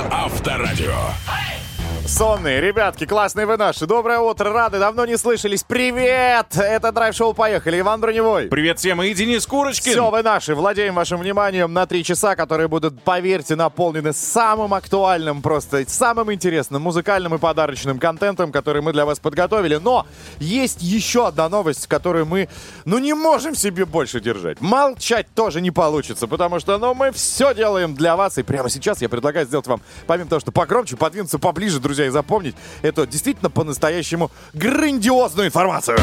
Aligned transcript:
на 0.00 0.24
Авторадио. 0.24 1.29
Сонные, 2.10 2.60
ребятки, 2.60 3.06
классные 3.06 3.46
вы 3.46 3.56
наши. 3.56 3.86
Доброе 3.86 4.18
утро, 4.18 4.52
рады, 4.52 4.80
давно 4.80 5.06
не 5.06 5.16
слышались. 5.16 5.62
Привет! 5.62 6.56
Это 6.56 6.90
драйв-шоу 6.90 7.34
«Поехали». 7.34 7.78
Иван 7.78 8.00
Броневой. 8.00 8.46
Привет 8.46 8.80
всем, 8.80 9.00
и 9.00 9.14
Денис 9.14 9.46
Курочкин. 9.46 9.92
Все, 9.92 10.10
вы 10.10 10.22
наши. 10.24 10.56
Владеем 10.56 10.96
вашим 10.96 11.20
вниманием 11.20 11.72
на 11.72 11.86
три 11.86 12.02
часа, 12.02 12.34
которые 12.34 12.66
будут, 12.66 13.00
поверьте, 13.04 13.54
наполнены 13.54 14.12
самым 14.12 14.74
актуальным, 14.74 15.40
просто 15.40 15.88
самым 15.88 16.32
интересным 16.32 16.82
музыкальным 16.82 17.36
и 17.36 17.38
подарочным 17.38 18.00
контентом, 18.00 18.50
который 18.50 18.82
мы 18.82 18.92
для 18.92 19.06
вас 19.06 19.20
подготовили. 19.20 19.76
Но 19.76 20.04
есть 20.40 20.82
еще 20.82 21.28
одна 21.28 21.48
новость, 21.48 21.86
которую 21.86 22.26
мы, 22.26 22.48
ну, 22.86 22.98
не 22.98 23.14
можем 23.14 23.54
себе 23.54 23.86
больше 23.86 24.20
держать. 24.20 24.60
Молчать 24.60 25.28
тоже 25.36 25.60
не 25.60 25.70
получится, 25.70 26.26
потому 26.26 26.58
что, 26.58 26.76
ну, 26.76 26.92
мы 26.92 27.12
все 27.12 27.54
делаем 27.54 27.94
для 27.94 28.16
вас. 28.16 28.36
И 28.36 28.42
прямо 28.42 28.68
сейчас 28.68 29.00
я 29.00 29.08
предлагаю 29.08 29.46
сделать 29.46 29.68
вам, 29.68 29.80
помимо 30.08 30.28
того, 30.28 30.40
что 30.40 30.50
погромче, 30.50 30.96
подвинуться 30.96 31.38
поближе, 31.38 31.78
друзья, 31.78 31.99
и 32.06 32.10
запомнить 32.10 32.56
эту 32.82 33.06
действительно 33.06 33.50
по-настоящему 33.50 34.30
грандиозную 34.52 35.48
информацию. 35.48 35.98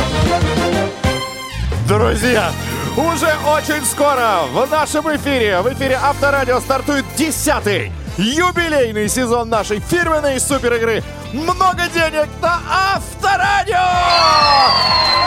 Друзья, 1.88 2.52
уже 2.98 3.34
очень 3.48 3.86
скоро 3.86 4.42
в 4.52 4.70
нашем 4.70 5.16
эфире, 5.16 5.62
в 5.62 5.72
эфире 5.74 5.98
Авторадио 6.02 6.60
стартует 6.60 7.06
десятый 7.16 7.92
юбилейный 8.18 9.08
сезон 9.08 9.50
нашей 9.50 9.80
фирменной 9.80 10.40
супер 10.40 10.74
игры 10.74 11.04
«Много 11.32 11.84
денег 11.94 12.28
на 12.42 12.60
Авторадио!» 12.96 13.76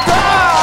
Да! 0.07 0.57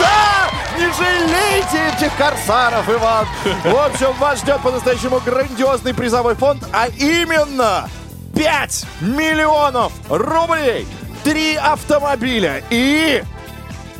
Да! 0.00 0.50
Не 0.78 0.86
жалейте 0.92 1.94
этих 1.94 2.16
корсаров, 2.16 2.88
Иван! 2.88 3.26
В 3.64 3.76
общем, 3.76 4.12
вас 4.18 4.40
ждет 4.40 4.60
по-настоящему 4.62 5.20
грандиозный 5.20 5.94
призовой 5.94 6.34
фонд, 6.34 6.64
а 6.72 6.88
именно 6.88 7.88
5 8.34 8.86
миллионов 9.00 9.92
рублей, 10.08 10.86
3 11.24 11.56
автомобиля 11.56 12.62
и, 12.70 13.22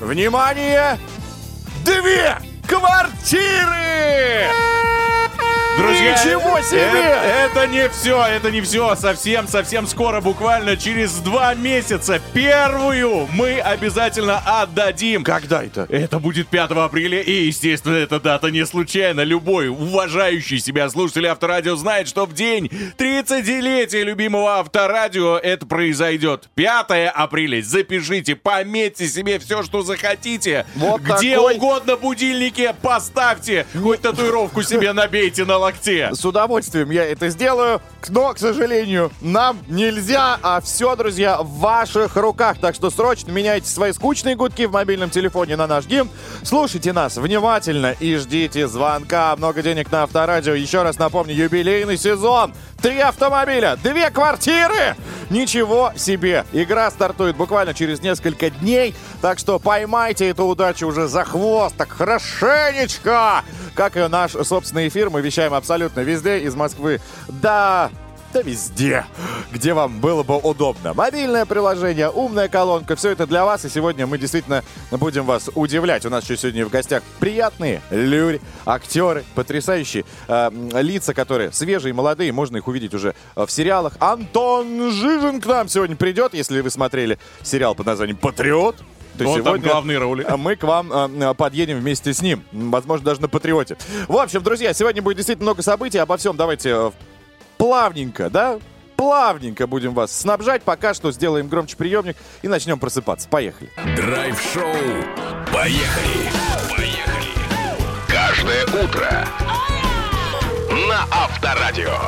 внимание, 0.01 0.99
две 1.85 2.37
квартиры! 2.67 4.49
Друзья, 5.77 6.13
Ничего 6.13 6.61
себе! 6.63 6.79
Это, 6.83 7.61
это 7.61 7.67
не 7.67 7.89
все, 7.89 8.25
это 8.25 8.51
не 8.53 8.61
все. 8.61 8.95
Совсем, 8.95 9.49
совсем 9.49 9.89
скоро, 9.89 10.21
буквально 10.21 10.77
через 10.77 11.15
два 11.17 11.53
месяца, 11.55 12.21
первую 12.33 13.27
мы 13.33 13.59
обязательно 13.59 14.39
отдадим. 14.39 15.25
Когда 15.25 15.65
это? 15.65 15.89
Это 15.91 16.21
будет 16.21 16.47
5 16.47 16.71
апреля, 16.71 17.21
и, 17.23 17.47
естественно, 17.47 17.97
эта 17.97 18.21
дата 18.21 18.53
не 18.53 18.65
случайна. 18.65 19.23
Любой 19.23 19.67
уважающий 19.67 20.61
себя 20.61 20.89
слушатель 20.89 21.27
Авторадио 21.27 21.75
знает, 21.75 22.07
что 22.07 22.25
в 22.27 22.33
день 22.35 22.67
30-летия 22.97 24.05
любимого 24.05 24.61
Авторадио 24.61 25.39
это 25.39 25.67
произойдет. 25.67 26.51
5 26.55 26.87
апреля. 27.13 27.61
Запишите, 27.63 28.37
пометьте 28.37 29.09
себе 29.09 29.41
все, 29.41 29.65
что 29.65 29.83
захотите. 29.83 30.67
Вот 30.77 31.01
Где 31.01 31.35
такой- 31.35 31.57
угодно 31.57 31.97
будильники 32.55 32.75
поставьте. 32.83 33.67
Хоть 33.81 34.03
татуировку 34.03 34.63
себе 34.63 34.93
набейте 34.93 35.45
на 35.45 35.59
локте. 35.59 36.11
С 36.13 36.25
удовольствием 36.25 36.91
я 36.91 37.05
это 37.05 37.29
сделаю, 37.29 37.81
но, 38.09 38.33
к 38.33 38.39
сожалению, 38.39 39.11
нам 39.21 39.59
нельзя, 39.69 40.39
а 40.43 40.61
все, 40.61 40.95
друзья, 40.97 41.39
в 41.43 41.59
ваших 41.59 42.17
руках. 42.17 42.59
Так 42.61 42.75
что 42.75 42.91
срочно 42.91 43.31
меняйте 43.31 43.69
свои 43.69 43.93
скучные 43.93 44.37
гудки 44.37 44.67
в 44.67 44.73
мобильном 44.73 45.11
телефоне 45.11 45.57
на 45.57 45.67
наш 45.67 45.87
гимн. 45.87 46.11
Слушайте 46.43 46.93
нас 46.93 47.17
внимательно 47.17 47.95
и 47.99 48.17
ждите 48.17 48.69
звонка. 48.69 49.35
Много 49.37 49.63
денег 49.63 49.91
на 49.91 50.03
Авторадио. 50.05 50.55
Еще 50.55 50.83
раз 50.83 50.99
напомню, 50.99 51.35
юбилейный 51.35 51.97
сезон. 51.97 52.53
Три 52.85 53.01
автомобиля, 53.01 53.79
две 53.83 54.11
квартиры. 54.11 54.95
Ничего 55.31 55.93
себе. 55.97 56.45
Игра 56.53 56.91
стартует 56.91 57.35
буквально 57.35 57.73
через 57.73 58.03
несколько 58.03 58.51
дней. 58.51 58.95
Так 59.23 59.39
что 59.39 59.59
поймайте 59.59 60.29
эту 60.29 60.45
удачу 60.45 60.89
уже 60.89 61.09
за 61.09 61.25
хвост. 61.25 61.75
Так 61.79 61.89
хорошенечко. 61.89 63.43
Как 63.75 63.97
и 63.97 64.07
наш 64.07 64.33
собственный 64.33 64.89
эфир, 64.89 65.09
мы 65.09 65.23
вещаем 65.23 65.55
абсолютно 65.55 66.01
везде, 66.01 66.41
из 66.41 66.57
Москвы 66.57 67.01
до 67.29 67.91
да 68.35 68.43
везде, 68.43 69.07
где 69.53 69.75
вам 69.75 70.01
было 70.01 70.25
бы 70.25 70.37
удобно. 70.37 70.93
Мобильное 70.93 71.47
приложение, 71.47 72.11
умная 72.11 72.49
колонка, 72.49 72.97
все 72.97 73.11
это 73.11 73.29
для 73.29 73.45
вас. 73.45 73.65
И 73.65 73.69
сегодня 73.69 74.09
мы 74.09 74.19
действительно 74.19 74.65
будем 74.91 75.25
вас 75.25 75.49
удивлять. 75.55 76.05
У 76.05 76.11
нас 76.11 76.25
еще 76.25 76.37
сегодня 76.37 76.67
в 76.67 76.69
гостях 76.69 77.05
приятные 77.21 77.81
люди, 77.91 78.41
актеры, 78.67 79.25
потрясающие 79.37 80.05
э, 80.27 80.51
лица, 80.83 81.15
которые 81.15 81.53
свежие, 81.53 81.95
молодые. 81.95 82.33
Можно 82.33 82.57
их 82.57 82.67
увидеть 82.67 82.93
уже 82.93 83.15
в 83.37 83.49
сериалах. 83.49 83.95
Антон 84.01 84.91
Жижин 84.91 85.41
к 85.41 85.47
нам 85.47 85.69
сегодня 85.69 85.95
придет, 85.95 86.35
если 86.35 86.61
вы 86.61 86.71
смотрели 86.71 87.21
сериал 87.43 87.77
под 87.77 87.87
названием 87.87 88.17
«Патриот». 88.17 88.77
то 89.17 89.29
Он 89.29 89.43
там 89.45 89.61
главные 89.61 89.99
роли. 89.99 90.27
мы 90.37 90.57
к 90.57 90.65
вам 90.65 90.93
э, 90.93 91.35
подъедем 91.35 91.79
вместе 91.79 92.13
с 92.13 92.21
ним. 92.21 92.43
Возможно, 92.51 93.07
даже 93.07 93.21
на 93.21 93.29
Патриоте. 93.29 93.77
В 94.09 94.17
общем, 94.17 94.43
друзья, 94.43 94.73
сегодня 94.73 95.03
будет 95.03 95.19
действительно 95.19 95.51
много 95.51 95.63
событий. 95.63 95.99
Обо 95.99 96.17
всем 96.17 96.37
давайте 96.37 96.71
э, 96.71 96.91
плавненько, 97.57 98.31
да? 98.31 98.59
Плавненько 98.97 99.67
будем 99.67 99.95
вас 99.95 100.17
снабжать. 100.17 100.63
Пока 100.63 100.95
что 100.95 101.13
сделаем 101.13 101.49
громче 101.49 101.77
приемник 101.77 102.17
и 102.43 102.49
начнем 102.49 102.79
просыпаться. 102.79 103.29
Поехали. 103.29 103.71
Драйв-шоу. 103.97 104.73
Поехали. 105.53 106.31
Поехали. 106.77 107.29
Каждое 108.09 108.65
утро 108.67 109.27
на 110.89 111.05
Авторадио. 111.11 111.99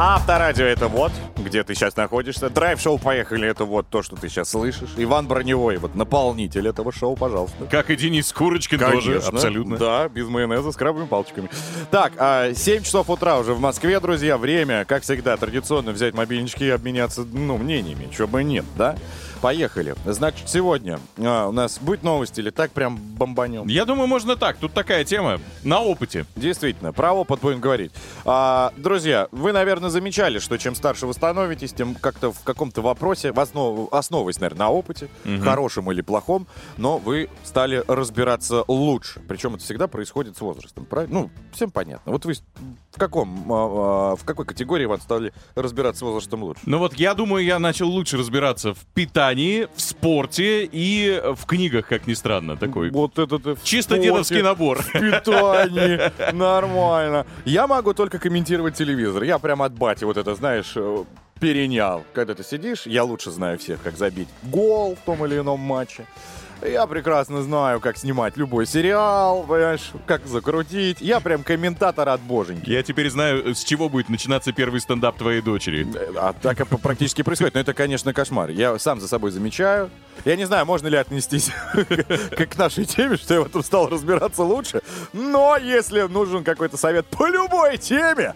Авторадио 0.00 0.64
это 0.64 0.86
вот, 0.86 1.10
где 1.36 1.64
ты 1.64 1.74
сейчас 1.74 1.96
находишься. 1.96 2.48
Драйв-шоу 2.48 2.98
«Поехали» 2.98 3.48
это 3.48 3.64
вот 3.64 3.88
то, 3.88 4.04
что 4.04 4.14
ты 4.14 4.28
сейчас 4.28 4.50
слышишь. 4.50 4.90
Иван 4.96 5.26
Броневой, 5.26 5.78
вот 5.78 5.96
наполнитель 5.96 6.68
этого 6.68 6.92
шоу, 6.92 7.16
пожалуйста. 7.16 7.64
Как 7.68 7.90
и 7.90 7.96
Денис 7.96 8.32
Курочкин 8.32 8.78
тоже, 8.78 9.18
абсолютно. 9.18 9.76
Да, 9.76 10.08
без 10.08 10.28
майонеза 10.28 10.70
с 10.70 10.76
крабовыми 10.76 11.08
палочками. 11.08 11.50
Так, 11.90 12.12
а, 12.16 12.54
7 12.54 12.84
часов 12.84 13.10
утра 13.10 13.40
уже 13.40 13.54
в 13.54 13.60
Москве, 13.60 13.98
друзья. 13.98 14.38
Время, 14.38 14.84
как 14.84 15.02
всегда, 15.02 15.36
традиционно 15.36 15.90
взять 15.90 16.14
мобильнички 16.14 16.62
и 16.62 16.70
обменяться, 16.70 17.24
ну, 17.24 17.58
мнениями. 17.58 18.08
Чего 18.16 18.28
бы 18.28 18.44
нет, 18.44 18.66
да? 18.76 18.94
Поехали. 19.40 19.94
Значит, 20.04 20.48
сегодня 20.48 20.98
а, 21.18 21.46
у 21.48 21.52
нас 21.52 21.78
будет 21.78 22.02
новость 22.02 22.38
или 22.38 22.50
так 22.50 22.72
прям 22.72 22.96
бомбанем? 22.96 23.66
Я 23.68 23.84
думаю, 23.84 24.08
можно 24.08 24.36
так. 24.36 24.56
Тут 24.56 24.72
такая 24.72 25.04
тема 25.04 25.40
на 25.62 25.80
опыте. 25.80 26.26
Действительно, 26.36 26.92
про 26.92 27.12
опыт 27.12 27.40
будем 27.40 27.60
говорить. 27.60 27.92
А, 28.24 28.72
друзья, 28.76 29.28
вы, 29.30 29.52
наверное, 29.52 29.90
замечали, 29.90 30.38
что 30.38 30.56
чем 30.58 30.74
старше 30.74 31.06
вы 31.06 31.14
становитесь, 31.14 31.72
тем 31.72 31.94
как-то 31.94 32.32
в 32.32 32.42
каком-то 32.42 32.82
вопросе, 32.82 33.32
в 33.32 33.38
основ- 33.38 33.88
основываясь, 33.92 34.40
наверное, 34.40 34.58
на 34.58 34.70
опыте, 34.70 35.08
хорошем 35.42 35.90
или 35.92 36.00
плохом, 36.00 36.46
но 36.76 36.98
вы 36.98 37.28
стали 37.44 37.84
разбираться 37.86 38.64
лучше. 38.66 39.20
Причем 39.28 39.54
это 39.54 39.64
всегда 39.64 39.86
происходит 39.86 40.36
с 40.36 40.40
возрастом, 40.40 40.84
правильно? 40.84 41.20
Ну, 41.20 41.30
всем 41.52 41.70
понятно. 41.70 42.12
Вот 42.12 42.24
вы 42.24 42.34
в 42.90 42.98
каком, 42.98 43.52
а, 43.52 44.12
а, 44.12 44.16
в 44.16 44.24
какой 44.24 44.44
категории 44.46 44.86
вы 44.86 44.98
стали 44.98 45.32
разбираться 45.54 46.00
с 46.00 46.02
возрастом 46.02 46.42
лучше? 46.42 46.62
Ну 46.66 46.78
вот 46.78 46.94
я 46.94 47.14
думаю, 47.14 47.44
я 47.44 47.58
начал 47.58 47.88
лучше 47.88 48.16
разбираться 48.16 48.74
в 48.74 48.78
питании, 48.94 49.27
в 49.34 49.80
спорте 49.80 50.64
и 50.64 51.20
в 51.36 51.46
книгах, 51.46 51.88
как 51.88 52.06
ни 52.06 52.14
странно, 52.14 52.56
такой. 52.56 52.90
Вот 52.90 53.18
это 53.18 53.38
ты 53.38 53.54
в 53.54 53.62
Чисто 53.62 53.94
спорте, 53.94 54.02
дедовский 54.10 54.42
набор. 54.42 54.82
в 54.82 54.92
питании. 54.92 56.32
Нормально. 56.32 57.26
Я 57.44 57.66
могу 57.66 57.94
только 57.94 58.18
комментировать 58.18 58.74
телевизор. 58.76 59.22
Я 59.22 59.38
прям 59.38 59.62
от 59.62 59.72
бати 59.72 60.04
вот 60.04 60.16
это, 60.16 60.34
знаешь, 60.34 60.72
э, 60.76 61.04
перенял. 61.40 62.04
Когда 62.14 62.34
ты 62.34 62.42
сидишь, 62.44 62.86
я 62.86 63.04
лучше 63.04 63.30
знаю 63.30 63.58
всех, 63.58 63.82
как 63.82 63.96
забить 63.96 64.28
гол 64.42 64.96
в 64.96 65.04
том 65.04 65.24
или 65.26 65.38
ином 65.38 65.60
матче. 65.60 66.04
Я 66.62 66.86
прекрасно 66.86 67.42
знаю, 67.42 67.80
как 67.80 67.96
снимать 67.96 68.36
любой 68.36 68.66
сериал, 68.66 69.44
понимаешь, 69.44 69.92
как 70.06 70.26
закрутить. 70.26 71.00
Я 71.00 71.20
прям 71.20 71.44
комментатор 71.44 72.08
от 72.08 72.20
боженьки. 72.20 72.70
Я 72.70 72.82
теперь 72.82 73.10
знаю, 73.10 73.54
с 73.54 73.62
чего 73.62 73.88
будет 73.88 74.08
начинаться 74.08 74.52
первый 74.52 74.80
стендап 74.80 75.16
твоей 75.16 75.40
дочери. 75.40 75.86
А 76.16 76.32
так 76.32 76.66
практически 76.80 77.22
происходит. 77.22 77.54
Но 77.54 77.60
это, 77.60 77.74
конечно, 77.74 78.12
кошмар. 78.12 78.50
Я 78.50 78.78
сам 78.78 79.00
за 79.00 79.06
собой 79.06 79.30
замечаю. 79.30 79.90
Я 80.24 80.34
не 80.34 80.46
знаю, 80.46 80.66
можно 80.66 80.88
ли 80.88 80.96
отнестись 80.96 81.50
как 82.36 82.48
к 82.54 82.58
нашей 82.58 82.84
теме, 82.84 83.16
что 83.16 83.34
я 83.34 83.40
в 83.42 83.46
этом 83.46 83.62
стал 83.62 83.88
разбираться 83.88 84.42
лучше. 84.42 84.82
Но 85.12 85.56
если 85.56 86.02
нужен 86.02 86.42
какой-то 86.42 86.76
совет 86.76 87.06
по 87.06 87.28
любой 87.28 87.78
теме, 87.78 88.34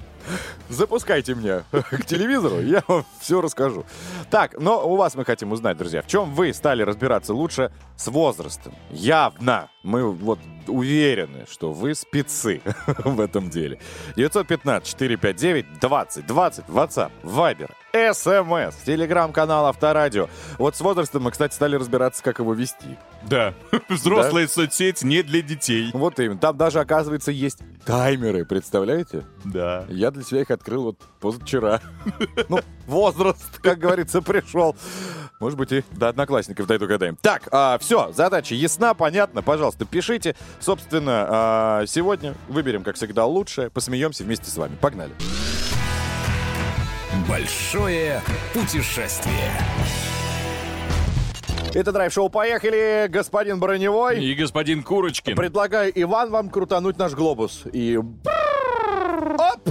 запускайте 0.69 1.35
меня 1.35 1.65
к 1.71 2.05
телевизору, 2.05 2.61
я 2.61 2.83
вам 2.87 3.05
все 3.21 3.41
расскажу. 3.41 3.85
Так, 4.31 4.59
но 4.59 4.87
у 4.89 4.97
вас 4.97 5.15
мы 5.15 5.25
хотим 5.25 5.53
узнать, 5.53 5.77
друзья, 5.77 6.03
в 6.03 6.07
чем 6.07 6.35
вы 6.35 6.53
стали 6.53 6.83
разбираться 6.83 7.35
лучше 7.35 7.73
с 7.97 8.09
возрастом. 8.09 8.75
Явно. 8.91 9.69
Мы 9.83 10.11
вот 10.11 10.39
уверены, 10.69 11.45
что 11.51 11.73
вы 11.73 11.95
спецы 11.95 12.61
в 13.05 13.21
этом 13.21 13.51
деле. 13.51 13.79
915-459-2020, 14.17 16.67
WhatsApp, 16.69 17.11
Viber, 17.23 17.71
SMS, 17.93 18.75
телеграм-канал 18.87 19.67
Авторадио. 19.67 20.31
Вот 20.59 20.77
с 20.77 20.81
возрастом 20.81 21.25
мы, 21.25 21.31
кстати, 21.31 21.55
стали 21.55 21.77
разбираться, 21.77 22.23
как 22.23 22.39
его 22.39 22.55
вести. 22.55 22.97
Да. 23.29 23.53
Взрослая 23.89 24.49
соцсеть 24.49 25.03
не 25.03 25.23
для 25.23 25.43
детей. 25.43 25.91
Вот 25.93 26.19
именно. 26.21 26.39
Там 26.39 26.57
даже, 26.57 26.81
оказывается, 26.81 27.31
есть 27.31 27.59
таймеры, 27.85 28.47
представляете? 28.47 29.27
Да. 29.45 29.85
Я 29.89 30.11
для 30.11 30.23
себя 30.23 30.41
их 30.43 30.51
открыл 30.51 30.85
вот 30.85 30.99
позавчера. 31.21 31.81
Ну, 32.49 32.61
возраст, 32.87 33.59
как 33.61 33.79
говорится, 33.79 34.23
пришел. 34.23 34.75
Может 35.43 35.59
быть, 35.59 35.73
и 35.73 35.83
до 35.91 36.09
одноклассников 36.09 36.69
дойду 36.69 36.87
когда 36.87 37.13
Так, 37.21 37.49
а, 37.51 37.77
все, 37.79 38.13
задача 38.13 38.55
ясна, 38.55 38.95
понятно. 38.95 39.43
Пожалуйста, 39.43 39.85
пишите. 39.85 40.37
Собственно, 40.61 41.27
а, 41.29 41.85
сегодня 41.89 42.37
выберем, 42.47 42.85
как 42.85 42.95
всегда, 42.95 43.27
лучшее. 43.27 43.69
Посмеемся 43.69 44.23
вместе 44.23 44.49
с 44.49 44.57
вами. 44.57 44.77
Погнали. 44.81 45.11
Большое 47.29 48.23
путешествие. 48.55 49.51
Это 51.75 51.91
драйв-шоу 51.91 52.29
«Поехали», 52.29 53.09
господин 53.09 53.59
Броневой. 53.59 54.25
И 54.25 54.35
господин 54.35 54.85
Курочкин. 54.85 55.35
Предлагаю 55.35 55.91
Иван 55.93 56.31
вам 56.31 56.51
крутануть 56.51 56.99
наш 56.99 57.15
глобус. 57.15 57.65
И... 57.73 57.97
Оп! 57.97 59.69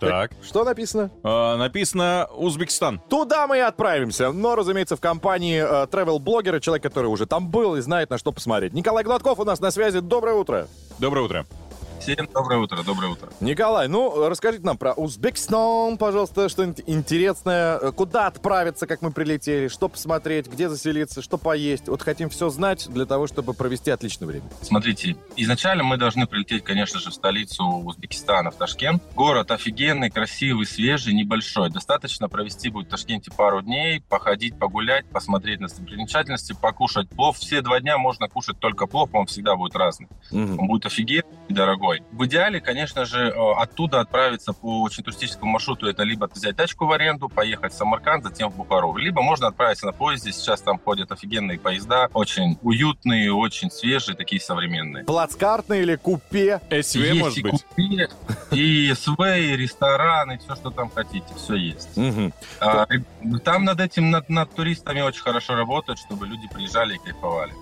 Так. 0.00 0.32
Что 0.42 0.64
написано? 0.64 1.10
А, 1.22 1.56
написано 1.56 2.28
Узбекистан. 2.34 3.00
Туда 3.08 3.46
мы 3.46 3.58
и 3.58 3.60
отправимся. 3.60 4.32
Но, 4.32 4.54
разумеется, 4.54 4.96
в 4.96 5.00
компании 5.00 5.62
э, 5.62 5.86
travel-блогера, 5.86 6.60
человек, 6.60 6.82
который 6.82 7.06
уже 7.06 7.26
там 7.26 7.48
был 7.48 7.76
и 7.76 7.80
знает, 7.80 8.10
на 8.10 8.18
что 8.18 8.32
посмотреть. 8.32 8.72
Николай 8.72 9.04
Гладков 9.04 9.38
у 9.38 9.44
нас 9.44 9.60
на 9.60 9.70
связи. 9.70 10.00
Доброе 10.00 10.34
утро. 10.34 10.68
Доброе 10.98 11.22
утро. 11.22 11.46
Всем 12.00 12.28
доброе 12.32 12.60
утро, 12.60 12.82
доброе 12.82 13.12
утро. 13.12 13.30
Николай, 13.40 13.88
ну, 13.88 14.28
расскажите 14.28 14.64
нам 14.64 14.76
про 14.76 14.92
Узбекистан, 14.92 15.96
пожалуйста, 15.96 16.48
что-нибудь 16.48 16.82
интересное. 16.86 17.78
Куда 17.92 18.26
отправиться, 18.26 18.86
как 18.86 19.00
мы 19.00 19.10
прилетели, 19.10 19.68
что 19.68 19.88
посмотреть, 19.88 20.46
где 20.46 20.68
заселиться, 20.68 21.22
что 21.22 21.38
поесть. 21.38 21.88
Вот 21.88 22.02
хотим 22.02 22.28
все 22.28 22.50
знать 22.50 22.88
для 22.90 23.06
того, 23.06 23.26
чтобы 23.26 23.54
провести 23.54 23.90
отличное 23.90 24.28
время. 24.28 24.44
Смотрите, 24.60 25.16
изначально 25.36 25.82
мы 25.84 25.96
должны 25.96 26.26
прилететь, 26.26 26.64
конечно 26.64 27.00
же, 27.00 27.10
в 27.10 27.14
столицу 27.14 27.64
Узбекистана, 27.64 28.50
в 28.50 28.56
Ташкент. 28.56 29.02
Город 29.14 29.50
офигенный, 29.50 30.10
красивый, 30.10 30.66
свежий, 30.66 31.14
небольшой. 31.14 31.70
Достаточно 31.70 32.28
провести 32.28 32.68
будет 32.68 32.88
в 32.88 32.90
Ташкенте 32.90 33.30
пару 33.30 33.62
дней, 33.62 34.02
походить, 34.08 34.58
погулять, 34.58 35.06
посмотреть 35.06 35.60
на 35.60 35.68
достопримечательности, 35.68 36.54
покушать 36.60 37.08
плов. 37.08 37.38
Все 37.38 37.62
два 37.62 37.80
дня 37.80 37.96
можно 37.96 38.28
кушать 38.28 38.58
только 38.58 38.86
плов, 38.86 39.10
он 39.12 39.26
всегда 39.26 39.56
будет 39.56 39.74
разный. 39.76 40.08
Мгм. 40.30 40.58
Он 40.58 40.66
будет 40.66 40.86
офигенный 40.86 41.24
и 41.48 41.54
дорогой. 41.84 42.02
В 42.12 42.24
идеале, 42.26 42.60
конечно 42.60 43.04
же, 43.04 43.28
э, 43.28 43.52
оттуда 43.56 44.00
отправиться 44.00 44.52
по 44.52 44.82
очень 44.82 45.02
туристическому 45.02 45.52
маршруту. 45.52 45.86
Это 45.86 46.02
либо 46.02 46.28
взять 46.32 46.56
тачку 46.56 46.86
в 46.86 46.92
аренду, 46.92 47.28
поехать 47.28 47.72
в 47.72 47.76
Самарканд, 47.76 48.24
затем 48.24 48.50
в 48.50 48.56
Бухару. 48.56 48.96
Либо 48.96 49.22
можно 49.22 49.48
отправиться 49.48 49.86
на 49.86 49.92
поезде. 49.92 50.32
Сейчас 50.32 50.60
там 50.60 50.78
ходят 50.78 51.12
офигенные 51.12 51.58
поезда. 51.58 52.08
Очень 52.12 52.58
уютные, 52.62 53.32
очень 53.32 53.70
свежие, 53.70 54.16
такие 54.16 54.40
современные. 54.40 55.04
Плацкартный 55.04 55.82
или 55.82 55.96
купе? 55.96 56.60
СВ, 56.70 56.96
есть 56.96 57.20
может 57.20 57.38
и 57.38 57.42
быть? 57.42 57.64
купе, 57.64 58.08
и 58.52 58.92
СВ, 58.94 59.20
и 59.20 59.56
ресторан, 59.56 60.32
и 60.32 60.38
все, 60.38 60.54
что 60.56 60.70
там 60.70 60.90
хотите. 60.90 61.26
Все 61.36 61.54
есть. 61.54 61.96
Мгм. 61.96 62.32
А, 62.60 62.86
там 63.44 63.64
над 63.64 63.80
этим, 63.80 64.10
над, 64.10 64.28
над 64.28 64.54
туристами 64.54 65.00
очень 65.00 65.22
хорошо 65.22 65.54
работают, 65.54 65.98
чтобы 65.98 66.26
люди 66.26 66.48
приезжали 66.48 66.94
и 66.94 66.98
кайфовали. 66.98 67.52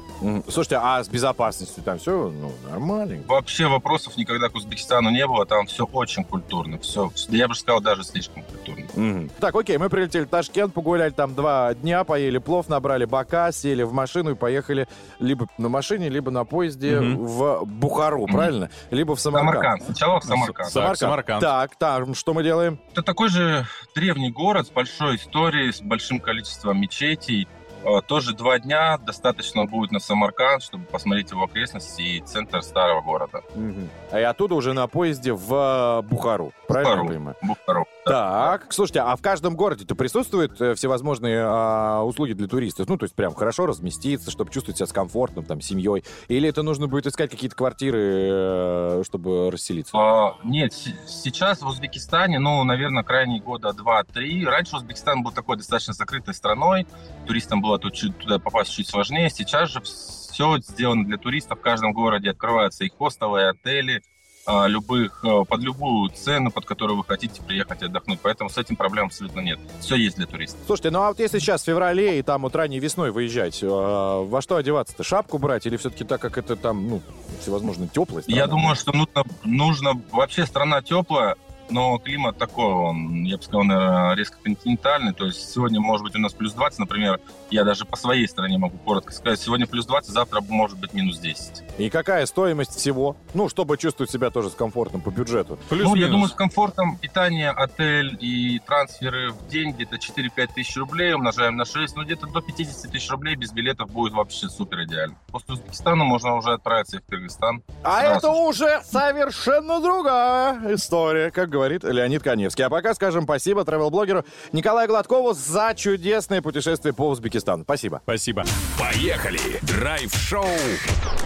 Слушайте, 0.48 0.78
а 0.80 1.02
с 1.02 1.08
безопасностью 1.08 1.82
там 1.82 1.98
все 1.98 2.30
ну, 2.30 2.52
нормально? 2.68 3.22
Вообще 3.26 3.66
вопросов 3.66 4.16
никогда 4.16 4.48
к 4.48 4.54
Узбекистану 4.54 5.10
не 5.10 5.26
было. 5.26 5.46
Там 5.46 5.66
все 5.66 5.84
очень 5.84 6.24
культурно. 6.24 6.78
Все, 6.78 7.10
я 7.28 7.48
бы 7.48 7.54
сказал, 7.54 7.80
даже 7.80 8.04
слишком 8.04 8.42
культурно. 8.42 8.86
Мгм. 8.94 9.30
Так, 9.40 9.54
окей, 9.54 9.78
мы 9.78 9.88
прилетели 9.88 10.24
в 10.24 10.28
Ташкент, 10.28 10.74
погуляли 10.74 11.10
там 11.10 11.34
два 11.34 11.74
дня, 11.74 12.04
поели 12.04 12.38
плов, 12.38 12.68
набрали 12.68 13.04
бока, 13.04 13.50
сели 13.52 13.82
в 13.82 13.92
машину 13.92 14.32
и 14.32 14.34
поехали 14.34 14.86
либо 15.18 15.46
на 15.58 15.68
машине, 15.68 16.08
либо 16.08 16.30
на 16.30 16.44
поезде 16.44 17.00
Мгм. 17.00 17.26
в 17.26 17.64
Бухару, 17.64 18.26
правильно? 18.26 18.70
Либо 18.90 19.16
в 19.16 19.20
Самарканд. 19.20 19.52
Самарканд. 19.52 19.82
Сначала 19.84 20.20
в 20.20 20.24
Самарканд. 20.24 20.72
Так, 20.72 20.96
Самарканд. 20.96 21.40
Так, 21.40 21.76
там 21.76 22.14
что 22.14 22.34
мы 22.34 22.42
делаем? 22.42 22.78
Это 22.92 23.02
такой 23.02 23.28
же 23.28 23.66
древний 23.94 24.30
город 24.30 24.66
с 24.66 24.70
большой 24.70 25.16
историей, 25.16 25.72
с 25.72 25.80
большим 25.80 26.20
количеством 26.20 26.80
мечетей. 26.80 27.48
Э, 27.84 28.00
Тоже 28.06 28.34
два 28.34 28.58
дня 28.58 28.98
достаточно 28.98 29.64
будет 29.64 29.92
на 29.92 29.98
Самарканд, 30.00 30.62
чтобы 30.62 30.84
посмотреть 30.84 31.30
его 31.30 31.44
окрестности 31.44 32.02
и 32.02 32.20
центр 32.20 32.62
старого 32.62 33.00
города. 33.02 33.42
Мгм. 33.54 33.88
А 34.10 34.20
и 34.20 34.22
оттуда 34.22 34.54
уже 34.54 34.72
на 34.72 34.86
поезде 34.86 35.32
в 35.32 36.00
э, 36.00 36.02
Бухару. 36.02 36.52
Правильно 36.68 36.90
я 36.90 36.96
Бухару. 36.96 37.08
понимаю? 37.08 37.36
Бухару. 37.42 37.86
Да. 38.06 38.12
Так, 38.58 38.72
слушайте, 38.72 39.00
а 39.00 39.14
в 39.16 39.22
каждом 39.22 39.54
городе-то 39.56 39.94
присутствуют 39.94 40.60
э, 40.60 40.74
всевозможные 40.74 41.42
а, 41.44 42.02
услуги 42.02 42.32
для 42.32 42.48
туристов? 42.48 42.88
Ну, 42.88 42.96
то 42.98 43.04
есть 43.04 43.14
прям 43.14 43.34
хорошо 43.34 43.66
разместиться, 43.66 44.30
чтобы 44.30 44.50
чувствовать 44.50 44.78
себя 44.78 44.86
с 44.86 44.92
комфортом, 44.92 45.44
там, 45.44 45.60
семьей? 45.60 46.04
Или 46.28 46.48
это 46.48 46.62
нужно 46.62 46.88
будет 46.88 47.06
искать 47.06 47.30
какие-то 47.30 47.54
квартиры, 47.56 49.02
чтобы 49.04 49.50
расселиться? 49.50 49.96
А, 49.96 50.36
Нет, 50.44 50.72
сейчас 51.06 51.62
в 51.62 51.66
Узбекистане, 51.66 52.38
ну, 52.38 52.62
наверное, 52.64 53.02
крайние 53.02 53.40
года 53.40 53.72
два-три. 53.72 54.44
Раньше 54.44 54.76
Узбекистан 54.76 55.22
был 55.22 55.30
такой 55.32 55.56
достаточно 55.56 55.92
закрытой 55.92 56.34
страной, 56.34 56.86
туристам 57.26 57.60
было 57.62 57.71
тут 57.78 57.94
чуть- 57.94 58.18
туда 58.18 58.38
попасть 58.38 58.72
чуть 58.72 58.88
сложнее. 58.88 59.30
Сейчас 59.30 59.70
же 59.70 59.80
все 59.80 60.58
сделано 60.58 61.04
для 61.04 61.18
туристов. 61.18 61.58
В 61.58 61.62
каждом 61.62 61.92
городе 61.92 62.30
открываются 62.30 62.84
и 62.84 62.88
хостелы, 62.88 63.40
и 63.40 63.44
отели, 63.44 64.02
а, 64.44 64.66
любых, 64.66 65.24
э, 65.24 65.44
под 65.48 65.60
любую 65.60 66.10
цену, 66.10 66.50
под 66.50 66.64
которую 66.64 66.96
вы 66.96 67.04
хотите 67.04 67.40
приехать 67.42 67.82
отдохнуть. 67.82 68.18
Поэтому 68.20 68.50
с 68.50 68.58
этим 68.58 68.74
проблем 68.74 69.06
абсолютно 69.06 69.38
нет. 69.40 69.60
Все 69.80 69.94
есть 69.94 70.16
для 70.16 70.26
туристов. 70.26 70.60
Слушайте, 70.66 70.90
ну 70.90 71.00
а 71.00 71.08
вот 71.08 71.20
если 71.20 71.38
сейчас 71.38 71.62
в 71.62 71.66
феврале 71.66 72.18
и 72.18 72.22
там 72.22 72.42
вот 72.42 72.56
ранней 72.56 72.80
весной 72.80 73.12
выезжать, 73.12 73.62
э, 73.62 73.66
во 73.68 74.42
что 74.42 74.56
одеваться-то? 74.56 75.04
Шапку 75.04 75.38
брать 75.38 75.66
или 75.66 75.76
все-таки 75.76 76.02
так, 76.04 76.20
как 76.20 76.38
это 76.38 76.56
там, 76.56 76.88
ну, 76.88 77.02
всевозможно, 77.40 77.86
теплая 77.86 78.22
страна? 78.22 78.36
Я 78.36 78.46
думаю, 78.48 78.74
что 78.74 78.92
нужно, 78.92 79.24
нужно... 79.44 79.92
Вообще 80.10 80.44
страна 80.44 80.82
теплая, 80.82 81.36
но 81.72 81.98
климат 81.98 82.38
такой, 82.38 82.66
он, 82.66 83.24
я 83.24 83.36
бы 83.36 83.42
сказал, 83.42 83.64
наверное, 83.64 84.14
резко 84.14 84.36
континентальный. 84.42 85.12
То 85.12 85.26
есть 85.26 85.52
сегодня 85.52 85.80
может 85.80 86.04
быть 86.04 86.14
у 86.14 86.18
нас 86.18 86.32
плюс 86.32 86.52
20, 86.52 86.78
например. 86.80 87.20
Я 87.50 87.64
даже 87.64 87.84
по 87.84 87.96
своей 87.96 88.26
стране 88.28 88.58
могу 88.58 88.78
коротко 88.78 89.12
сказать. 89.12 89.40
Сегодня 89.40 89.66
плюс 89.66 89.86
20, 89.86 90.10
завтра 90.10 90.40
может 90.48 90.78
быть 90.78 90.92
минус 90.94 91.18
10. 91.18 91.62
И 91.78 91.90
какая 91.90 92.26
стоимость 92.26 92.74
всего? 92.76 93.16
Ну, 93.34 93.48
чтобы 93.48 93.76
чувствовать 93.78 94.10
себя 94.10 94.30
тоже 94.30 94.50
с 94.50 94.54
комфортом 94.54 95.00
по 95.00 95.10
бюджету. 95.10 95.58
ну, 95.70 95.76
я 95.76 95.82
Плюс-минус. 95.84 96.10
думаю, 96.10 96.28
с 96.28 96.32
комфортом 96.32 96.96
питание, 96.98 97.50
отель 97.50 98.16
и 98.20 98.58
трансферы 98.60 99.30
в 99.32 99.48
день 99.48 99.72
где-то 99.72 99.96
4-5 99.96 100.50
тысяч 100.54 100.76
рублей, 100.76 101.14
умножаем 101.14 101.56
на 101.56 101.64
6, 101.64 101.96
ну 101.96 102.04
где-то 102.04 102.26
до 102.26 102.40
50 102.40 102.90
тысяч 102.92 103.10
рублей 103.10 103.34
без 103.36 103.52
билетов 103.52 103.90
будет 103.90 104.12
вообще 104.12 104.48
супер 104.48 104.84
идеально. 104.84 105.16
После 105.30 105.54
Узбекистана 105.54 106.04
можно 106.04 106.36
уже 106.36 106.52
отправиться 106.52 106.98
и 106.98 107.00
в 107.00 107.06
Кыргызстан. 107.06 107.62
А 107.82 108.00
Сразу 108.00 108.18
это 108.18 108.30
уже 108.30 108.80
совершенно 108.84 109.80
другая 109.80 110.74
история, 110.74 111.30
как 111.30 111.50
говорит 111.62 111.84
Леонид 111.84 112.24
Коневский. 112.24 112.64
А 112.64 112.70
пока 112.70 112.92
скажем 112.92 113.22
спасибо 113.22 113.60
travel-блогеру 113.60 114.24
Николаю 114.50 114.88
Гладкову 114.88 115.32
за 115.32 115.74
чудесное 115.76 116.42
путешествие 116.42 116.92
по 116.92 117.08
Узбекистану. 117.08 117.62
Спасибо. 117.62 118.00
Спасибо. 118.02 118.44
Поехали! 118.78 119.60
Драйв-шоу 119.62 120.44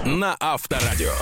на 0.05 0.37
Авторадио. 0.39 1.15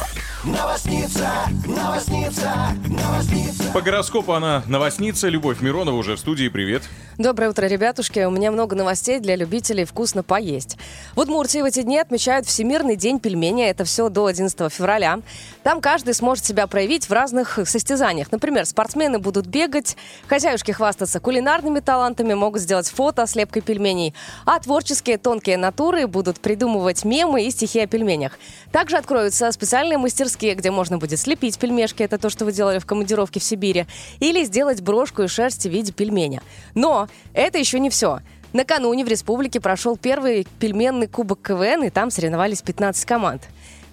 По 3.72 3.80
гороскопу 3.80 4.32
она 4.32 4.62
новостница. 4.66 5.28
Любовь 5.28 5.60
Миронова 5.62 5.96
уже 5.96 6.16
в 6.16 6.18
студии. 6.18 6.48
Привет. 6.48 6.82
Доброе 7.16 7.50
утро, 7.50 7.66
ребятушки. 7.66 8.20
У 8.24 8.30
меня 8.30 8.50
много 8.50 8.76
новостей 8.76 9.20
для 9.20 9.36
любителей 9.36 9.84
вкусно 9.84 10.22
поесть. 10.22 10.76
В 11.14 11.20
Удмуртии 11.20 11.60
в 11.60 11.64
эти 11.64 11.82
дни 11.82 11.98
отмечают 11.98 12.46
Всемирный 12.46 12.96
день 12.96 13.20
пельменя. 13.20 13.70
Это 13.70 13.84
все 13.84 14.08
до 14.08 14.26
11 14.26 14.70
февраля. 14.72 15.20
Там 15.62 15.80
каждый 15.80 16.12
сможет 16.12 16.44
себя 16.44 16.66
проявить 16.66 17.08
в 17.08 17.12
разных 17.12 17.58
состязаниях. 17.64 18.30
Например, 18.30 18.66
спортсмены 18.94 19.18
будут 19.18 19.46
бегать, 19.46 19.96
хозяюшки 20.28 20.70
хвастаться 20.70 21.18
кулинарными 21.18 21.80
талантами, 21.80 22.34
могут 22.34 22.60
сделать 22.60 22.88
фото 22.88 23.26
с 23.26 23.34
лепкой 23.34 23.60
пельменей, 23.60 24.14
а 24.46 24.60
творческие 24.60 25.18
тонкие 25.18 25.56
натуры 25.56 26.06
будут 26.06 26.38
придумывать 26.38 27.04
мемы 27.04 27.42
и 27.42 27.50
стихи 27.50 27.80
о 27.80 27.86
пельменях. 27.88 28.38
Также 28.70 28.96
откроются 28.96 29.50
специальные 29.50 29.98
мастерские, 29.98 30.54
где 30.54 30.70
можно 30.70 30.98
будет 30.98 31.18
слепить 31.18 31.58
пельмешки, 31.58 32.04
это 32.04 32.18
то, 32.18 32.30
что 32.30 32.44
вы 32.44 32.52
делали 32.52 32.78
в 32.78 32.86
командировке 32.86 33.40
в 33.40 33.42
Сибири, 33.42 33.86
или 34.20 34.44
сделать 34.44 34.80
брошку 34.80 35.22
из 35.22 35.30
шерсти 35.32 35.66
в 35.66 35.72
виде 35.72 35.92
пельменя. 35.92 36.40
Но 36.74 37.08
это 37.32 37.58
еще 37.58 37.80
не 37.80 37.90
все. 37.90 38.20
Накануне 38.52 39.04
в 39.04 39.08
республике 39.08 39.60
прошел 39.60 39.96
первый 39.96 40.46
пельменный 40.60 41.08
кубок 41.08 41.40
КВН, 41.42 41.82
и 41.82 41.90
там 41.90 42.12
соревновались 42.12 42.62
15 42.62 43.04
команд. 43.04 43.42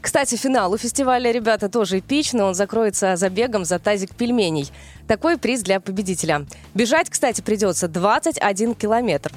Кстати, 0.02 0.36
финал 0.36 0.74
у 0.74 0.78
фестиваля, 0.78 1.32
ребята, 1.32 1.70
тоже 1.70 2.00
эпичный. 2.00 2.44
Он 2.44 2.56
закроется 2.56 3.16
забегом 3.16 3.66
за 3.66 3.78
тазик 3.78 4.16
пельменей. 4.16 4.70
Такой 5.08 5.38
приз 5.38 5.62
для 5.62 5.80
победителя. 5.80 6.46
Бежать, 6.74 7.10
кстати, 7.10 7.42
придется 7.42 7.88
21 7.88 8.74
километр. 8.74 9.32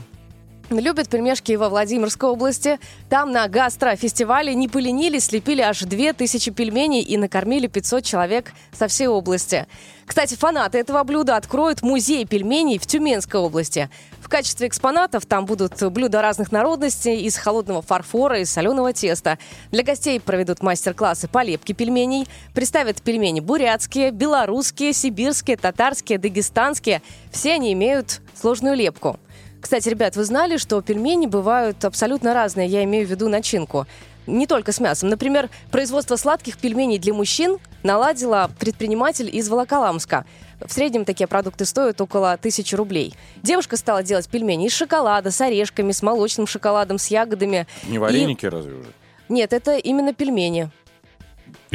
Любят 0.70 1.10
пельмешки 1.10 1.52
и 1.52 1.56
во 1.56 1.68
Владимирской 1.68 2.30
области. 2.30 2.78
Там 3.10 3.32
на 3.32 3.46
гастрофестивале 3.48 4.54
не 4.54 4.66
поленились, 4.66 5.26
слепили 5.26 5.60
аж 5.60 5.80
2000 5.80 6.50
пельменей 6.52 7.02
и 7.02 7.18
накормили 7.18 7.66
500 7.66 8.02
человек 8.02 8.52
со 8.72 8.88
всей 8.88 9.06
области. 9.06 9.66
Кстати, 10.06 10.34
фанаты 10.34 10.78
этого 10.78 11.02
блюда 11.04 11.36
откроют 11.36 11.82
музей 11.82 12.24
пельменей 12.24 12.78
в 12.78 12.86
Тюменской 12.86 13.40
области. 13.40 13.90
В 14.20 14.28
качестве 14.30 14.68
экспонатов 14.68 15.26
там 15.26 15.44
будут 15.44 15.82
блюда 15.92 16.22
разных 16.22 16.50
народностей 16.50 17.20
из 17.20 17.36
холодного 17.36 17.82
фарфора 17.82 18.40
и 18.40 18.46
соленого 18.46 18.94
теста. 18.94 19.38
Для 19.70 19.82
гостей 19.82 20.18
проведут 20.18 20.62
мастер-классы 20.62 21.28
по 21.28 21.42
лепке 21.42 21.74
пельменей, 21.74 22.26
представят 22.54 23.02
пельмени 23.02 23.40
бурятские, 23.40 24.12
белорусские, 24.12 24.94
сибирские, 24.94 25.58
татарские, 25.58 26.18
дагестанские. 26.18 27.02
Все 27.30 27.52
они 27.52 27.72
имеют 27.74 28.22
сложную 28.34 28.76
лепку. 28.76 29.18
Кстати, 29.64 29.88
ребят, 29.88 30.14
вы 30.14 30.24
знали, 30.24 30.58
что 30.58 30.82
пельмени 30.82 31.24
бывают 31.24 31.86
абсолютно 31.86 32.34
разные, 32.34 32.68
я 32.68 32.84
имею 32.84 33.06
в 33.06 33.10
виду 33.10 33.30
начинку. 33.30 33.86
Не 34.26 34.46
только 34.46 34.72
с 34.72 34.78
мясом. 34.78 35.08
Например, 35.08 35.48
производство 35.70 36.16
сладких 36.16 36.58
пельменей 36.58 36.98
для 36.98 37.14
мужчин 37.14 37.56
наладила 37.82 38.50
предприниматель 38.60 39.34
из 39.34 39.48
Волоколамска. 39.48 40.26
В 40.60 40.70
среднем 40.70 41.06
такие 41.06 41.26
продукты 41.26 41.64
стоят 41.64 41.98
около 41.98 42.36
тысячи 42.36 42.74
рублей. 42.74 43.14
Девушка 43.42 43.78
стала 43.78 44.02
делать 44.02 44.28
пельмени 44.28 44.66
из 44.66 44.74
шоколада, 44.74 45.30
с 45.30 45.40
орешками, 45.40 45.92
с 45.92 46.02
молочным 46.02 46.46
шоколадом, 46.46 46.98
с 46.98 47.06
ягодами. 47.06 47.66
Не 47.88 47.98
вареники 47.98 48.44
разве 48.44 48.74
уже? 48.74 48.90
Нет, 49.30 49.54
это 49.54 49.78
именно 49.78 50.12
пельмени. 50.12 50.70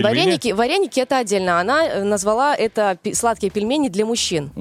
Пельмени? 0.03 0.25
Вареники, 0.25 0.51
вареники 0.51 0.99
это 0.99 1.17
отдельно. 1.17 1.59
Она 1.59 1.85
э, 1.85 2.03
назвала 2.03 2.55
это 2.55 2.97
сладкие 3.13 3.51
пельмени 3.51 3.89
для 3.89 4.05
мужчин. 4.05 4.51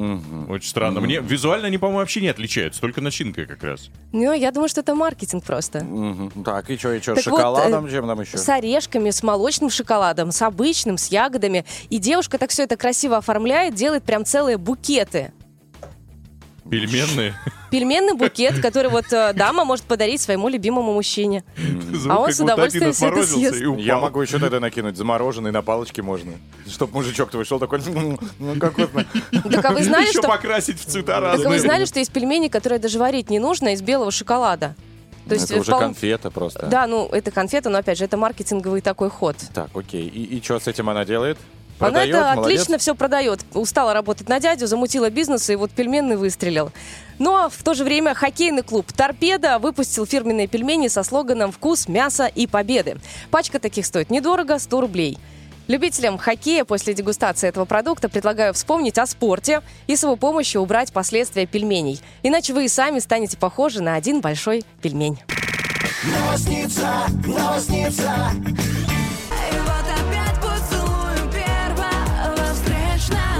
Очень 0.48 0.68
странно. 0.68 1.00
Мне 1.00 1.20
визуально 1.20 1.68
они, 1.68 1.78
по-моему, 1.78 2.00
вообще 2.00 2.20
не 2.20 2.28
отличаются, 2.28 2.80
только 2.80 3.00
начинкой 3.00 3.46
как 3.46 3.62
раз. 3.62 3.90
Ну, 4.12 4.32
я 4.32 4.50
думаю, 4.50 4.68
что 4.68 4.80
это 4.80 4.94
маркетинг 4.94 5.44
просто. 5.44 5.84
Мгм. 5.84 6.44
Так, 6.44 6.70
и 6.70 6.76
что, 6.76 6.92
и 6.94 7.00
что, 7.00 7.14
Так 7.14 7.26
вот, 7.26 7.38
шоколадом, 7.38 7.86
э, 7.86 7.90
чем 7.90 8.06
там 8.06 8.20
еще? 8.20 8.38
С 8.38 8.48
орешками, 8.48 9.10
с 9.10 9.22
молочным 9.22 9.70
шоколадом, 9.70 10.32
с 10.32 10.42
обычным, 10.42 10.98
с 10.98 11.08
ягодами. 11.08 11.64
И 11.90 11.98
девушка 11.98 12.38
так 12.38 12.50
все 12.50 12.64
это 12.64 12.76
красиво 12.76 13.18
оформляет, 13.18 13.74
делает 13.74 14.04
прям 14.04 14.24
целые 14.24 14.56
букеты. 14.56 15.32
Пельменные. 16.70 17.34
Пельменный 17.70 18.14
букет, 18.14 18.60
который 18.60 18.90
вот 18.90 19.12
э, 19.12 19.32
дама 19.34 19.64
может 19.64 19.84
подарить 19.84 20.20
своему 20.20 20.48
любимому 20.48 20.92
мужчине. 20.94 21.44
Звук, 21.92 22.12
А 22.12 22.18
он 22.20 22.32
с 22.32 22.40
удовольствием 22.40 22.92
всё 22.92 23.08
это 23.08 23.26
съест. 23.26 23.60
Я 23.78 23.98
могу 23.98 24.20
еще 24.22 24.38
тогда 24.38 24.60
накинуть 24.60 24.96
замороженный 24.96 25.50
на 25.52 25.62
палочке 25.62 26.02
можно. 26.02 26.32
Чтоб 26.66 26.92
мужичок-то 26.92 27.38
вышел 27.38 27.58
такой, 27.58 27.80
ну, 28.38 28.56
как 28.58 28.72
вкусно. 28.72 29.06
Так 29.50 29.64
а 29.64 29.70
вы 29.72 29.82
знали, 29.82 30.08
Еще 30.08 30.18
что... 30.18 30.28
покрасить 30.28 30.80
в 30.80 30.84
цвета 30.86 31.14
Так 31.14 31.16
а 31.16 31.20
разные. 31.20 31.48
вы 31.48 31.58
знали, 31.58 31.84
что 31.84 31.98
есть 31.98 32.12
пельмени, 32.12 32.48
которые 32.48 32.78
даже 32.78 32.98
варить 32.98 33.30
не 33.30 33.38
нужно, 33.38 33.72
из 33.74 33.82
белого 33.82 34.10
шоколада? 34.10 34.74
То 35.28 35.34
есть 35.34 35.50
Это 35.50 35.60
уже 35.60 35.72
впол- 35.72 35.80
конфета 35.80 36.30
просто. 36.30 36.66
Да, 36.66 36.86
ну 36.86 37.06
это 37.12 37.30
конфета, 37.30 37.68
но 37.68 37.78
опять 37.78 37.98
же, 37.98 38.04
это 38.04 38.16
маркетинговый 38.16 38.80
такой 38.80 39.10
ход. 39.10 39.36
Так, 39.52 39.68
окей. 39.74 40.06
И, 40.08 40.38
и 40.38 40.42
что 40.42 40.58
с 40.58 40.66
этим 40.66 40.88
она 40.88 41.04
делает? 41.04 41.36
Она 41.80 41.90
Продает? 41.90 42.14
это 42.14 42.34
Молодец? 42.34 42.60
отлично 42.60 42.78
все 42.78 42.94
продает. 42.94 43.40
Устала 43.54 43.94
работать 43.94 44.28
на 44.28 44.40
дядю, 44.40 44.66
замутила 44.66 45.10
бизнес 45.10 45.48
и 45.50 45.56
вот 45.56 45.70
пельменный 45.70 46.16
выстрелил. 46.16 46.72
Но 47.18 47.48
в 47.50 47.62
то 47.62 47.74
же 47.74 47.84
время 47.84 48.14
хоккейный 48.14 48.62
клуб 48.62 48.92
«Торпеда» 48.92 49.58
выпустил 49.58 50.06
фирменные 50.06 50.46
пельмени 50.46 50.88
со 50.88 51.02
слоганом 51.02 51.52
«Вкус, 51.52 51.88
мясо 51.88 52.26
и 52.26 52.46
победы». 52.46 52.98
Пачка 53.30 53.58
таких 53.58 53.86
стоит 53.86 54.10
недорого, 54.10 54.58
100 54.58 54.80
рублей. 54.80 55.18
Любителям 55.68 56.16
хоккея 56.16 56.64
после 56.64 56.94
дегустации 56.94 57.46
этого 57.46 57.66
продукта 57.66 58.08
предлагаю 58.08 58.54
вспомнить 58.54 58.96
о 58.98 59.06
спорте 59.06 59.60
и 59.86 59.96
с 59.96 60.02
его 60.02 60.16
помощью 60.16 60.62
убрать 60.62 60.92
последствия 60.92 61.44
пельменей. 61.46 62.00
Иначе 62.22 62.54
вы 62.54 62.64
и 62.64 62.68
сами 62.68 63.00
станете 63.00 63.36
похожи 63.36 63.82
на 63.82 63.94
один 63.94 64.20
большой 64.22 64.64
пельмень. 64.80 65.18
И 67.68 68.77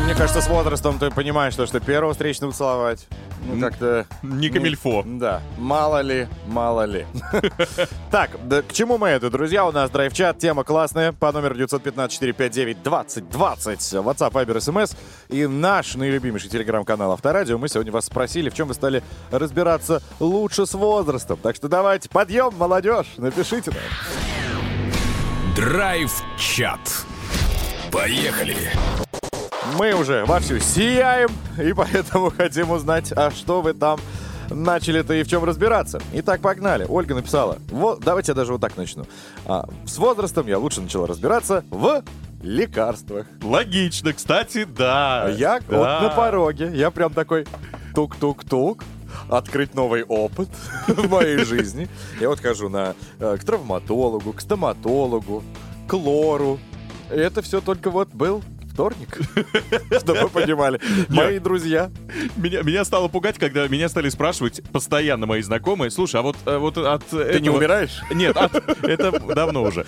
Мне 0.09 0.17
кажется, 0.17 0.41
с 0.41 0.49
возрастом 0.49 0.99
ты 0.99 1.11
понимаешь, 1.11 1.53
что, 1.53 1.67
что 1.67 1.81
первого 1.81 2.15
встречного 2.15 2.55
целовать. 2.55 3.07
Ну, 3.45 3.61
как-то... 3.61 4.07
Не 4.23 4.49
камильфо. 4.49 5.03
Да, 5.05 5.43
мало 5.59 6.00
ли, 6.00 6.27
мало 6.47 6.87
ли. 6.87 7.05
Так, 8.11 8.31
да 8.49 8.62
к 8.62 8.73
чему 8.73 8.97
мы 8.97 9.09
это, 9.09 9.29
друзья? 9.29 9.67
У 9.67 9.71
нас 9.71 9.91
драйв-чат, 9.91 10.38
тема 10.38 10.65
классная, 10.65 11.12
по 11.12 11.31
номеру 11.31 11.57
915-459-2020, 11.57 13.29
WhatsApp, 13.29 14.33
Viber, 14.33 14.57
SMS 14.57 14.97
и 15.29 15.47
наш 15.47 15.95
наилюбимейший 15.95 16.49
телеграм-канал 16.49 17.12
Авторадио. 17.12 17.59
Мы 17.59 17.69
сегодня 17.69 17.93
вас 17.93 18.07
спросили, 18.07 18.49
в 18.49 18.55
чем 18.55 18.69
вы 18.69 18.75
стали 18.75 19.03
разбираться 19.31 20.00
лучше 20.21 20.65
с 20.65 20.73
возрастом. 20.73 21.38
Так 21.43 21.55
что 21.55 21.69
давайте, 21.69 22.09
подъем, 22.09 22.55
молодежь, 22.57 23.12
напишите 23.19 23.73
нам. 23.73 23.83
Драйв-чат. 25.55 27.05
Поехали. 27.93 28.73
Мы 29.76 29.92
уже 29.94 30.25
вовсю 30.25 30.58
сияем, 30.60 31.28
и 31.62 31.72
поэтому 31.72 32.30
хотим 32.37 32.70
узнать, 32.70 33.12
а 33.14 33.30
что 33.30 33.60
вы 33.60 33.75
там 33.75 33.98
начали-то 34.50 35.12
и 35.14 35.22
в 35.22 35.28
чем 35.28 35.44
разбираться. 35.44 36.00
Итак, 36.14 36.40
погнали. 36.40 36.87
Ольга 36.88 37.14
написала. 37.14 37.58
Вот, 37.70 38.00
давайте 38.00 38.32
я 38.32 38.34
даже 38.34 38.52
вот 38.52 38.60
так 38.60 38.76
начну. 38.76 39.06
А, 39.44 39.68
с 39.84 39.98
возрастом 39.98 40.46
я 40.46 40.58
лучше 40.58 40.80
начала 40.80 41.06
разбираться 41.06 41.64
в 41.70 42.02
лекарствах. 42.42 43.26
Логично, 43.42 44.12
кстати, 44.12 44.64
да. 44.64 45.25
А 45.25 45.30
я 45.30 45.60
Да. 45.68 45.76
вот 45.76 46.08
на 46.08 46.16
пороге. 46.16 46.70
Я 46.72 46.90
прям 46.90 47.12
такой 47.12 47.46
тук-тук-тук. 47.94 48.84
Открыть 49.28 49.75
новый 49.75 50.04
опыт 50.04 50.48
в 50.87 51.10
моей 51.10 51.44
жизни. 51.44 51.88
Я 52.20 52.28
вот 52.30 52.40
хожу 52.40 52.68
на, 52.70 52.94
э, 53.18 53.37
к 53.38 53.44
травматологу, 53.44 54.32
к 54.32 54.40
стоматологу, 54.40 55.42
к 55.87 55.92
лору. 55.92 56.58
И 57.10 57.16
это 57.16 57.42
все 57.42 57.60
только 57.60 57.90
вот 57.90 58.08
был 58.10 58.42
вторник. 58.78 59.18
Чтобы 60.00 60.20
вы 60.20 60.28
понимали. 60.28 60.80
Мои 61.08 61.40
друзья. 61.40 61.90
Меня, 62.37 62.62
меня 62.62 62.85
стало 62.85 63.08
пугать, 63.08 63.37
когда 63.37 63.66
меня 63.66 63.88
стали 63.88 64.08
спрашивать 64.08 64.62
постоянно 64.70 65.26
мои 65.26 65.42
знакомые. 65.42 65.90
Слушай, 65.90 66.20
а 66.20 66.23
вот, 66.23 66.37
э, 66.47 66.58
вот 66.58 66.78
от 66.78 67.04
Ты 67.06 67.40
не 67.40 67.50
умираешь? 67.50 68.00
Нет, 68.14 68.37
от- 68.37 68.54
это 68.85 69.11
давно 69.35 69.64
уже. 69.64 69.85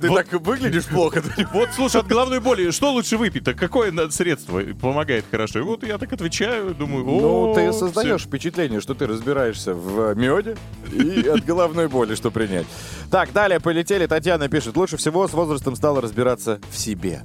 Ты 0.00 0.08
Вот- 0.08 0.16
так 0.30 0.40
выглядишь 0.40 0.86
плохо. 0.86 1.24
Вот, 1.52 1.70
слушай, 1.74 2.00
от 2.00 2.06
головной 2.06 2.38
боли 2.38 2.70
что 2.70 2.92
лучше 2.92 3.16
выпить-то? 3.16 3.54
Какое 3.54 3.92
средство 4.10 4.60
помогает 4.80 5.24
хорошо? 5.28 5.58
И 5.58 5.62
вот 5.62 5.82
я 5.82 5.98
так 5.98 6.12
отвечаю, 6.12 6.72
думаю, 6.72 7.04
Ну, 7.04 7.52
ты 7.54 7.72
создаешь 7.72 8.22
впечатление, 8.22 8.80
что 8.80 8.94
ты 8.94 9.08
разбираешься 9.08 9.74
в 9.74 10.14
меде 10.14 10.56
и 10.92 11.26
от 11.26 11.44
головной 11.44 11.88
боли, 11.88 12.14
что 12.14 12.30
принять. 12.30 12.66
Так, 13.10 13.32
далее 13.32 13.58
полетели. 13.58 14.06
Татьяна 14.06 14.48
пишет, 14.48 14.76
лучше 14.76 14.96
всего 14.98 15.26
с 15.26 15.32
возрастом 15.32 15.74
стала 15.74 16.00
разбираться 16.00 16.60
в 16.70 16.78
себе. 16.78 17.22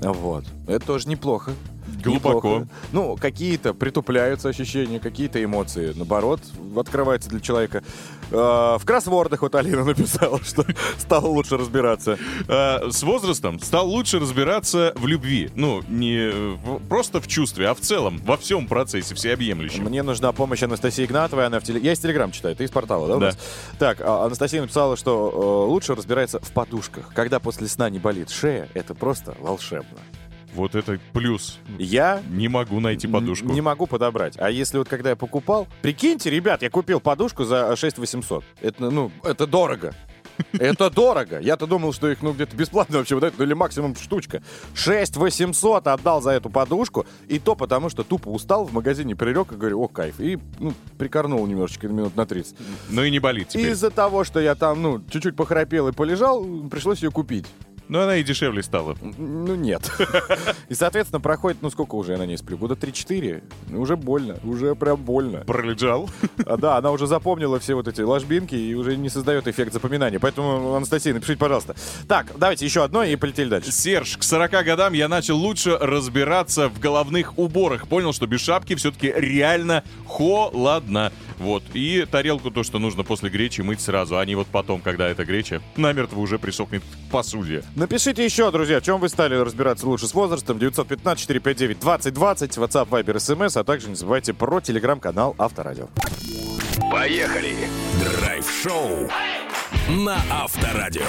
Вот. 0.00 0.44
Это 0.66 0.84
тоже 0.86 1.08
неплохо. 1.08 1.52
Глубоко. 2.06 2.48
Неплохо. 2.48 2.68
Ну, 2.92 3.16
какие-то 3.16 3.74
притупляются 3.74 4.48
ощущения, 4.48 5.00
какие-то 5.00 5.42
эмоции, 5.42 5.92
наоборот, 5.94 6.40
открываются 6.76 7.28
для 7.28 7.40
человека. 7.40 7.82
Э, 8.30 8.76
В 8.78 8.82
кроссвордах 8.84 9.42
вот 9.42 9.54
Алина 9.54 9.84
написала, 9.84 10.40
что 10.44 10.64
стала 10.98 11.26
лучше 11.26 11.56
разбираться. 11.56 12.18
А, 12.48 12.90
с 12.90 13.02
возрастом 13.02 13.60
стал 13.60 13.88
лучше 13.88 14.18
разбираться 14.18 14.92
в 14.96 15.06
любви. 15.06 15.50
Ну, 15.54 15.82
не 15.88 16.56
просто 16.88 17.20
в 17.20 17.26
чувстве, 17.28 17.68
а 17.68 17.74
в 17.74 17.80
целом, 17.80 18.18
во 18.24 18.36
всем 18.36 18.66
процессе, 18.66 19.14
всеобъемлющем. 19.14 19.84
Мне 19.84 20.02
нужна 20.02 20.32
помощь 20.32 20.62
Анастасии 20.62 21.04
Игнатовой. 21.04 21.46
Она 21.46 21.60
в 21.60 21.64
теле... 21.64 21.80
Я 21.80 21.92
из 21.92 21.98
Телеграм 21.98 22.32
читаю, 22.32 22.56
ты 22.56 22.64
из 22.64 22.70
портала, 22.70 23.08
да? 23.18 23.30
Да. 23.32 23.38
Так, 23.78 23.98
а, 24.00 24.24
Анастасия 24.26 24.60
написала, 24.60 24.96
что 24.96 25.64
э, 25.66 25.70
лучше 25.70 25.94
разбирается 25.94 26.40
в 26.40 26.50
подушках. 26.52 27.12
Когда 27.14 27.40
после 27.40 27.68
сна 27.68 27.88
не 27.90 27.98
болит 27.98 28.30
шея, 28.30 28.68
это 28.74 28.94
просто 28.94 29.34
волшебно. 29.40 29.98
Вот 30.56 30.74
это 30.74 30.98
плюс. 31.12 31.58
Я 31.78 32.22
Не 32.30 32.48
могу 32.48 32.80
найти 32.80 33.06
подушку. 33.06 33.46
не 33.48 33.60
могу 33.60 33.86
подобрать. 33.86 34.36
А 34.38 34.50
если 34.50 34.78
вот 34.78 34.88
когда 34.88 35.10
я 35.10 35.16
покупал... 35.16 35.68
Прикиньте, 35.82 36.30
ребят, 36.30 36.62
я 36.62 36.70
купил 36.70 36.98
подушку 36.98 37.44
за 37.44 37.76
6 37.76 37.98
800. 37.98 38.42
Это, 38.62 38.90
ну, 38.90 39.12
это 39.22 39.46
дорого. 39.46 39.94
Это 40.52 40.88
дорого. 40.94 41.38
Я-то 41.40 41.66
думал, 41.66 41.92
что 41.92 42.08
их, 42.10 42.22
ну, 42.22 42.32
где-то 42.32 42.56
бесплатно 42.56 42.98
вообще 42.98 43.14
выдают, 43.14 43.34
ну, 43.38 43.44
или 43.44 43.52
максимум 43.52 43.94
штучка. 43.94 44.42
6 44.74 45.16
800 45.16 45.86
отдал 45.88 46.22
за 46.22 46.30
эту 46.30 46.48
подушку, 46.48 47.04
и 47.28 47.38
то 47.38 47.54
потому, 47.54 47.90
что 47.90 48.02
тупо 48.02 48.28
устал 48.28 48.64
в 48.64 48.72
магазине, 48.72 49.14
прилег 49.14 49.52
и 49.52 49.56
говорю, 49.56 49.82
о, 49.82 49.88
кайф. 49.88 50.20
И, 50.20 50.38
ну, 50.58 50.72
прикорнул 50.96 51.46
немножечко, 51.46 51.88
минут 51.88 52.16
на 52.16 52.24
30. 52.24 52.56
Но 52.90 53.04
и 53.04 53.10
не 53.10 53.18
болит 53.18 53.48
теперь. 53.48 53.72
из-за 53.72 53.90
того, 53.90 54.24
что 54.24 54.40
я 54.40 54.54
там, 54.54 54.80
ну, 54.80 55.02
чуть-чуть 55.10 55.36
похрапел 55.36 55.88
и 55.88 55.92
полежал, 55.92 56.42
пришлось 56.70 57.02
ее 57.02 57.10
купить. 57.10 57.46
Но 57.88 58.02
она 58.02 58.16
и 58.16 58.22
дешевле 58.24 58.62
стала. 58.62 58.96
Ну, 59.00 59.54
нет. 59.54 59.90
И, 60.68 60.74
соответственно, 60.74 61.20
проходит, 61.20 61.58
ну, 61.62 61.70
сколько 61.70 61.94
уже 61.94 62.12
я 62.12 62.18
на 62.18 62.26
ней 62.26 62.36
сплю? 62.36 62.58
Года 62.58 62.74
3-4. 62.74 63.42
Ну, 63.68 63.80
Уже 63.80 63.96
больно. 63.96 64.38
Уже 64.42 64.74
прям 64.74 64.96
больно. 64.96 65.40
Пролежал. 65.40 66.10
А, 66.44 66.56
да, 66.56 66.76
она 66.76 66.90
уже 66.90 67.06
запомнила 67.06 67.58
все 67.60 67.74
вот 67.74 67.88
эти 67.88 68.00
ложбинки 68.00 68.54
и 68.54 68.74
уже 68.74 68.96
не 68.96 69.08
создает 69.08 69.46
эффект 69.46 69.72
запоминания. 69.72 70.18
Поэтому, 70.18 70.74
Анастасия, 70.74 71.14
напишите, 71.14 71.38
пожалуйста. 71.38 71.74
Так, 72.08 72.26
давайте 72.36 72.64
еще 72.64 72.82
одно 72.82 73.04
и 73.04 73.14
полетели 73.16 73.48
дальше. 73.48 73.72
Серж, 73.72 74.16
к 74.16 74.22
40 74.22 74.64
годам 74.64 74.92
я 74.92 75.08
начал 75.08 75.36
лучше 75.36 75.76
разбираться 75.76 76.68
в 76.68 76.80
головных 76.80 77.38
уборах. 77.38 77.88
Понял, 77.88 78.12
что 78.12 78.26
без 78.26 78.40
шапки 78.40 78.74
все-таки 78.74 79.12
реально 79.16 79.84
холодно. 80.06 81.12
Вот. 81.38 81.62
И 81.74 82.06
тарелку 82.10 82.50
то, 82.50 82.62
что 82.62 82.78
нужно 82.78 83.04
после 83.04 83.30
гречи 83.30 83.60
мыть 83.60 83.80
сразу, 83.80 84.18
а 84.18 84.24
не 84.24 84.34
вот 84.34 84.46
потом, 84.46 84.80
когда 84.80 85.08
эта 85.08 85.24
греча 85.24 85.60
намертво 85.76 86.20
уже 86.20 86.38
присохнет 86.38 86.82
к 86.82 87.10
посуде. 87.10 87.62
Напишите 87.74 88.24
еще, 88.24 88.50
друзья, 88.50 88.80
в 88.80 88.84
чем 88.84 89.00
вы 89.00 89.08
стали 89.08 89.34
разбираться 89.34 89.86
лучше 89.86 90.06
с 90.06 90.14
возрастом. 90.14 90.58
915-459-2020, 90.58 91.78
WhatsApp, 92.58 92.88
Viber, 92.88 93.16
SMS, 93.16 93.58
а 93.58 93.64
также 93.64 93.88
не 93.88 93.94
забывайте 93.94 94.32
про 94.34 94.60
телеграм-канал 94.60 95.34
Авторадио. 95.38 95.88
Поехали! 96.90 97.54
Драйв-шоу 98.00 99.08
на 99.88 100.18
Авторадио. 100.30 101.02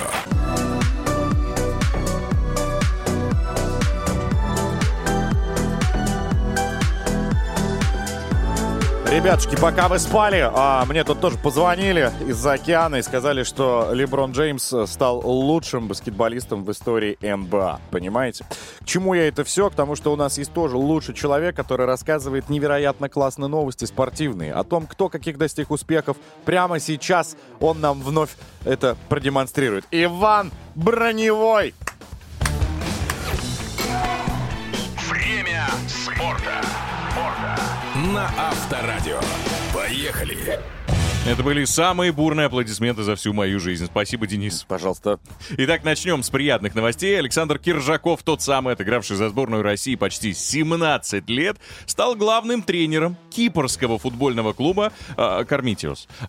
Ребятушки, 9.10 9.56
пока 9.56 9.88
вы 9.88 10.00
спали, 10.00 10.50
а, 10.54 10.84
мне 10.86 11.06
тут 11.06 11.22
тоже 11.22 11.38
позвонили 11.38 12.12
из-за 12.28 12.54
океана 12.54 12.98
и 12.98 13.02
сказали, 13.02 13.44
что 13.44 13.92
Леброн 13.94 14.34
Джеймс 14.34 14.74
стал 14.86 15.22
лучшим 15.26 15.88
баскетболистом 15.88 16.66
в 16.66 16.72
истории 16.72 17.18
НБА. 17.22 17.80
Понимаете? 17.90 18.46
К 18.82 18.86
чему 18.86 19.14
я 19.14 19.30
это 19.30 19.46
все? 19.46 19.70
К 19.70 19.76
тому, 19.76 19.96
что 19.96 20.12
у 20.12 20.18
нас 20.18 20.38
есть 20.38 20.52
тоже 20.52 20.76
лучший 20.76 21.16
человек, 21.16 21.56
который 21.56 21.86
рассказывает 21.86 22.50
невероятно 22.50 23.08
классные 23.08 23.48
новости 23.48 23.86
спортивные. 23.86 24.54
О 24.54 24.66
том, 24.66 24.86
кто 24.86 25.08
каких 25.08 25.38
достиг 25.38 25.72
успехов. 25.72 26.18
Прямо 26.44 26.82
сейчас 26.82 27.38
он 27.62 27.80
нам 27.80 28.02
вновь 28.02 28.32
это 28.66 28.98
продемонстрирует. 29.08 29.86
Иван 29.90 30.52
Броневой! 30.76 31.74
На 38.18 38.32
Авторадио. 38.36 39.20
Поехали! 39.72 40.60
Это 41.28 41.44
были 41.44 41.66
самые 41.66 42.14
бурные 42.14 42.46
аплодисменты 42.46 43.04
за 43.04 43.18
всю 43.18 43.34
мою 43.34 43.60
жизнь. 43.60 43.88
Спасибо, 43.88 44.26
Денис. 44.26 44.64
Пожалуйста. 44.66 45.20
Итак, 45.58 45.84
начнем 45.84 46.24
с 46.24 46.30
приятных 46.30 46.74
новостей. 46.74 47.20
Александр 47.20 47.60
Киржаков, 47.60 48.24
тот 48.24 48.42
самый, 48.42 48.76
отыгравший 48.76 49.18
за 49.18 49.28
сборную 49.28 49.62
России 49.62 49.96
почти 49.96 50.34
17 50.34 51.30
лет, 51.30 51.58
стал 51.86 52.16
главным 52.16 52.62
тренером 52.62 53.18
кипрского 53.30 54.00
футбольного 54.00 54.54
клуба 54.54 54.94
э. 55.18 55.44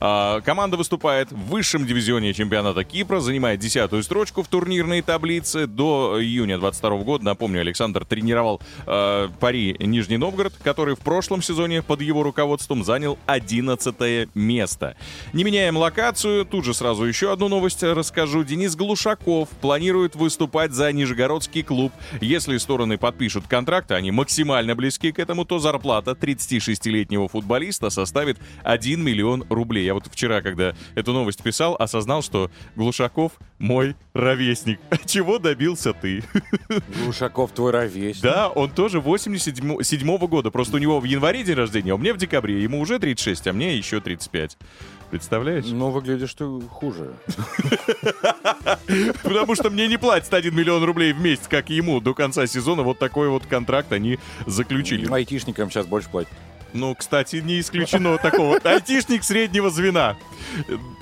Э, 0.01 0.41
команда 0.45 0.77
выступает 0.77 1.31
в 1.31 1.47
высшем 1.47 1.87
дивизионе 1.87 2.35
чемпионата 2.35 2.83
Кипра, 2.83 3.21
занимает 3.21 3.61
десятую 3.61 4.03
строчку 4.03 4.43
в 4.43 4.49
турнирной 4.49 5.03
таблице. 5.03 5.69
До 5.69 6.21
июня 6.21 6.59
22 6.59 6.99
года, 7.05 7.25
напомню, 7.25 7.61
Александр 7.61 8.05
тренировал 8.05 8.61
э, 8.85 9.29
Пари 9.39 9.77
Нижний 9.79 10.17
Новгород, 10.17 10.55
который 10.65 10.97
в 10.97 11.01
прошлом 11.01 11.41
сезоне 11.41 11.83
под 11.83 12.01
его 12.01 12.25
руководством 12.25 12.83
занял 12.83 13.17
11 13.27 14.35
место. 14.35 14.88
Не 15.33 15.45
меняем 15.45 15.77
локацию, 15.77 16.45
тут 16.45 16.65
же 16.65 16.75
сразу 16.75 17.05
еще 17.05 17.33
одну 17.33 17.49
новость 17.49 17.83
расскажу. 17.83 18.45
Денис 18.45 18.77
Глушаков 18.77 19.49
планирует 19.61 20.17
выступать 20.17 20.73
за 20.73 20.93
Нижегородский 20.93 21.63
клуб. 21.63 21.93
Если 22.21 22.57
стороны 22.59 22.99
подпишут 22.99 23.47
контракт, 23.47 23.91
они 23.93 24.11
максимально 24.11 24.75
близки 24.75 25.13
к 25.13 25.19
этому, 25.19 25.45
то 25.45 25.59
зарплата 25.59 26.13
36-летнего 26.13 27.29
футболиста 27.29 27.91
составит 27.91 28.39
1 28.65 29.03
миллион 29.03 29.45
рублей. 29.49 29.85
Я 29.85 29.95
вот 29.95 30.07
вчера, 30.07 30.41
когда 30.41 30.75
эту 30.95 31.13
новость 31.13 31.43
писал, 31.43 31.77
осознал, 31.79 32.23
что 32.23 32.51
Глушаков 32.77 33.33
мой 33.59 33.97
ровесник. 34.15 34.81
Чего 35.07 35.39
добился 35.39 35.93
ты? 35.93 36.23
Глушаков 36.97 37.53
твой 37.53 37.73
ровесник. 37.73 38.23
Да, 38.23 38.49
он 38.49 38.71
тоже 38.71 39.01
87 39.01 40.19
года. 40.27 40.51
Просто 40.51 40.77
у 40.77 40.79
него 40.79 41.01
в 41.01 41.05
январе 41.05 41.43
день 41.45 41.57
рождения, 41.57 41.93
а 41.93 41.95
у 41.95 41.99
меня 41.99 42.15
в 42.15 42.19
декабре. 42.19 42.63
Ему 42.63 42.81
уже 42.81 42.99
36, 42.99 43.47
а 43.49 43.53
мне 43.53 43.77
еще 43.77 44.01
35. 44.01 44.57
Представляешь? 45.11 45.65
Ну, 45.67 45.91
выглядишь 45.91 46.35
ты 46.35 46.45
хуже. 46.69 47.15
Потому 49.23 49.55
что 49.55 49.71
мне 49.71 49.89
не 49.89 49.97
платят 49.97 50.33
1 50.33 50.55
миллион 50.55 50.85
рублей 50.85 51.13
в 51.13 51.21
месяц, 51.21 51.49
как 51.49 51.71
ему, 51.71 52.01
до 52.01 52.15
конца 52.15 52.47
сезона. 52.47 52.83
Вот 52.83 52.99
такой 52.99 53.29
вот 53.29 53.47
контракт 53.47 53.93
они 53.93 54.19
заключили. 54.47 55.11
Айтишникам 55.11 55.71
сейчас 55.71 55.87
больше 55.87 56.11
платят. 56.11 56.33
Ну, 56.73 56.95
кстати, 56.95 57.37
не 57.37 57.61
исключено 57.61 58.19
такого. 58.19 58.59
Айтишник 58.65 59.25
среднего 59.25 59.71
звена. 59.71 60.17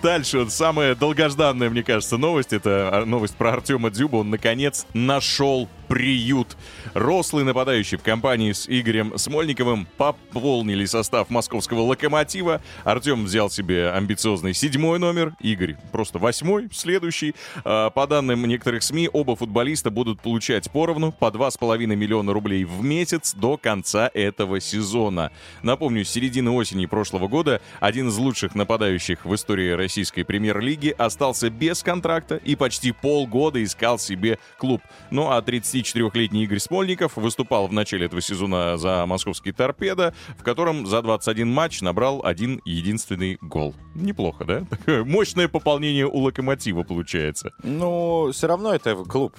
Дальше, 0.02 0.48
самая 0.50 0.94
долгожданная, 0.94 1.70
мне 1.70 1.82
кажется, 1.82 2.16
новость. 2.16 2.52
Это 2.52 2.90
а, 2.92 3.04
новость 3.04 3.36
про 3.36 3.52
Артема 3.54 3.90
Дзюба. 3.90 4.16
Он, 4.16 4.30
наконец, 4.30 4.86
нашел 4.94 5.68
приют. 5.88 6.56
Рослый 6.94 7.44
нападающий 7.44 7.98
в 7.98 8.02
компании 8.02 8.52
с 8.52 8.66
Игорем 8.68 9.16
Смольниковым 9.16 9.86
пополнили 9.96 10.84
состав 10.84 11.30
московского 11.30 11.82
«Локомотива». 11.82 12.60
Артем 12.84 13.24
взял 13.24 13.50
себе 13.50 13.90
амбициозный 13.90 14.54
седьмой 14.54 14.98
номер, 14.98 15.34
Игорь 15.40 15.76
просто 15.92 16.18
восьмой, 16.18 16.68
следующий. 16.72 17.34
А, 17.64 17.90
По 17.90 18.06
данным 18.06 18.44
некоторых 18.46 18.82
СМИ, 18.82 19.10
оба 19.12 19.36
футболиста 19.36 19.90
будут 19.90 20.20
получать 20.20 20.70
поровну 20.70 21.12
по 21.12 21.26
2,5 21.26 21.86
миллиона 21.94 22.32
рублей 22.32 22.64
в 22.64 22.82
месяц 22.82 23.34
до 23.34 23.56
конца 23.56 24.10
этого 24.12 24.60
сезона. 24.60 25.30
Напомню, 25.62 26.04
с 26.04 26.10
середины 26.10 26.50
осени 26.50 26.86
прошлого 26.86 27.28
года 27.28 27.60
один 27.80 28.08
из 28.08 28.16
лучших 28.16 28.54
нападающих 28.54 29.24
в 29.24 29.34
истории 29.34 29.70
российской 29.70 30.22
премьер-лиги 30.22 30.94
остался 30.96 31.50
без 31.50 31.82
контракта 31.82 32.36
и 32.36 32.56
почти 32.56 32.92
полгода 32.92 33.62
искал 33.62 33.98
себе 33.98 34.38
клуб. 34.58 34.82
Ну 35.10 35.30
а 35.30 35.40
34-летний 35.40 36.44
Игорь 36.44 36.58
Смольников 36.58 37.16
выступал 37.16 37.68
в 37.68 37.72
начале 37.72 38.06
этого 38.06 38.20
сезона 38.20 38.76
за 38.76 39.04
московский 39.06 39.52
«Торпедо», 39.52 40.14
в 40.38 40.42
котором 40.42 40.86
за 40.86 41.02
21 41.02 41.48
матч 41.48 41.80
набрал 41.80 42.24
один 42.24 42.60
единственный 42.64 43.38
гол. 43.40 43.74
Неплохо, 43.94 44.44
да? 44.44 44.66
Мощное 45.04 45.48
пополнение 45.48 46.06
у 46.06 46.18
«Локомотива» 46.18 46.82
получается. 46.82 47.52
Ну, 47.62 48.30
все 48.32 48.46
равно 48.46 48.74
это 48.74 48.94
клуб. 48.96 49.34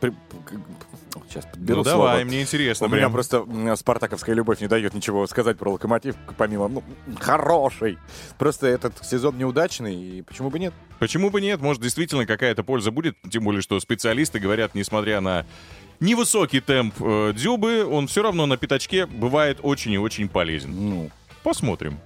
При- 0.00 0.12
Сейчас 1.28 1.44
подберу 1.46 1.78
ну 1.78 1.84
давай, 1.84 2.16
слово. 2.18 2.24
мне 2.26 2.42
интересно. 2.42 2.86
У 2.86 2.88
меня 2.88 3.00
прям. 3.00 3.12
просто 3.12 3.36
м, 3.38 3.76
спартаковская 3.76 4.34
любовь 4.34 4.60
не 4.60 4.66
дает 4.68 4.94
ничего 4.94 5.26
сказать 5.26 5.58
про 5.58 5.72
локомотив, 5.72 6.14
помимо 6.36 6.68
ну, 6.68 6.82
хороший. 7.20 7.98
Просто 8.38 8.66
этот 8.66 9.04
сезон 9.04 9.36
неудачный, 9.36 9.94
и 9.94 10.22
почему 10.22 10.50
бы 10.50 10.58
нет? 10.58 10.72
Почему 10.98 11.30
бы 11.30 11.40
нет? 11.40 11.60
Может, 11.60 11.82
действительно 11.82 12.24
какая-то 12.26 12.62
польза 12.62 12.90
будет. 12.90 13.16
Тем 13.30 13.44
более, 13.44 13.60
что 13.62 13.78
специалисты 13.80 14.38
говорят, 14.38 14.74
несмотря 14.74 15.20
на 15.20 15.44
невысокий 16.00 16.60
темп 16.60 16.94
э, 17.00 17.32
Дзюбы, 17.34 17.84
он 17.84 18.06
все 18.06 18.22
равно 18.22 18.46
на 18.46 18.56
пятачке 18.56 19.06
бывает 19.06 19.58
очень 19.62 19.92
и 19.92 19.98
очень 19.98 20.28
полезен. 20.28 20.70
Ну, 20.74 21.10
Посмотрим. 21.42 21.98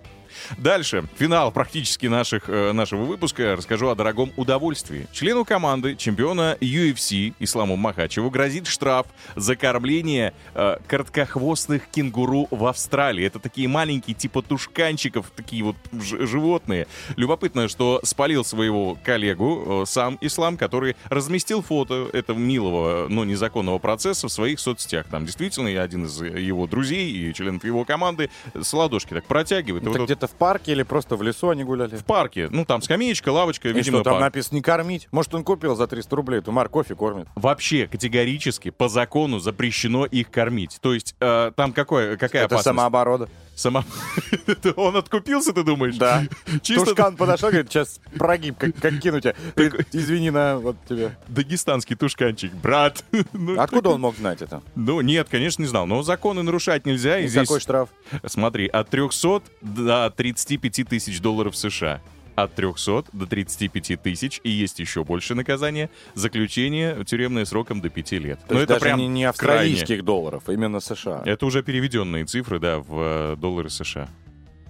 Дальше. 0.58 1.04
Финал 1.16 1.52
практически 1.52 2.06
наших, 2.06 2.48
э, 2.48 2.72
нашего 2.72 3.04
выпуска. 3.04 3.56
Расскажу 3.56 3.88
о 3.88 3.94
дорогом 3.94 4.32
удовольствии. 4.36 5.06
Члену 5.12 5.44
команды, 5.44 5.96
чемпиона 5.96 6.56
UFC 6.60 7.34
Исламу 7.38 7.76
Махачеву 7.76 8.30
грозит 8.30 8.66
штраф 8.66 9.06
за 9.36 9.56
кормление 9.56 10.34
э, 10.54 10.76
короткохвостных 10.86 11.88
кенгуру 11.88 12.48
в 12.50 12.66
Австралии. 12.66 13.24
Это 13.24 13.38
такие 13.38 13.68
маленькие 13.68 14.14
типа 14.14 14.42
тушканчиков, 14.42 15.30
такие 15.34 15.64
вот 15.64 15.76
животные. 15.92 16.86
Любопытно, 17.16 17.68
что 17.68 18.00
спалил 18.04 18.44
своего 18.44 18.98
коллегу 19.02 19.82
э, 19.82 19.86
сам 19.86 20.18
Ислам, 20.20 20.56
который 20.56 20.96
разместил 21.08 21.62
фото 21.62 22.10
этого 22.12 22.38
милого, 22.38 23.06
но 23.08 23.24
незаконного 23.24 23.78
процесса 23.78 24.28
в 24.28 24.32
своих 24.32 24.60
соцсетях. 24.60 25.06
Там 25.10 25.24
действительно 25.24 25.68
и 25.68 25.76
один 25.76 26.06
из 26.06 26.20
его 26.20 26.66
друзей 26.66 27.10
и 27.10 27.34
членов 27.34 27.64
его 27.64 27.84
команды 27.84 28.30
с 28.54 28.72
ладошки 28.72 29.14
так 29.14 29.24
протягивает. 29.24 29.84
Вот 29.84 29.90
это 29.90 30.00
вот 30.00 30.06
где-то 30.06 30.28
в 30.32 30.34
парке 30.34 30.72
или 30.72 30.82
просто 30.82 31.16
в 31.16 31.22
лесу 31.22 31.50
они 31.50 31.64
гуляли? 31.64 31.96
в 31.96 32.04
парке. 32.04 32.48
Ну, 32.50 32.64
там 32.64 32.82
скамеечка, 32.82 33.28
лавочка, 33.30 33.68
И 33.68 33.72
видимо, 33.72 33.98
что, 33.98 34.04
там 34.04 34.12
парк. 34.14 34.24
написано 34.24 34.56
«не 34.56 34.62
кормить»? 34.62 35.08
Может, 35.12 35.34
он 35.34 35.44
купил 35.44 35.76
за 35.76 35.86
300 35.86 36.16
рублей 36.16 36.38
эту 36.38 36.52
морковь 36.52 36.90
и 36.90 36.94
кормит? 36.94 37.28
Вообще 37.34 37.86
категорически 37.86 38.70
по 38.70 38.88
закону 38.88 39.38
запрещено 39.38 40.04
их 40.06 40.30
кормить. 40.30 40.78
То 40.80 40.94
есть 40.94 41.14
э, 41.20 41.52
там 41.56 41.72
какое, 41.72 42.16
какая 42.16 42.44
Это 42.44 42.54
опасность? 42.56 42.64
самооборода. 42.64 43.28
Сама... 43.54 43.84
Он 44.76 44.96
откупился, 44.96 45.52
ты 45.52 45.62
думаешь? 45.62 45.96
Да. 45.96 46.22
Чисто 46.62 46.86
Тушкан 46.86 47.16
подошел, 47.16 47.50
говорит, 47.50 47.70
сейчас 47.70 48.00
прогиб, 48.18 48.56
как, 48.56 48.74
как 48.76 48.98
кинуть 48.98 49.24
тебя. 49.24 49.34
Говорит, 49.54 49.86
Извини 49.92 50.30
на 50.30 50.56
вот 50.58 50.76
тебе. 50.88 51.16
дагестанский 51.28 51.94
тушканчик, 51.96 52.52
брат. 52.54 53.04
Ну, 53.34 53.60
Откуда 53.60 53.90
он 53.90 54.00
мог 54.00 54.16
знать 54.16 54.40
это? 54.42 54.62
Ну, 54.74 55.00
нет, 55.00 55.28
конечно, 55.30 55.62
не 55.62 55.68
знал. 55.68 55.86
Но 55.86 56.02
законы 56.02 56.42
нарушать 56.42 56.86
нельзя. 56.86 57.18
И 57.18 57.24
И 57.24 57.28
здесь, 57.28 57.42
какой 57.48 57.60
штраф? 57.60 57.88
смотри, 58.26 58.66
от 58.68 58.88
300 58.88 59.42
до 59.60 60.10
35 60.22 60.88
тысяч 60.88 61.20
долларов 61.20 61.56
США. 61.56 62.00
От 62.36 62.54
300 62.54 63.06
до 63.12 63.26
35 63.26 64.00
тысяч. 64.00 64.40
И 64.44 64.50
есть 64.50 64.78
еще 64.78 65.02
больше 65.02 65.34
наказания. 65.34 65.90
Заключение 66.14 67.04
тюремное 67.04 67.44
сроком 67.44 67.80
до 67.80 67.90
5 67.90 68.12
лет. 68.12 68.38
То 68.46 68.54
есть 68.54 68.68
даже 68.68 68.92
не, 68.92 69.08
не 69.08 69.24
австралийских 69.24 70.04
долларов, 70.04 70.44
а 70.46 70.52
именно 70.52 70.78
США. 70.78 71.22
Это 71.26 71.44
уже 71.44 71.64
переведенные 71.64 72.24
цифры, 72.24 72.60
да, 72.60 72.78
в 72.78 73.32
э, 73.32 73.36
доллары 73.36 73.68
США. 73.68 74.08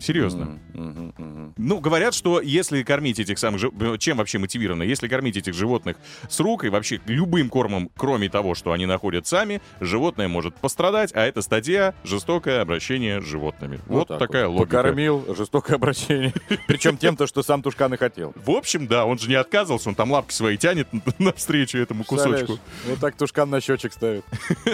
Серьезно. 0.03 0.59
Мгм, 0.75 1.15
мгм. 1.17 1.55
Ну, 1.57 1.79
говорят, 1.79 2.13
что 2.15 2.41
если 2.41 2.83
кормить 2.83 3.21
этих 3.21 3.39
самых... 3.39 3.63
Чем 4.01 4.17
вообще 4.17 4.39
мотивировано? 4.39 4.83
Если 4.83 5.07
кормить 5.07 5.37
этих 5.37 5.55
животных 5.55 5.97
с 6.29 6.41
рук 6.41 6.65
и 6.65 6.71
вообще 6.71 7.01
любым 7.07 7.49
кормом, 7.49 7.89
кроме 7.97 8.29
того, 8.29 8.57
что 8.57 8.73
они 8.73 8.85
находят 8.85 9.29
сами, 9.29 9.63
животное 9.81 10.27
может 10.27 10.57
пострадать, 10.57 11.13
а 11.15 11.25
это 11.25 11.41
статья 11.41 11.95
«Жестокое 12.03 12.63
обращение 12.63 13.23
с 13.23 13.25
животными». 13.25 13.79
Вот, 13.87 14.09
так 14.09 14.19
такая 14.19 14.49
вот. 14.49 14.61
логика. 14.61 14.79
Покормил, 14.79 15.35
жестокое 15.37 15.77
обращение. 15.77 16.33
Причем 16.67 16.97
тем-то, 16.97 17.29
что 17.29 17.45
сам 17.45 17.63
Тушкан 17.63 17.95
и 17.95 17.97
хотел. 17.97 18.33
В 18.35 18.51
общем, 18.51 18.89
да, 18.89 19.07
он 19.07 19.21
же 19.21 19.29
не 19.29 19.37
отказывался, 19.37 19.89
он 19.89 19.95
там 19.95 20.11
лапки 20.11 20.33
свои 20.35 20.57
тянет 20.57 20.89
навстречу 21.21 21.79
этому 21.79 22.03
кусочку. 22.03 22.59
Вот 22.87 22.99
так 22.99 23.15
Тушкан 23.17 23.49
на 23.51 23.61
счетчик 23.61 23.93
ставит. 23.93 24.25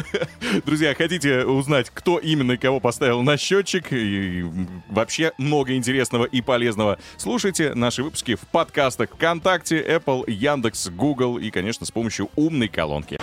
Друзья, 0.65 0.95
хотите 0.95 1.45
узнать, 1.45 1.91
кто 1.93 2.19
именно 2.19 2.53
и 2.53 2.57
кого 2.57 2.81
поставил 2.81 3.21
на 3.23 3.37
счетчик, 3.37 3.93
и 3.93 4.41
м, 4.41 4.83
вообще 5.19 5.33
много 5.39 5.75
интересного 5.75 6.25
и 6.25 6.41
полезного, 6.41 6.99
слушайте 7.17 7.75
наши 7.75 8.03
выпуски 8.03 8.37
в 8.37 8.41
подкастах 8.41 9.11
ВКонтакте, 9.11 9.83
Apple, 9.83 10.31
Яндекс, 10.31 10.89
Google 10.91 11.39
и, 11.39 11.51
конечно, 11.51 11.85
с 11.87 11.91
помощью 11.91 12.31
умной 12.37 12.69
колонки. 12.69 13.19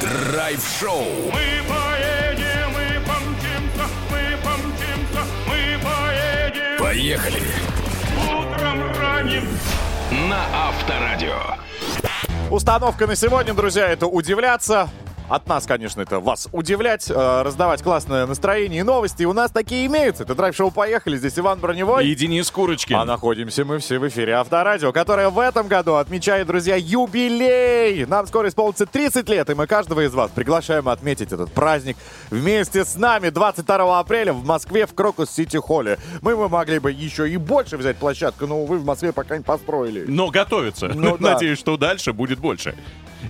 Драйв-шоу. 0.00 1.04
Мы 1.32 1.62
поедем, 1.68 2.70
мы 2.72 3.00
помчимся, 3.06 3.88
мы 4.10 4.36
помчимся, 4.44 5.24
мы 5.46 5.78
поедем. 5.82 6.78
Поехали. 6.78 7.42
Утром 8.24 8.92
ранним 9.00 9.48
На 10.28 10.68
Авторадио. 10.68 11.40
Установка 12.50 13.06
на 13.08 13.16
сегодня, 13.16 13.54
друзья, 13.54 13.88
это 13.88 14.06
удивляться. 14.06 14.88
От 15.28 15.48
нас, 15.48 15.66
конечно, 15.66 16.00
это 16.00 16.20
вас 16.20 16.48
удивлять, 16.52 17.10
э, 17.10 17.42
раздавать 17.42 17.82
классное 17.82 18.26
настроение 18.26 18.80
и 18.80 18.82
новости. 18.84 19.22
И 19.22 19.24
у 19.24 19.32
нас 19.32 19.50
такие 19.50 19.86
имеются. 19.86 20.22
Это 20.22 20.36
драйв-шоу 20.36 20.70
«Поехали». 20.70 21.16
Здесь 21.16 21.36
Иван 21.38 21.58
Броневой. 21.58 22.06
И 22.06 22.14
Денис 22.14 22.48
Курочкин. 22.48 22.96
А 22.96 23.04
находимся 23.04 23.64
мы 23.64 23.78
все 23.78 23.98
в 23.98 24.06
эфире 24.06 24.34
Авторадио, 24.34 24.92
которое 24.92 25.28
в 25.30 25.40
этом 25.40 25.66
году 25.66 25.94
отмечает, 25.94 26.46
друзья, 26.46 26.76
юбилей. 26.76 28.06
Нам 28.06 28.28
скоро 28.28 28.48
исполнится 28.48 28.86
30 28.86 29.28
лет, 29.28 29.50
и 29.50 29.54
мы 29.54 29.66
каждого 29.66 30.04
из 30.04 30.14
вас 30.14 30.30
приглашаем 30.30 30.88
отметить 30.88 31.32
этот 31.32 31.50
праздник 31.50 31.96
вместе 32.30 32.84
с 32.84 32.94
нами 32.94 33.30
22 33.30 33.98
апреля 33.98 34.32
в 34.32 34.44
Москве 34.44 34.86
в 34.86 34.94
Крокус 34.94 35.30
Сити 35.30 35.56
Холле. 35.56 35.98
Мы 36.22 36.36
бы 36.36 36.48
могли 36.48 36.78
бы 36.78 36.92
еще 36.92 37.28
и 37.28 37.36
больше 37.36 37.76
взять 37.76 37.96
площадку, 37.96 38.46
но, 38.46 38.62
увы, 38.62 38.78
в 38.78 38.84
Москве 38.84 39.12
пока 39.12 39.36
не 39.36 39.42
построили. 39.42 40.04
Но 40.06 40.28
готовится. 40.28 40.86
Ну 40.94 41.18
да. 41.18 41.32
Надеюсь, 41.32 41.58
что 41.58 41.76
дальше 41.76 42.12
будет 42.12 42.38
больше. 42.38 42.76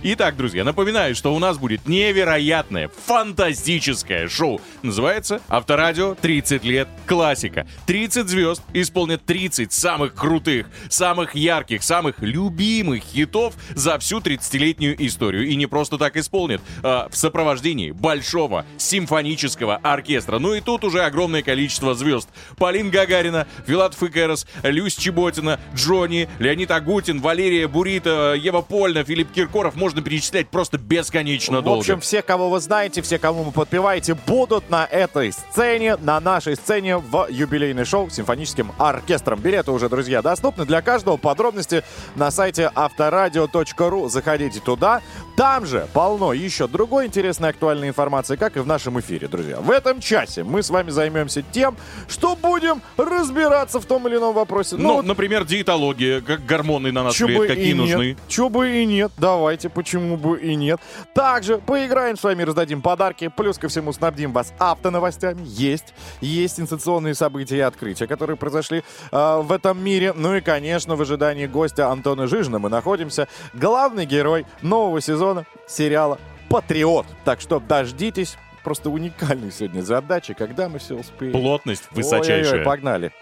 Итак, 0.03 0.37
друзья, 0.37 0.63
напоминаю, 0.63 1.15
что 1.15 1.33
у 1.33 1.39
нас 1.39 1.57
будет 1.57 1.87
невероятное, 1.87 2.89
фантастическое 3.05 4.27
шоу. 4.27 4.61
Называется 4.81 5.41
«Авторадио 5.47 6.15
30 6.15 6.63
лет 6.63 6.87
классика». 7.05 7.65
30 7.87 8.27
звезд 8.27 8.61
исполнят 8.73 9.25
30 9.25 9.71
самых 9.71 10.13
крутых, 10.13 10.67
самых 10.89 11.35
ярких, 11.35 11.83
самых 11.83 12.19
любимых 12.19 13.03
хитов 13.03 13.55
за 13.75 13.97
всю 13.99 14.19
30-летнюю 14.19 14.95
историю. 15.05 15.47
И 15.47 15.55
не 15.55 15.65
просто 15.65 15.97
так 15.97 16.17
исполнят, 16.17 16.61
а 16.83 17.07
в 17.09 17.17
сопровождении 17.17 17.91
большого 17.91 18.65
симфонического 18.77 19.77
оркестра. 19.77 20.39
Ну 20.39 20.53
и 20.53 20.61
тут 20.61 20.83
уже 20.83 21.03
огромное 21.03 21.41
количество 21.41 21.95
звезд. 21.95 22.29
Полин 22.57 22.89
Гагарина, 22.89 23.47
Филатов 23.65 24.03
и 24.03 24.09
Кэрос, 24.09 24.45
Люсь 24.63 24.95
Чеботина, 24.95 25.59
Джонни, 25.73 26.27
Леонид 26.39 26.71
Агутин, 26.71 27.21
Валерия 27.21 27.67
Бурита, 27.67 28.33
Ева 28.37 28.61
Польна, 28.61 29.03
Филипп 29.03 29.31
Киркоров. 29.31 29.75
Можно 29.77 30.01
перечислять 30.01 30.49
просто 30.49 30.77
бесконечно 30.79 31.61
В 31.61 31.63
долго. 31.63 31.79
общем, 31.81 31.99
все, 31.99 32.23
кого 32.23 32.49
вы 32.49 32.59
знаете, 32.59 33.03
все, 33.03 33.19
кому 33.19 33.43
вы 33.43 33.51
подпеваете, 33.51 34.15
будут 34.15 34.69
на 34.71 34.85
этой 34.85 35.31
сцене, 35.31 35.97
на 35.97 36.19
нашей 36.19 36.55
сцене 36.55 36.97
в 36.97 37.27
юбилейный 37.29 37.85
шоу 37.85 38.09
с 38.09 38.15
симфоническим 38.15 38.71
оркестром. 38.79 39.39
Билеты 39.39 39.71
уже, 39.71 39.87
друзья, 39.87 40.23
доступны 40.23 40.65
для 40.65 40.81
каждого. 40.81 41.17
Подробности 41.17 41.83
на 42.15 42.31
сайте 42.31 42.71
авторадио.ру. 42.73 44.09
Заходите 44.09 44.59
туда. 44.59 45.01
Там 45.35 45.65
же 45.67 45.87
полно 45.93 46.33
еще 46.33 46.67
другой 46.67 47.05
интересной 47.05 47.49
актуальной 47.49 47.89
информации, 47.89 48.35
как 48.35 48.57
и 48.57 48.59
в 48.59 48.65
нашем 48.67 48.99
эфире, 48.99 49.27
друзья. 49.27 49.59
В 49.59 49.69
этом 49.69 49.99
часе 49.99 50.43
мы 50.43 50.63
с 50.63 50.71
вами 50.71 50.89
займемся 50.89 51.43
тем, 51.51 51.77
что 52.07 52.35
будем 52.35 52.81
разбираться 52.97 53.79
в 53.79 53.85
том 53.85 54.07
или 54.07 54.15
ином 54.17 54.33
вопросе. 54.33 54.75
ну, 54.77 54.95
вот 54.95 55.05
например, 55.05 55.45
диетология, 55.45 56.21
как 56.21 56.45
гормоны 56.45 56.91
на 56.91 57.03
нас 57.03 57.19
влияют, 57.19 57.47
какие 57.47 57.71
и 57.71 57.73
нужны. 57.75 58.05
Нет. 58.09 58.17
Чё 58.27 58.49
бы 58.49 58.81
и 58.81 58.85
нет. 58.85 59.11
Давайте, 59.17 59.66
почему 59.69 60.17
бы 60.17 60.39
и 60.39 60.55
нет. 60.55 60.79
Также 61.13 61.57
поиграем 61.57 62.17
с 62.17 62.23
вами, 62.23 62.43
раздадим 62.43 62.81
подарки. 62.81 63.27
Плюс 63.35 63.57
ко 63.57 63.67
всему 63.67 63.93
снабдим 63.93 64.33
вас 64.33 64.53
автоновостями. 64.59 65.41
Есть. 65.45 65.93
Есть 66.21 66.57
сенсационные 66.57 67.15
события 67.15 67.57
и 67.57 67.61
открытия, 67.61 68.07
которые 68.07 68.37
произошли 68.37 68.83
э, 69.11 69.41
в 69.41 69.51
этом 69.51 69.83
мире. 69.83 70.13
Ну 70.13 70.35
и, 70.35 70.41
конечно, 70.41 70.95
в 70.95 71.01
ожидании 71.01 71.47
гостя 71.47 71.89
Антона 71.89 72.27
Жижина 72.27 72.59
мы 72.59 72.69
находимся. 72.69 73.27
Главный 73.53 74.05
герой 74.05 74.45
нового 74.61 75.01
сезона 75.01 75.45
сериала 75.67 76.19
«Патриот». 76.49 77.05
Так 77.25 77.41
что 77.41 77.59
дождитесь. 77.59 78.37
Просто 78.63 78.89
уникальной 78.89 79.51
сегодня 79.51 79.81
задачи, 79.81 80.33
когда 80.33 80.67
мы 80.67 80.79
все 80.79 80.95
успеем. 80.95 81.31
Плотность 81.31 81.83
Ой-ой-ой, 81.91 82.03
высочайшая. 82.03 82.65
погнали. 82.65 83.13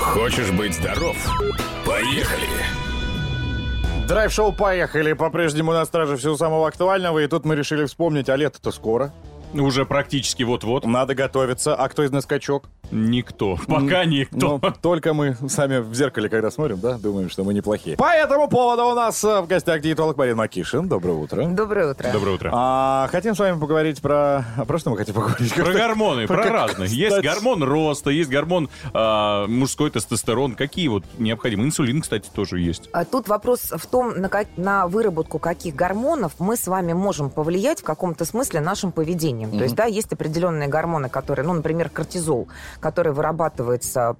Хочешь 0.00 0.50
быть 0.50 0.74
здоров? 0.74 1.16
Поехали. 1.84 2.85
Драйв-шоу 4.06 4.52
«Поехали». 4.52 5.14
По-прежнему 5.14 5.72
на 5.72 5.84
страже 5.84 6.16
всего 6.16 6.36
самого 6.36 6.68
актуального. 6.68 7.18
И 7.18 7.26
тут 7.26 7.44
мы 7.44 7.56
решили 7.56 7.84
вспомнить, 7.86 8.28
а 8.28 8.36
лето-то 8.36 8.70
скоро. 8.70 9.12
Уже 9.58 9.84
практически 9.84 10.42
вот-вот. 10.42 10.84
Надо 10.84 11.14
готовиться. 11.14 11.74
А 11.74 11.88
кто 11.88 12.02
из 12.04 12.10
нас 12.10 12.26
качок? 12.26 12.64
Никто. 12.90 13.58
Пока 13.66 14.04
никто. 14.04 14.60
Ну, 14.62 14.72
только 14.80 15.12
мы 15.12 15.36
сами 15.48 15.78
в 15.78 15.92
зеркале, 15.94 16.28
когда 16.28 16.50
смотрим, 16.50 16.78
да, 16.78 16.98
думаем, 16.98 17.28
что 17.30 17.42
мы 17.42 17.52
неплохие. 17.52 17.96
По 17.96 18.12
этому 18.12 18.48
поводу 18.48 18.84
у 18.84 18.94
нас 18.94 19.22
э, 19.24 19.40
в 19.40 19.46
гостях 19.48 19.80
диетолог 19.80 20.16
Марин 20.16 20.36
Макишин. 20.36 20.88
Доброе 20.88 21.14
утро. 21.14 21.44
Доброе 21.46 21.90
утро. 21.90 22.10
Доброе 22.12 22.34
утро. 22.36 22.50
А, 22.52 23.08
хотим 23.10 23.34
с 23.34 23.38
вами 23.38 23.58
поговорить 23.58 24.00
про... 24.00 24.44
А 24.56 24.64
про 24.66 24.78
что 24.78 24.90
мы 24.90 24.96
хотим 24.98 25.14
поговорить? 25.14 25.52
Про 25.54 25.72
гормоны, 25.72 26.26
про 26.28 26.42
как- 26.44 26.52
разные. 26.52 26.88
Есть 26.88 27.16
кстати. 27.16 27.24
гормон 27.26 27.62
роста, 27.64 28.10
есть 28.10 28.30
гормон 28.30 28.68
а, 28.92 29.46
мужской 29.48 29.90
тестостерон. 29.90 30.54
Какие 30.54 30.88
вот 30.88 31.02
необходимы? 31.18 31.64
Инсулин, 31.64 32.00
кстати, 32.02 32.28
тоже 32.32 32.60
есть. 32.60 32.88
А 32.92 33.04
Тут 33.04 33.26
вопрос 33.28 33.72
в 33.76 33.86
том, 33.86 34.12
на, 34.20 34.28
как- 34.28 34.48
на 34.56 34.86
выработку 34.86 35.38
каких 35.40 35.74
гормонов 35.74 36.32
мы 36.38 36.56
с 36.56 36.66
вами 36.68 36.92
можем 36.92 37.30
повлиять 37.30 37.80
в 37.80 37.84
каком-то 37.84 38.24
смысле 38.24 38.60
нашим 38.60 38.92
поведением. 38.92 39.45
То 39.50 39.64
есть, 39.64 39.74
да, 39.74 39.84
есть 39.84 40.12
определенные 40.12 40.68
гормоны, 40.68 41.08
которые, 41.08 41.46
ну, 41.46 41.54
например, 41.54 41.88
кортизол, 41.90 42.48
который 42.80 43.12
вырабатывается 43.12 44.16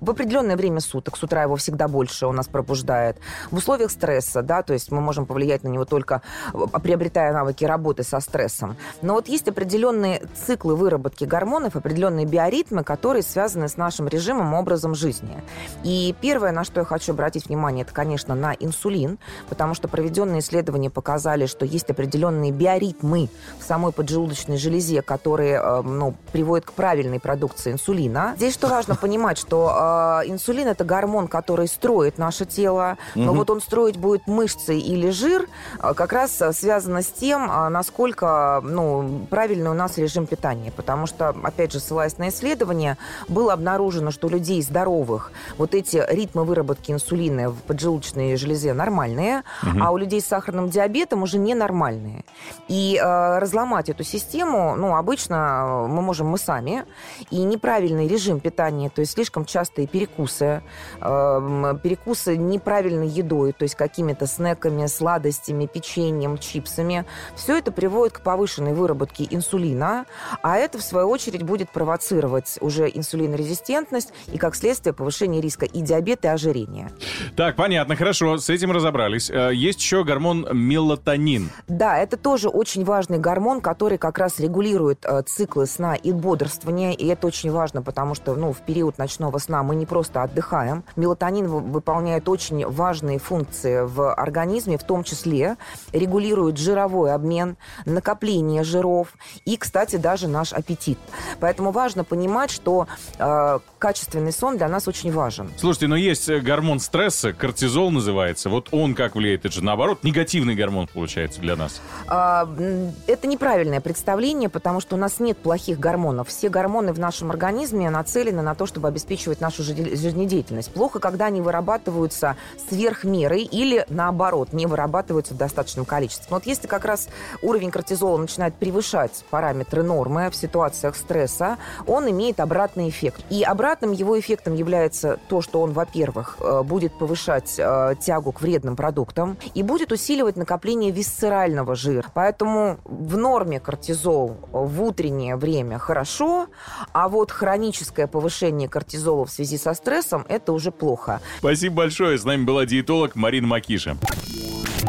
в 0.00 0.10
определенное 0.10 0.56
время 0.56 0.80
суток, 0.80 1.16
с 1.16 1.22
утра 1.22 1.42
его 1.42 1.56
всегда 1.56 1.88
больше 1.88 2.26
у 2.26 2.32
нас 2.32 2.48
пробуждает. 2.48 3.18
В 3.50 3.56
условиях 3.56 3.90
стресса, 3.90 4.42
да, 4.42 4.62
то 4.62 4.72
есть 4.72 4.90
мы 4.90 5.00
можем 5.00 5.26
повлиять 5.26 5.62
на 5.62 5.68
него 5.68 5.84
только 5.84 6.22
э, 6.52 6.58
приобретая 6.82 7.32
навыки 7.32 7.64
работы 7.64 8.02
со 8.02 8.20
стрессом. 8.20 8.76
Но 9.02 9.14
вот 9.14 9.28
есть 9.28 9.48
определенные 9.48 10.22
циклы 10.34 10.74
выработки 10.74 11.24
гормонов, 11.24 11.76
определенные 11.76 12.26
биоритмы, 12.26 12.82
которые 12.84 13.22
связаны 13.22 13.68
с 13.68 13.76
нашим 13.76 14.08
режимом, 14.08 14.54
образом 14.54 14.94
жизни. 14.94 15.42
И 15.84 16.14
первое, 16.20 16.52
на 16.52 16.64
что 16.64 16.80
я 16.80 16.86
хочу 16.86 17.12
обратить 17.12 17.46
внимание, 17.46 17.82
это, 17.82 17.92
конечно, 17.92 18.34
на 18.34 18.54
инсулин, 18.54 19.18
потому 19.48 19.74
что 19.74 19.88
проведенные 19.88 20.40
исследования 20.40 20.90
показали, 20.90 21.46
что 21.46 21.66
есть 21.66 21.90
определенные 21.90 22.52
биоритмы 22.52 23.28
в 23.58 23.64
самой 23.64 23.92
поджелудочной 23.92 24.56
железе, 24.56 25.02
которые 25.02 25.60
э, 25.62 25.82
ну, 25.82 26.14
приводят 26.32 26.66
к 26.66 26.72
правильной 26.72 27.20
продукции 27.20 27.72
инсулина. 27.72 28.34
Здесь 28.36 28.54
что 28.54 28.68
важно 28.68 28.94
понимать, 28.96 29.38
что 29.38 29.70
э, 29.70 29.89
инсулин 30.26 30.68
это 30.68 30.84
гормон, 30.84 31.28
который 31.28 31.68
строит 31.68 32.18
наше 32.18 32.44
тело, 32.44 32.96
но 33.14 33.32
вот 33.32 33.50
он 33.50 33.60
строить 33.60 33.96
будет 33.96 34.26
мышцы 34.26 34.78
или 34.78 35.10
жир, 35.10 35.48
э, 35.82 35.94
как 35.94 36.12
раз 36.12 36.40
э, 36.40 36.52
связано 36.52 37.02
с 37.02 37.08
тем, 37.08 37.50
э, 37.50 37.68
насколько 37.68 38.60
ну, 38.62 39.26
правильный 39.30 39.70
у 39.70 39.74
нас 39.74 39.98
режим 39.98 40.26
питания. 40.26 40.72
Потому 40.72 41.06
что, 41.06 41.34
опять 41.42 41.72
же, 41.72 41.80
ссылаясь 41.80 42.18
на 42.18 42.28
исследования, 42.28 42.96
было 43.28 43.52
обнаружено, 43.52 44.10
что 44.10 44.26
у 44.26 44.30
людей 44.30 44.62
здоровых 44.62 45.32
вот 45.58 45.74
эти 45.74 46.02
ритмы 46.08 46.44
выработки 46.44 46.92
инсулина 46.92 47.50
в 47.50 47.62
поджелудочной 47.62 48.36
железе 48.36 48.72
нормальные, 48.74 49.42
а 49.80 49.92
у 49.92 49.96
людей 49.96 50.20
с 50.20 50.26
сахарным 50.26 50.68
диабетом 50.68 51.22
уже 51.22 51.38
ненормальные. 51.38 52.24
И 52.68 52.96
э, 52.96 53.38
разломать 53.38 53.88
эту 53.88 54.04
систему, 54.04 54.74
ну, 54.76 54.96
обычно 54.96 55.34
э, 55.34 55.86
мы 55.88 56.02
можем 56.02 56.28
мы 56.28 56.38
сами. 56.38 56.84
И 57.30 57.42
неправильный 57.42 58.08
режим 58.08 58.40
питания, 58.40 58.90
то 58.90 59.00
есть 59.00 59.12
слишком 59.12 59.44
частые 59.44 59.79
частые 59.80 59.86
перекусы, 59.86 60.62
эм, 61.00 61.78
перекусы 61.78 62.36
неправильной 62.36 63.08
едой, 63.08 63.52
то 63.52 63.64
есть 63.64 63.74
какими-то 63.74 64.26
снеками, 64.26 64.86
сладостями, 64.86 65.66
печеньем, 65.66 66.38
чипсами, 66.38 67.04
все 67.36 67.58
это 67.58 67.72
приводит 67.72 68.18
к 68.18 68.20
повышенной 68.20 68.72
выработке 68.72 69.26
инсулина, 69.30 70.06
а 70.42 70.56
это, 70.56 70.78
в 70.78 70.82
свою 70.82 71.08
очередь, 71.08 71.42
будет 71.42 71.70
провоцировать 71.70 72.58
уже 72.60 72.90
инсулинорезистентность 72.92 74.12
и, 74.32 74.38
как 74.38 74.54
следствие, 74.54 74.92
повышение 74.92 75.40
риска 75.40 75.66
и 75.66 75.80
диабета, 75.80 76.28
и 76.28 76.30
ожирения. 76.30 76.90
Так, 77.36 77.56
понятно, 77.56 77.96
хорошо, 77.96 78.38
с 78.38 78.50
этим 78.50 78.72
разобрались. 78.72 79.30
Э, 79.30 79.50
Есть 79.54 79.80
еще 79.80 80.04
гормон 80.04 80.46
мелатонин. 80.52 81.50
Да, 81.68 81.98
это 81.98 82.16
тоже 82.16 82.48
очень 82.48 82.84
важный 82.84 83.18
гормон, 83.18 83.60
который 83.60 83.98
как 83.98 84.18
раз 84.18 84.40
регулирует 84.40 85.04
э, 85.04 85.22
циклы 85.26 85.66
сна 85.66 85.94
и 85.94 86.12
бодрствования, 86.12 86.92
и 86.92 87.06
это 87.06 87.26
очень 87.26 87.50
важно, 87.50 87.82
потому 87.82 88.14
что 88.14 88.34
ну, 88.34 88.52
в 88.52 88.58
период 88.58 88.98
ночного 88.98 89.38
сна 89.38 89.62
мы 89.62 89.69
не 89.72 89.86
просто 89.86 90.22
отдыхаем. 90.22 90.84
Мелатонин 90.96 91.46
вы- 91.48 91.60
выполняет 91.60 92.28
очень 92.28 92.66
важные 92.66 93.18
функции 93.18 93.82
в 93.84 94.12
организме, 94.14 94.78
в 94.78 94.84
том 94.84 95.04
числе 95.04 95.56
регулирует 95.92 96.56
жировой 96.58 97.12
обмен, 97.14 97.56
накопление 97.84 98.64
жиров 98.64 99.08
и, 99.44 99.56
кстати, 99.56 99.96
даже 99.96 100.28
наш 100.28 100.52
аппетит. 100.52 100.98
Поэтому 101.40 101.70
важно 101.70 102.04
понимать, 102.04 102.50
что 102.50 102.86
э, 103.18 103.58
качественный 103.78 104.32
сон 104.32 104.56
для 104.56 104.68
нас 104.68 104.88
очень 104.88 105.12
важен. 105.12 105.50
Слушайте, 105.58 105.86
но 105.88 105.96
есть 105.96 106.28
э, 106.28 106.40
гормон 106.40 106.80
стресса, 106.80 107.32
кортизол 107.32 107.90
называется. 107.90 108.48
Вот 108.50 108.68
он 108.72 108.94
как 108.94 109.14
влияет? 109.16 109.44
Это 109.44 109.54
же 109.54 109.64
наоборот 109.64 110.04
негативный 110.04 110.54
гормон 110.54 110.86
получается 110.92 111.40
для 111.40 111.56
нас. 111.56 111.80
М, 112.08 112.92
Это 113.06 113.26
неправильное 113.26 113.80
представление, 113.80 114.48
потому 114.48 114.80
что 114.80 114.96
у 114.96 114.98
нас 114.98 115.20
нет 115.20 115.38
плохих 115.38 115.78
гормонов. 115.78 116.28
Все 116.28 116.48
гормоны 116.48 116.92
в 116.92 116.98
нашем 116.98 117.30
организме 117.30 117.90
нацелены 117.90 118.42
на 118.42 118.54
то, 118.54 118.66
чтобы 118.66 118.88
обеспечивать 118.88 119.40
нашу 119.40 119.59
жи- 119.62 119.96
жизнедеятельность. 119.96 120.72
Плохо, 120.72 120.98
когда 120.98 121.26
они 121.26 121.40
вырабатываются 121.40 122.36
сверх 122.68 123.04
меры 123.04 123.40
или, 123.40 123.84
наоборот, 123.88 124.52
не 124.52 124.66
вырабатываются 124.66 125.34
в 125.34 125.36
достаточном 125.36 125.84
количестве. 125.84 126.26
Но 126.30 126.36
вот 126.36 126.46
если 126.46 126.66
как 126.66 126.84
раз 126.84 127.08
уровень 127.42 127.70
кортизола 127.70 128.18
начинает 128.18 128.54
превышать 128.54 129.24
параметры 129.30 129.82
нормы 129.82 130.30
в 130.30 130.36
ситуациях 130.36 130.96
стресса, 130.96 131.58
он 131.86 132.10
имеет 132.10 132.40
обратный 132.40 132.88
эффект. 132.88 133.24
И 133.30 133.42
обратным 133.42 133.92
его 133.92 134.18
эффектом 134.18 134.54
является 134.54 135.18
то, 135.28 135.40
что 135.40 135.60
он, 135.62 135.72
во-первых, 135.72 136.36
э, 136.40 136.62
будет 136.62 136.92
повышать 136.98 137.54
э, 137.58 137.94
тягу 138.00 138.32
к 138.32 138.40
вредным 138.40 138.76
продуктам 138.76 139.36
и 139.54 139.62
будет 139.62 139.92
усиливать 139.92 140.36
накопление 140.36 140.90
висцерального 140.90 141.74
жира. 141.74 142.06
Поэтому 142.14 142.78
в 142.84 143.16
норме 143.16 143.60
кортизол 143.60 144.36
в 144.52 144.82
утреннее 144.82 145.36
время 145.36 145.78
хорошо, 145.78 146.48
а 146.92 147.08
вот 147.08 147.30
хроническое 147.30 148.06
повышение 148.06 148.68
кортизола 148.68 149.24
в 149.24 149.30
связи 149.40 149.56
со 149.56 149.72
стрессом– 149.72 150.26
это 150.28 150.52
уже 150.52 150.70
плохо. 150.70 151.20
Спасибо 151.38 151.76
большое. 151.76 152.18
С 152.18 152.24
нами 152.24 152.44
была 152.44 152.66
диетолог 152.66 153.14
Марина 153.14 153.46
Макиша. 153.46 153.96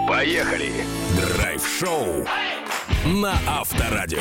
Поехали! 0.07 0.71
Драйв-шоу 1.15 2.25
на 3.05 3.33
Авторадио. 3.47 4.19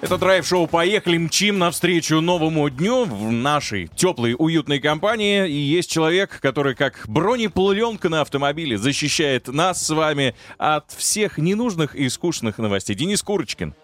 Это 0.00 0.18
драйв-шоу 0.18 0.66
«Поехали, 0.66 1.16
мчим 1.16 1.58
навстречу 1.58 2.20
новому 2.20 2.68
дню» 2.68 3.04
в 3.06 3.32
нашей 3.32 3.88
теплой, 3.88 4.36
уютной 4.38 4.78
компании. 4.78 5.48
И 5.48 5.56
есть 5.56 5.90
человек, 5.90 6.40
который 6.40 6.74
как 6.74 7.04
бронепленка 7.08 8.10
на 8.10 8.20
автомобиле 8.20 8.76
защищает 8.76 9.48
нас 9.48 9.84
с 9.84 9.90
вами 9.90 10.36
от 10.58 10.92
всех 10.92 11.38
ненужных 11.38 11.96
и 11.96 12.08
скучных 12.10 12.58
новостей. 12.58 12.94
Денис 12.94 13.22
Курочкин. 13.22 13.74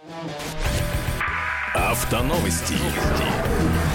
Автоновости. 1.75 2.75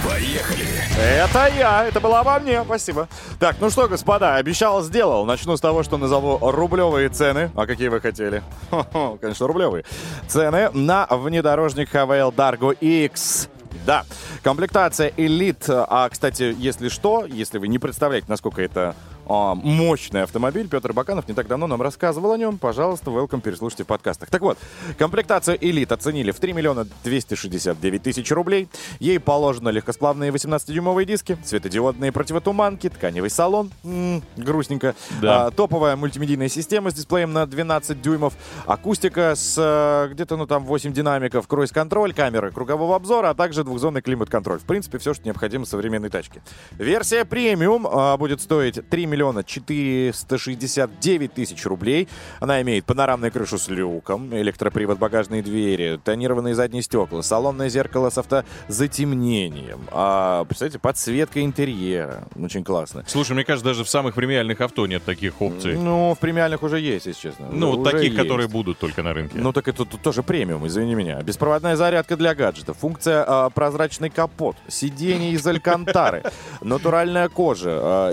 Поехали! 0.08 0.64
Это 0.98 1.50
я, 1.58 1.84
это 1.84 2.00
было 2.00 2.20
обо 2.20 2.38
мне, 2.40 2.62
спасибо. 2.64 3.06
Так, 3.38 3.56
ну 3.60 3.68
что, 3.68 3.86
господа, 3.86 4.36
обещал, 4.36 4.82
сделал. 4.82 5.26
Начну 5.26 5.58
с 5.58 5.60
того, 5.60 5.82
что 5.82 5.98
назову 5.98 6.38
рублевые 6.40 7.10
цены. 7.10 7.50
А 7.54 7.66
какие 7.66 7.88
вы 7.88 8.00
хотели? 8.00 8.42
Хо-хо, 8.70 9.18
конечно, 9.20 9.46
рублевые. 9.46 9.84
Цены 10.26 10.70
на 10.72 11.06
внедорожник 11.10 11.94
HVL 11.94 12.34
Dargo 12.34 12.74
X. 12.80 13.50
Да, 13.84 14.04
комплектация 14.42 15.10
Elite. 15.10 15.66
А, 15.68 16.08
кстати, 16.08 16.54
если 16.58 16.88
что, 16.88 17.26
если 17.26 17.58
вы 17.58 17.68
не 17.68 17.78
представляете, 17.78 18.26
насколько 18.28 18.62
это 18.62 18.94
мощный 19.28 20.22
автомобиль, 20.22 20.68
Петр 20.68 20.92
Баканов 20.92 21.26
не 21.28 21.34
так 21.34 21.48
давно 21.48 21.66
нам 21.66 21.82
рассказывал 21.82 22.32
о 22.32 22.38
нем. 22.38 22.58
Пожалуйста, 22.58 23.10
welcome, 23.10 23.40
переслушайте 23.40 23.84
в 23.84 23.86
подкастах. 23.86 24.30
Так 24.30 24.40
вот, 24.42 24.56
комплектацию 24.98 25.58
Elite 25.58 25.92
оценили 25.92 26.30
в 26.30 26.38
3 26.38 26.52
миллиона 26.52 26.86
269 27.04 28.02
тысяч 28.02 28.30
рублей. 28.30 28.68
Ей 29.00 29.18
положено 29.18 29.70
легкосплавные 29.70 30.30
18-дюймовые 30.30 31.04
диски, 31.04 31.36
светодиодные 31.44 32.12
противотуманки, 32.12 32.88
тканевый 32.88 33.30
салон, 33.30 33.70
м, 33.84 34.22
грустненько, 34.36 34.94
Да. 35.20 35.46
А, 35.46 35.50
топовая 35.50 35.96
мультимедийная 35.96 36.48
система 36.48 36.90
с 36.90 36.94
дисплеем 36.94 37.32
на 37.32 37.46
12 37.46 38.00
дюймов, 38.00 38.34
акустика 38.66 39.34
с 39.34 39.54
э, 39.58 40.12
где-то, 40.12 40.36
ну 40.36 40.46
там, 40.46 40.64
8 40.64 40.92
динамиков, 40.92 41.48
круиз-контроль, 41.48 42.14
камеры 42.14 42.52
кругового 42.52 42.94
обзора, 42.94 43.30
а 43.30 43.34
также 43.34 43.64
двухзонный 43.64 44.02
климат-контроль. 44.02 44.60
В 44.60 44.64
принципе, 44.64 44.98
все, 44.98 45.14
что 45.14 45.24
необходимо 45.24 45.66
современной 45.66 46.10
тачке. 46.10 46.42
Версия 46.78 47.24
премиум 47.24 47.86
а, 47.90 48.16
будет 48.16 48.40
стоить 48.40 48.88
3 48.88 49.06
миллиона 49.06 49.15
469 49.42 51.32
тысяч 51.32 51.64
рублей. 51.66 52.08
Она 52.40 52.60
имеет 52.62 52.84
панорамную 52.84 53.32
крышу 53.32 53.58
с 53.58 53.68
люком, 53.68 54.34
электропривод 54.34 54.98
багажной 54.98 55.42
двери, 55.42 55.98
тонированные 56.02 56.54
задние 56.54 56.82
стекла, 56.82 57.22
салонное 57.22 57.68
зеркало 57.68 58.10
с 58.10 58.18
автозатемнением. 58.18 59.80
А, 59.90 60.44
представляете, 60.44 60.78
подсветка 60.78 61.42
интерьера. 61.42 62.24
Очень 62.36 62.64
классно. 62.64 63.04
Слушай, 63.06 63.32
мне 63.32 63.44
кажется, 63.44 63.64
даже 63.64 63.84
в 63.84 63.88
самых 63.88 64.14
премиальных 64.14 64.60
авто 64.60 64.86
нет 64.86 65.02
таких 65.04 65.40
опций. 65.40 65.76
Ну, 65.76 66.14
в 66.14 66.18
премиальных 66.18 66.62
уже 66.62 66.80
есть, 66.80 67.06
если 67.06 67.28
честно. 67.28 67.46
Ну, 67.50 67.70
вот 67.70 67.80
Уже 67.80 67.90
таких, 67.90 68.12
есть. 68.12 68.16
которые 68.16 68.48
будут 68.48 68.78
только 68.78 69.02
на 69.02 69.12
рынке. 69.12 69.38
Ну, 69.38 69.52
так 69.52 69.68
это 69.68 69.84
тут 69.84 70.00
тоже 70.02 70.22
премиум, 70.22 70.66
извини 70.66 70.94
меня. 70.94 71.20
Беспроводная 71.22 71.76
зарядка 71.76 72.16
для 72.16 72.34
гаджетов, 72.34 72.76
функция 72.78 73.24
а, 73.26 73.50
прозрачный 73.50 74.10
капот, 74.10 74.56
сиденье 74.68 75.32
из 75.32 75.46
алькантары, 75.46 76.22
натуральная 76.60 77.28
кожа, 77.28 77.70
а, 77.72 78.12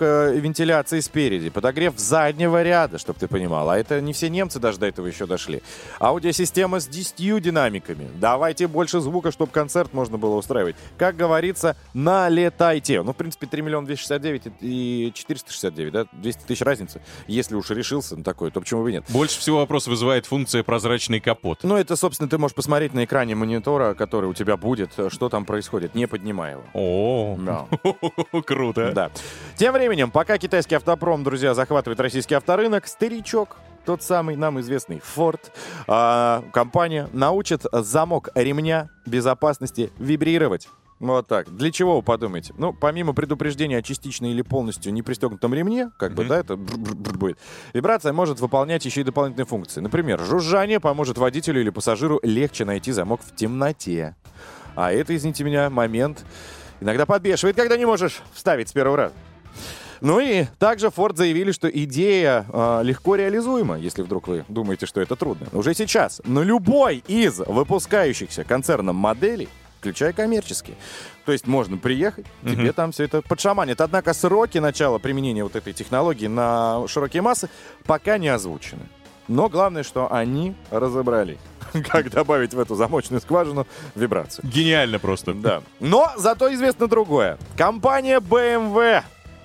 электрорегулировка 0.00 0.30
вентиляции 0.40 1.00
спереди, 1.00 1.50
подогрев 1.50 1.98
заднего 1.98 2.62
ряда, 2.62 2.98
чтобы 2.98 3.18
ты 3.18 3.28
понимал. 3.28 3.70
А 3.70 3.78
это 3.78 4.00
не 4.00 4.12
все 4.12 4.28
немцы 4.28 4.58
даже 4.58 4.78
до 4.78 4.86
этого 4.86 5.06
еще 5.06 5.26
дошли. 5.26 5.62
Аудиосистема 6.00 6.80
с 6.80 6.86
10 6.86 7.42
динамиками. 7.42 8.08
Давайте 8.16 8.66
больше 8.66 9.00
звука, 9.00 9.30
чтобы 9.30 9.52
концерт 9.52 9.92
можно 9.92 10.18
было 10.18 10.36
устраивать. 10.36 10.76
Как 10.98 11.16
говорится, 11.16 11.76
налетайте. 11.94 13.02
Ну, 13.02 13.12
в 13.12 13.16
принципе, 13.16 13.46
3 13.46 13.62
миллиона 13.62 13.86
269 13.86 14.42
и 14.60 15.12
469, 15.14 15.92
да? 15.92 16.06
200 16.12 16.42
тысяч 16.44 16.62
разницы. 16.62 17.00
Если 17.26 17.54
уж 17.54 17.70
решился 17.70 18.16
на 18.16 18.24
такое, 18.24 18.50
то 18.50 18.60
почему 18.60 18.82
бы 18.82 18.92
нет? 18.92 19.04
Больше 19.08 19.38
всего 19.38 19.58
вопрос 19.58 19.86
вызывает 19.86 20.26
функция 20.26 20.62
прозрачный 20.62 21.20
капот. 21.20 21.60
Ну, 21.62 21.76
это, 21.76 21.96
собственно, 21.96 22.28
ты 22.28 22.38
можешь 22.38 22.54
посмотреть 22.54 22.94
на 22.94 23.04
экране 23.04 23.34
монитора, 23.34 23.94
который 23.94 24.28
у 24.28 24.34
тебя 24.34 24.56
будет, 24.56 24.92
что 25.08 25.28
там 25.28 25.44
происходит, 25.44 25.94
не 25.94 26.06
поднимая 26.06 26.52
его. 26.52 26.62
О, 26.74 27.36
Да. 27.38 27.66
круто. 28.46 28.92
Да. 28.92 29.10
Тем 29.56 29.72
временем, 29.72 29.89
пока 30.12 30.38
китайский 30.38 30.76
автопром, 30.76 31.24
друзья, 31.24 31.52
захватывает 31.52 31.98
российский 31.98 32.34
авторынок, 32.34 32.86
старичок, 32.86 33.56
тот 33.84 34.02
самый 34.02 34.36
нам 34.36 34.60
известный 34.60 35.02
Ford, 35.16 35.40
а, 35.88 36.44
компания 36.52 37.08
научит 37.12 37.62
замок 37.72 38.28
ремня 38.34 38.88
безопасности 39.04 39.90
вибрировать. 39.98 40.68
Вот 41.00 41.26
так. 41.26 41.48
Для 41.56 41.72
чего 41.72 41.96
вы 41.96 42.02
подумаете? 42.02 42.52
Ну, 42.58 42.72
помимо 42.74 43.14
предупреждения 43.14 43.78
о 43.78 43.82
частично 43.82 44.26
или 44.30 44.42
полностью 44.42 44.92
не 44.92 45.02
пристегнутом 45.02 45.54
ремне, 45.54 45.90
как 45.98 46.12
бы, 46.12 46.22
Мгм. 46.22 46.28
да, 46.28 46.38
это 46.38 46.56
будет, 46.56 47.38
вибрация 47.72 48.12
может 48.12 48.38
выполнять 48.38 48.84
еще 48.84 49.00
и 49.00 49.04
дополнительные 49.04 49.46
функции. 49.46 49.80
Например, 49.80 50.20
жужжание 50.20 50.78
поможет 50.78 51.16
водителю 51.16 51.62
или 51.62 51.70
пассажиру 51.70 52.20
легче 52.22 52.64
найти 52.64 52.92
замок 52.92 53.22
в 53.24 53.34
темноте. 53.34 54.14
А 54.76 54.92
это, 54.92 55.16
извините 55.16 55.42
меня, 55.42 55.70
момент 55.70 56.24
иногда 56.80 57.06
подбешивает, 57.06 57.56
когда 57.56 57.76
не 57.76 57.86
можешь 57.86 58.20
вставить 58.34 58.68
с 58.68 58.72
первого 58.72 58.96
раза. 58.96 59.14
Ну 60.00 60.18
и 60.20 60.44
также 60.58 60.86
Ford 60.88 61.16
заявили, 61.16 61.52
что 61.52 61.68
идея 61.68 62.46
э, 62.52 62.80
легко 62.84 63.16
реализуема, 63.16 63.78
если 63.78 64.02
вдруг 64.02 64.28
вы 64.28 64.44
думаете, 64.48 64.86
что 64.86 65.00
это 65.00 65.16
трудно. 65.16 65.46
Уже 65.52 65.74
сейчас 65.74 66.20
на 66.24 66.40
любой 66.40 67.02
из 67.06 67.38
выпускающихся 67.38 68.44
концерном 68.44 68.96
моделей, 68.96 69.48
включая 69.78 70.12
коммерческие. 70.12 70.76
То 71.24 71.32
есть 71.32 71.46
можно 71.46 71.76
приехать, 71.76 72.26
тебе 72.42 72.64
Мгм. 72.64 72.72
там 72.72 72.92
все 72.92 73.04
это 73.04 73.22
подшаманит. 73.22 73.80
Однако 73.80 74.12
сроки 74.14 74.58
начала 74.58 74.98
применения 74.98 75.42
вот 75.44 75.56
этой 75.56 75.72
технологии 75.72 76.26
на 76.26 76.86
широкие 76.88 77.22
массы 77.22 77.48
пока 77.86 78.18
не 78.18 78.28
озвучены. 78.28 78.82
Но 79.28 79.48
главное, 79.48 79.84
что 79.84 80.12
они 80.12 80.54
разобрались, 80.70 81.38
как 81.88 82.10
добавить 82.10 82.52
в 82.52 82.58
эту 82.58 82.74
замочную 82.74 83.20
скважину 83.20 83.66
вибрацию. 83.94 84.44
Гениально 84.48 84.98
просто. 84.98 85.34
Да. 85.34 85.62
Но 85.78 86.10
зато 86.16 86.52
известно 86.54 86.88
другое. 86.88 87.38
Компания 87.56 88.18
BMW, 88.18 89.02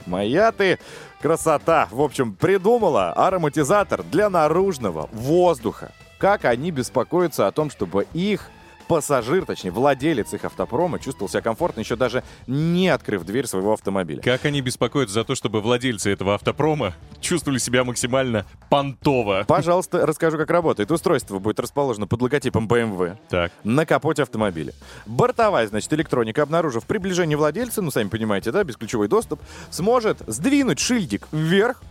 моя 0.08 0.52
ты 0.52 0.80
красота, 1.22 1.88
в 1.92 2.02
общем, 2.02 2.34
придумала 2.34 3.12
ароматизатор 3.14 4.04
для 4.04 4.30
наружного 4.30 5.10
воздуха. 5.12 5.92
Как 6.18 6.46
они 6.46 6.72
беспокоятся 6.72 7.48
о 7.48 7.52
том, 7.52 7.70
чтобы 7.70 8.08
их 8.14 8.50
пассажир, 8.88 9.46
точнее, 9.46 9.72
владелец 9.72 10.34
их 10.34 10.46
автопрома 10.46 11.00
чувствовал 11.00 11.30
себя 11.30 11.42
комфортно, 11.42 11.82
еще 11.82 11.96
даже 11.96 12.24
не 12.48 12.90
открыв 12.90 13.24
дверь 13.26 13.48
своего 13.48 13.74
автомобиля. 13.74 14.22
Как 14.22 14.46
они 14.46 14.62
беспокоятся 14.62 15.16
за 15.16 15.24
то, 15.24 15.36
чтобы 15.36 15.62
владельцы 15.62 16.12
этого 16.12 16.36
автопрома 16.36 16.94
чувствовали 17.22 17.58
себя 17.60 17.84
максимально 17.84 18.46
понтово. 18.70 19.46
Пожалуйста, 19.48 20.06
расскажу, 20.06 20.38
как 20.38 20.50
работает. 20.50 20.92
Устройство 20.92 21.40
будет 21.40 21.60
расположено 21.60 22.08
под 22.08 22.22
логотипом 22.22 22.68
BMW 22.68 23.18
Так. 23.30 23.52
на 23.64 23.86
капоте 23.86 24.24
автомобиля. 24.24 24.74
Бортовая, 25.06 25.68
значит, 25.68 25.92
электроника, 25.94 26.44
обнаружив 26.44 26.86
приближение 26.86 27.38
владельца, 27.38 27.82
ну, 27.82 27.92
сами 27.92 28.10
понимаете, 28.10 28.52
да, 28.52 28.64
бесключевой 28.64 29.08
доступ, 29.08 29.40
сможет 29.72 30.20
сдвинуть 30.28 30.80
шильдик 30.80 31.28
вверх 31.32 31.82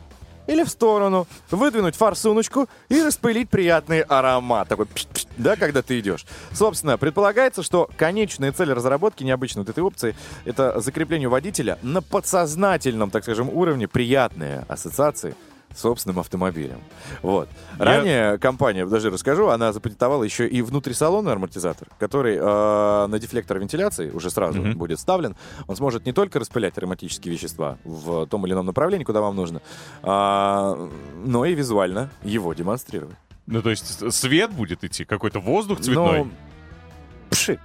или 0.46 0.64
в 0.64 0.68
сторону, 0.68 1.26
выдвинуть 1.50 1.96
форсуночку 1.96 2.68
и 2.88 3.02
распылить 3.02 3.50
приятный 3.50 4.00
аромат. 4.00 4.68
Такой, 4.68 4.86
пш-пш, 4.86 5.26
да, 5.36 5.56
когда 5.56 5.82
ты 5.82 5.98
идешь. 5.98 6.26
Собственно, 6.52 6.98
предполагается, 6.98 7.62
что 7.62 7.90
конечная 7.96 8.52
цель 8.52 8.72
разработки 8.72 9.24
необычной 9.24 9.62
вот 9.62 9.70
этой 9.70 9.82
опции— 9.82 10.16
это 10.44 10.80
закрепление 10.80 11.28
водителя 11.28 11.78
на 11.82 12.02
подсознательном, 12.02 13.10
так 13.10 13.22
скажем, 13.22 13.48
уровне 13.48 13.88
приятные 13.88 14.64
ассоциации 14.68 15.34
собственным 15.74 16.18
автомобилем. 16.20 16.78
Вот. 17.22 17.48
Ранее 17.78 18.38
компания, 18.38 18.86
даже 18.86 19.10
расскажу, 19.10 19.48
она 19.48 19.72
запатентовала 19.72 20.24
еще 20.24 20.46
и 20.46 20.62
внутрисалонный 20.62 21.32
амортизатор, 21.32 21.88
который 21.98 22.36
э, 22.36 23.06
на 23.06 23.18
дефлектор 23.18 23.58
вентиляции 23.58 24.10
уже 24.10 24.30
сразу 24.30 24.60
Мгм. 24.60 24.78
будет 24.78 24.98
вставлен. 24.98 25.36
Он 25.66 25.76
сможет 25.76 26.06
не 26.06 26.12
только 26.12 26.38
распылять 26.38 26.78
ароматические 26.78 27.34
вещества 27.34 27.78
в 27.84 28.26
том 28.26 28.46
или 28.46 28.52
ином 28.54 28.66
направлении, 28.66 29.04
куда 29.04 29.20
вам 29.20 29.36
нужно, 29.36 29.60
а, 30.02 30.88
но 31.24 31.44
и 31.44 31.54
визуально 31.54 32.10
его 32.22 32.52
демонстрировать. 32.54 33.16
Ну, 33.46 33.60
то 33.60 33.70
есть 33.70 34.12
свет 34.14 34.50
будет 34.52 34.84
идти, 34.84 35.04
какой-то 35.04 35.38
воздух 35.40 35.80
цветной. 35.80 36.18
Ну, 36.24 36.30
пшик. 37.34 37.60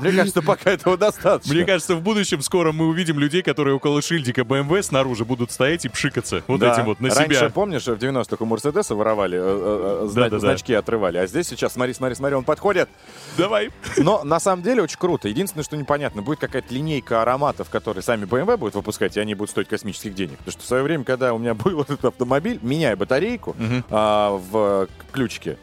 Мне 0.00 0.12
кажется, 0.12 0.42
пока 0.42 0.70
этого 0.72 0.96
достаточно. 0.96 1.54
Мне 1.54 1.64
кажется, 1.64 1.94
в 1.94 2.02
будущем 2.02 2.42
скоро 2.42 2.72
мы 2.72 2.86
увидим 2.88 3.18
людей, 3.18 3.42
которые 3.42 3.74
около 3.76 4.02
шильдика 4.02 4.42
BMW 4.42 4.82
снаружи 4.82 5.24
будут 5.24 5.50
стоять 5.52 5.84
и 5.84 5.88
пшикаться 5.88 6.42
вот 6.46 6.60
Да. 6.60 6.72
этим 6.72 6.84
вот 6.86 7.00
на 7.00 7.10
Раньше, 7.14 7.34
себя. 7.38 7.50
помнишь, 7.50 7.84
в 7.86 7.96
90-х 7.96 8.42
у 8.42 8.46
Мерседеса 8.46 8.94
воровали, 8.94 9.38
э, 9.38 9.42
э, 9.42 10.04
э, 10.04 10.08
зна- 10.08 10.22
Да-да-да. 10.24 10.40
значки 10.40 10.74
отрывали, 10.74 11.18
а 11.18 11.26
здесь 11.26 11.46
сейчас, 11.48 11.74
смотри, 11.74 11.94
смотри, 11.94 12.14
смотри, 12.14 12.34
он 12.36 12.44
подходит. 12.44 12.88
Давай. 13.36 13.70
Но 13.98 14.24
на 14.24 14.40
самом 14.40 14.62
деле 14.62 14.82
очень 14.82 14.98
круто. 14.98 15.28
Единственное, 15.28 15.64
что 15.64 15.76
непонятно, 15.76 16.22
будет 16.22 16.38
какая-то 16.40 16.72
линейка 16.72 17.22
ароматов, 17.22 17.68
которые 17.70 18.02
сами 18.02 18.24
BMW 18.24 18.56
будут 18.56 18.74
выпускать, 18.74 19.16
и 19.16 19.20
они 19.20 19.34
будут 19.34 19.50
стоить 19.50 19.68
космических 19.68 20.14
денег. 20.14 20.38
Потому 20.38 20.52
что 20.52 20.62
в 20.62 20.66
свое 20.66 20.82
время, 20.82 21.04
когда 21.04 21.34
у 21.34 21.38
меня 21.38 21.54
был 21.54 21.82
этот 21.82 22.04
автомобиль, 22.04 22.58
меняя 22.62 22.96
батарейку 22.96 23.54
Мгм. 23.58 23.84
а, 23.90 24.30
в 24.50 24.88
ключике, 25.12 25.58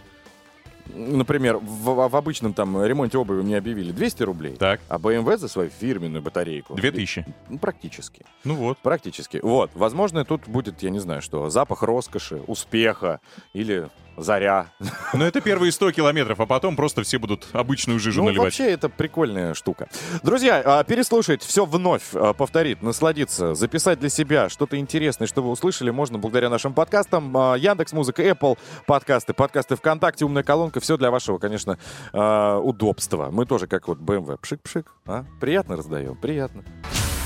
например, 0.93 1.57
в, 1.57 2.07
в 2.09 2.15
обычном 2.15 2.53
там 2.53 2.83
ремонте 2.83 3.17
обуви 3.17 3.41
мне 3.41 3.57
объявили 3.57 3.91
200 3.91 4.23
рублей, 4.23 4.55
Так. 4.55 4.81
а 4.87 4.97
BMW 4.97 5.37
за 5.37 5.47
свою 5.47 5.69
фирменную 5.69 6.21
батарейку... 6.21 6.75
2000. 6.75 7.25
Ну, 7.49 7.57
практически. 7.57 8.25
Ну 8.43 8.55
вот. 8.55 8.77
Практически. 8.79 9.39
Вот. 9.41 9.71
Возможно, 9.73 10.25
тут 10.25 10.47
будет, 10.47 10.81
я 10.83 10.89
не 10.89 10.99
знаю, 10.99 11.21
что, 11.21 11.49
запах 11.49 11.83
роскоши, 11.83 12.41
успеха 12.47 13.19
или 13.53 13.89
заря. 14.21 14.67
Но 15.13 15.25
это 15.25 15.41
первые 15.41 15.71
100 15.71 15.91
километров, 15.91 16.39
а 16.39 16.45
потом 16.45 16.75
просто 16.75 17.03
все 17.03 17.17
будут 17.17 17.47
обычную 17.53 17.99
жижу 17.99 18.21
Ну, 18.21 18.27
наливать. 18.29 18.45
вообще, 18.45 18.71
это 18.71 18.89
прикольная 18.89 19.53
штука. 19.53 19.87
Друзья, 20.23 20.61
а, 20.63 20.83
переслушать 20.83 21.41
все 21.43 21.65
вновь, 21.65 22.03
а, 22.13 22.33
повторить, 22.33 22.81
насладиться, 22.81 23.55
записать 23.55 23.99
для 23.99 24.09
себя 24.09 24.49
что-то 24.49 24.77
интересное, 24.77 25.27
что 25.27 25.41
вы 25.41 25.49
услышали, 25.49 25.89
можно 25.89 26.17
благодаря 26.17 26.49
нашим 26.49 26.73
подкастам. 26.73 27.35
А, 27.37 27.55
Яндекс 27.55 27.93
Музыка, 27.93 28.23
Apple 28.23 28.57
подкасты, 28.85 29.33
подкасты 29.33 29.75
ВКонтакте, 29.75 30.25
умная 30.25 30.43
колонка. 30.43 30.79
Все 30.79 30.97
для 30.97 31.11
вашего, 31.11 31.37
конечно, 31.37 31.77
удобства. 32.13 33.29
Мы 33.31 33.45
тоже, 33.45 33.67
как 33.67 33.87
вот 33.87 33.99
BMW, 33.99 34.37
пшик-пшик. 34.39 34.85
а? 35.05 35.25
Приятно 35.39 35.75
раздаем, 35.75 36.15
приятно. 36.15 36.63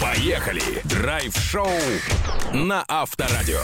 Поехали! 0.01 0.61
Драйв-шоу 0.83 1.67
на 2.53 2.83
Авторадио. 2.87 3.61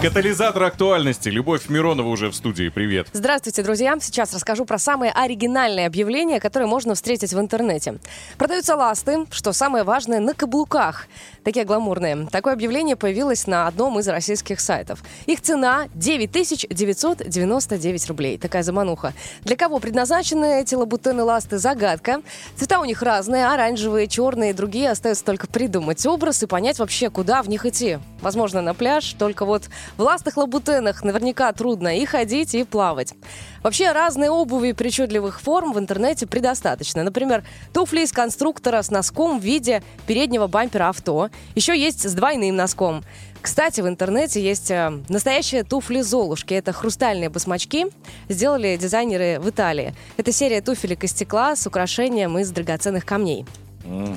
Катализатор 0.00 0.62
актуальности. 0.62 1.28
Любовь 1.28 1.68
Миронова 1.68 2.06
уже 2.06 2.28
в 2.28 2.36
студии. 2.36 2.68
Привет. 2.68 3.08
Здравствуйте, 3.12 3.64
друзья! 3.64 3.96
Сейчас 4.00 4.32
расскажу 4.32 4.64
про 4.64 4.78
самые 4.78 5.10
оригинальные 5.10 5.88
объявления, 5.88 6.38
которые 6.38 6.68
можно 6.68 6.94
встретить 6.94 7.32
в 7.32 7.40
интернете. 7.40 7.98
Продаются 8.38 8.76
ласты, 8.76 9.26
что 9.32 9.52
самое 9.52 9.82
важное, 9.82 10.20
на 10.20 10.34
каблуках. 10.34 11.08
Такие 11.42 11.64
гламурные. 11.64 12.28
Такое 12.30 12.52
объявление 12.52 12.94
появилось 12.94 13.48
на 13.48 13.66
одном 13.66 13.98
из 13.98 14.06
российских 14.06 14.60
сайтов. 14.60 15.02
Их 15.26 15.40
цена 15.40 15.88
9999 15.94 18.08
рублей. 18.08 18.38
Такая 18.38 18.62
замануха. 18.62 19.14
Для 19.42 19.56
кого 19.56 19.80
предназначены 19.80 20.60
эти 20.60 20.76
лабутены 20.76 21.24
ласты? 21.24 21.58
Загадка. 21.58 22.22
Цвета 22.54 22.78
у 22.78 22.84
них 22.84 23.02
разные, 23.02 23.48
оранжевые, 23.48 24.06
черные, 24.06 24.54
другие. 24.54 24.92
Остается 24.92 25.24
только 25.24 25.48
придумать 25.48 26.06
образ 26.06 26.44
и 26.44 26.46
понять 26.46 26.78
вообще, 26.78 27.10
куда 27.16 27.42
в 27.42 27.48
них 27.48 27.64
идти. 27.64 27.98
Возможно, 28.20 28.60
на 28.60 28.74
пляж, 28.74 29.14
только 29.18 29.46
вот 29.46 29.70
в 29.96 30.02
ластых 30.02 30.36
лабутенах 30.36 31.02
наверняка 31.02 31.50
трудно 31.54 31.96
и 31.96 32.04
ходить, 32.04 32.54
и 32.54 32.62
плавать. 32.62 33.14
Вообще, 33.62 33.92
разные 33.92 34.30
обуви 34.30 34.72
причудливых 34.72 35.40
форм 35.40 35.72
в 35.72 35.78
интернете 35.78 36.26
предостаточно. 36.26 37.04
Например, 37.04 37.42
туфли 37.72 38.02
из 38.02 38.12
конструктора 38.12 38.82
с 38.82 38.90
носком 38.90 39.40
в 39.40 39.42
виде 39.42 39.82
переднего 40.06 40.46
бампера 40.46 40.90
авто. 40.90 41.30
Еще 41.54 41.74
есть 41.74 42.06
с 42.06 42.12
двойным 42.12 42.54
носком. 42.54 43.02
Кстати, 43.40 43.80
в 43.80 43.88
интернете 43.88 44.42
есть 44.42 44.70
э, 44.70 44.92
настоящие 45.08 45.64
туфли 45.64 46.02
Золушки. 46.02 46.52
Это 46.52 46.74
хрустальные 46.74 47.30
басмачки. 47.30 47.86
Сделали 48.28 48.76
дизайнеры 48.76 49.40
в 49.40 49.48
Италии. 49.48 49.94
Это 50.18 50.32
серия 50.32 50.60
туфелек 50.60 51.02
из 51.04 51.12
стекла 51.12 51.56
с 51.56 51.66
украшением 51.66 52.38
из 52.38 52.50
драгоценных 52.50 53.06
камней. 53.06 53.46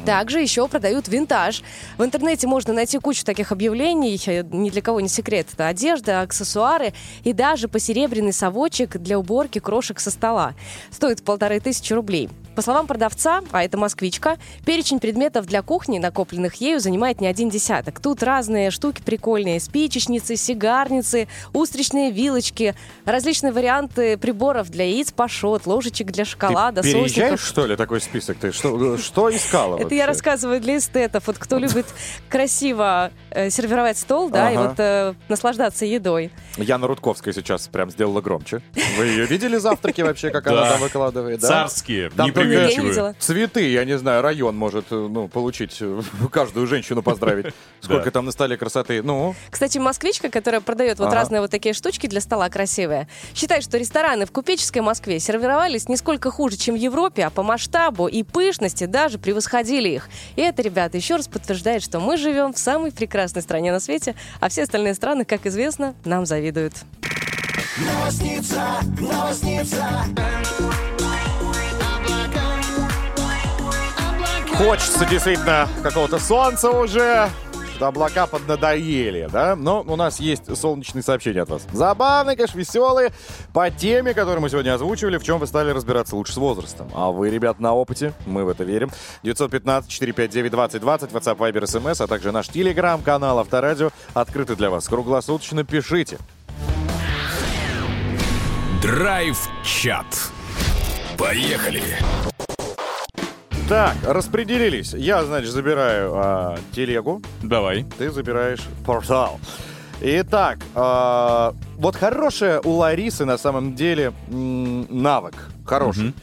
Также 0.05 0.39
еще 0.41 0.67
продают 0.67 1.08
винтаж. 1.08 1.63
В 1.97 2.03
интернете 2.03 2.47
можно 2.47 2.73
найти 2.73 2.97
кучу 2.97 3.23
таких 3.23 3.51
объявлений, 3.51 4.19
э, 4.25 4.43
ни 4.51 4.69
для 4.69 4.82
кого 4.82 5.01
не 5.01 5.10
секрет. 5.10 5.47
Это 5.53 5.67
одежда, 5.67 6.21
аксессуары 6.21 6.93
и 7.23 7.34
даже 7.34 7.67
посеребряный 7.67 8.34
совочек 8.34 8.97
для 8.97 9.19
уборки 9.19 9.60
крошек 9.60 9.99
со 9.99 10.12
стола. 10.12 10.53
Стоит 10.91 11.23
полторы 11.23 11.60
тысячи 11.60 11.93
рублей. 11.93 12.29
По 12.55 12.62
словам 12.62 12.88
продавца, 12.88 13.41
а 13.51 13.63
это 13.63 13.77
москвичка, 13.77 14.38
перечень 14.65 14.99
предметов 14.99 15.45
для 15.45 15.62
кухни, 15.62 15.97
накопленных 15.97 16.55
ею, 16.55 16.82
занимает 16.82 17.21
не 17.21 17.27
один 17.27 17.49
десяток. 17.49 18.01
Тут 18.01 18.21
разные 18.21 18.69
штуки 18.69 19.01
прикольные. 19.01 19.62
Спичечницы, 19.62 20.36
сигарницы, 20.36 21.29
устричные 21.53 22.12
вилочки, 22.12 22.75
различные 23.05 23.53
варианты 23.53 24.17
приборов 24.17 24.69
для 24.69 24.86
яиц, 24.86 25.12
пашот, 25.13 25.67
ложечек 25.67 26.08
для 26.08 26.25
шоколада, 26.25 26.82
Ты 26.82 26.91
сосиков. 26.91 27.41
что 27.41 27.65
ли, 27.65 27.77
такой 27.77 28.01
список? 28.01 28.38
Ты 28.38 28.51
что, 28.51 28.97
что 28.97 29.29
искала 29.60 29.76
Это 29.76 29.84
вообще? 29.84 29.98
я 29.98 30.06
рассказываю 30.08 30.62
для 30.62 30.78
эстетов. 30.78 31.24
Вот 31.28 31.38
кто 31.38 31.58
любит 31.58 31.86
красиво 32.30 33.12
э, 33.32 33.50
сервировать 33.50 33.98
стол, 33.98 34.30
да, 34.30 34.52
и 34.52 34.58
вот 34.58 34.76
э, 34.78 35.13
наслаждаться 35.28 35.86
едой. 35.86 36.32
Яна 36.58 36.88
Рудковская 36.88 37.34
сейчас 37.34 37.67
прям 37.67 37.89
сделала 37.89 38.22
громче. 38.22 38.62
Вы 38.98 39.06
ее 39.08 39.26
видели 39.26 39.58
завтраки 39.58 40.02
вообще, 40.02 40.30
как 40.30 40.48
она 40.48 40.69
там 40.69 40.80
выкладывает? 40.82 41.39
да? 41.41 41.48
Царские, 41.48 42.10
Там 42.10 42.28
не 42.28 42.32
только 42.32 42.50
Я 42.50 42.56
не 42.56 42.65
преувеличиваю. 42.67 42.89
видела. 42.89 43.15
Цветы, 43.19 43.69
я 43.72 43.86
не 43.86 43.98
знаю, 43.98 44.22
район 44.22 44.56
может 44.56 44.86
э, 44.91 44.95
ну, 44.95 45.28
получить, 45.28 45.82
каждую 46.32 46.67
женщину 46.67 47.02
поздравить. 47.04 47.54
Сколько 47.82 48.12
там 48.12 48.26
на 48.26 48.32
столе 48.32 48.58
красоты. 48.58 49.02
Ну, 49.04 49.36
Кстати, 49.50 49.78
москвичка, 49.78 50.30
которая 50.30 50.62
продает 50.62 51.00
вот 51.00 51.13
разные 51.13 51.41
вот 51.41 51.52
такие 51.52 51.74
штучки 51.74 52.08
для 52.08 52.22
стола 52.22 52.50
красивые, 52.50 53.08
считает, 53.34 53.63
что 53.63 53.78
рестораны 53.78 54.26
в 54.26 54.32
купеческой 54.32 54.82
Москве 54.82 55.19
сервировались 55.19 55.88
нисколько 55.88 56.32
хуже, 56.32 56.58
чем 56.58 56.76
в 56.76 56.78
Европе, 56.78 57.26
а 57.26 57.30
по 57.30 57.43
масштабу 57.43 58.08
и 58.08 58.24
пышности 58.24 58.86
даже 58.86 59.17
превосходили 59.17 59.49
их. 59.90 60.10
И 60.36 60.42
это, 60.42 60.62
ребята, 60.62 60.98
еще 60.98 61.16
раз 61.16 61.28
подтверждает, 61.28 61.84
что 61.84 62.00
мы 62.00 62.18
живем 62.18 62.54
в 62.54 62.58
самой 62.58 62.92
прекрасной 62.92 63.42
стране 63.42 63.72
на 63.72 63.80
свете, 63.80 64.16
а 64.40 64.50
все 64.50 64.64
остальные 64.64 64.94
страны, 64.94 65.26
как 65.26 65.46
известно, 65.46 65.96
нам 66.06 66.26
завидуют. 66.26 66.74
хочется 74.60 75.06
действительно 75.06 75.70
какого-то 75.82 76.20
солнца 76.20 76.70
уже. 76.70 77.30
Облака 77.82 78.28
поднадоели, 78.28 79.28
да? 79.32 79.56
Но 79.56 79.84
у 79.88 79.96
нас 79.96 80.20
есть 80.20 80.56
солнечные 80.56 81.04
сообщения 81.04 81.42
от 81.42 81.50
вас. 81.50 81.68
Забавные, 81.72 82.36
конечно, 82.36 82.58
веселые. 82.58 83.12
По 83.54 83.70
теме, 83.70 84.13
которую 84.13 84.42
мы 84.42 84.50
сегодня 84.50 84.74
озвучивали, 84.74 85.18
в 85.18 85.24
чем 85.24 85.39
вы 85.39 85.48
стали 85.48 85.72
разбираться 85.72 86.15
лучше 86.15 86.34
с 86.34 86.38
возрастом. 86.38 86.89
А 86.94 87.12
вы, 87.12 87.30
ребят, 87.30 87.60
на 87.60 87.74
опыте. 87.74 88.13
Мы 88.26 88.46
в 88.46 88.50
это 88.50 88.63
верим. 88.63 88.92
915-459-2020, 89.24 90.82
WhatsApp, 90.82 91.38
Viber, 91.38 91.63
SMS, 91.63 92.04
а 92.04 92.08
также 92.08 92.32
наш 92.32 92.48
телеграм-канал 92.50 93.39
Авторадио 93.39 93.92
открыты 94.13 94.56
для 94.56 94.70
вас. 94.70 94.88
Круглосуточно 94.88 95.63
пишите. 95.63 96.18
Драйв-чат. 98.82 100.06
Поехали! 101.18 101.84
Так, 103.69 103.97
распределились. 104.03 104.93
Я, 104.93 105.23
значит, 105.23 105.51
забираю 105.51 106.12
а, 106.15 106.58
телегу, 106.71 107.21
Давай. 107.43 107.86
ты 107.99 108.10
забираешь 108.10 108.62
портал. 108.84 109.39
Итак, 110.01 110.58
э, 110.73 111.51
вот 111.77 111.95
хорошая 111.95 112.62
у 112.62 112.71
Ларисы 112.71 113.25
на 113.25 113.38
самом 113.38 113.75
деле 113.75 114.12
навык. 114.27 115.36
Хороший. 115.67 116.15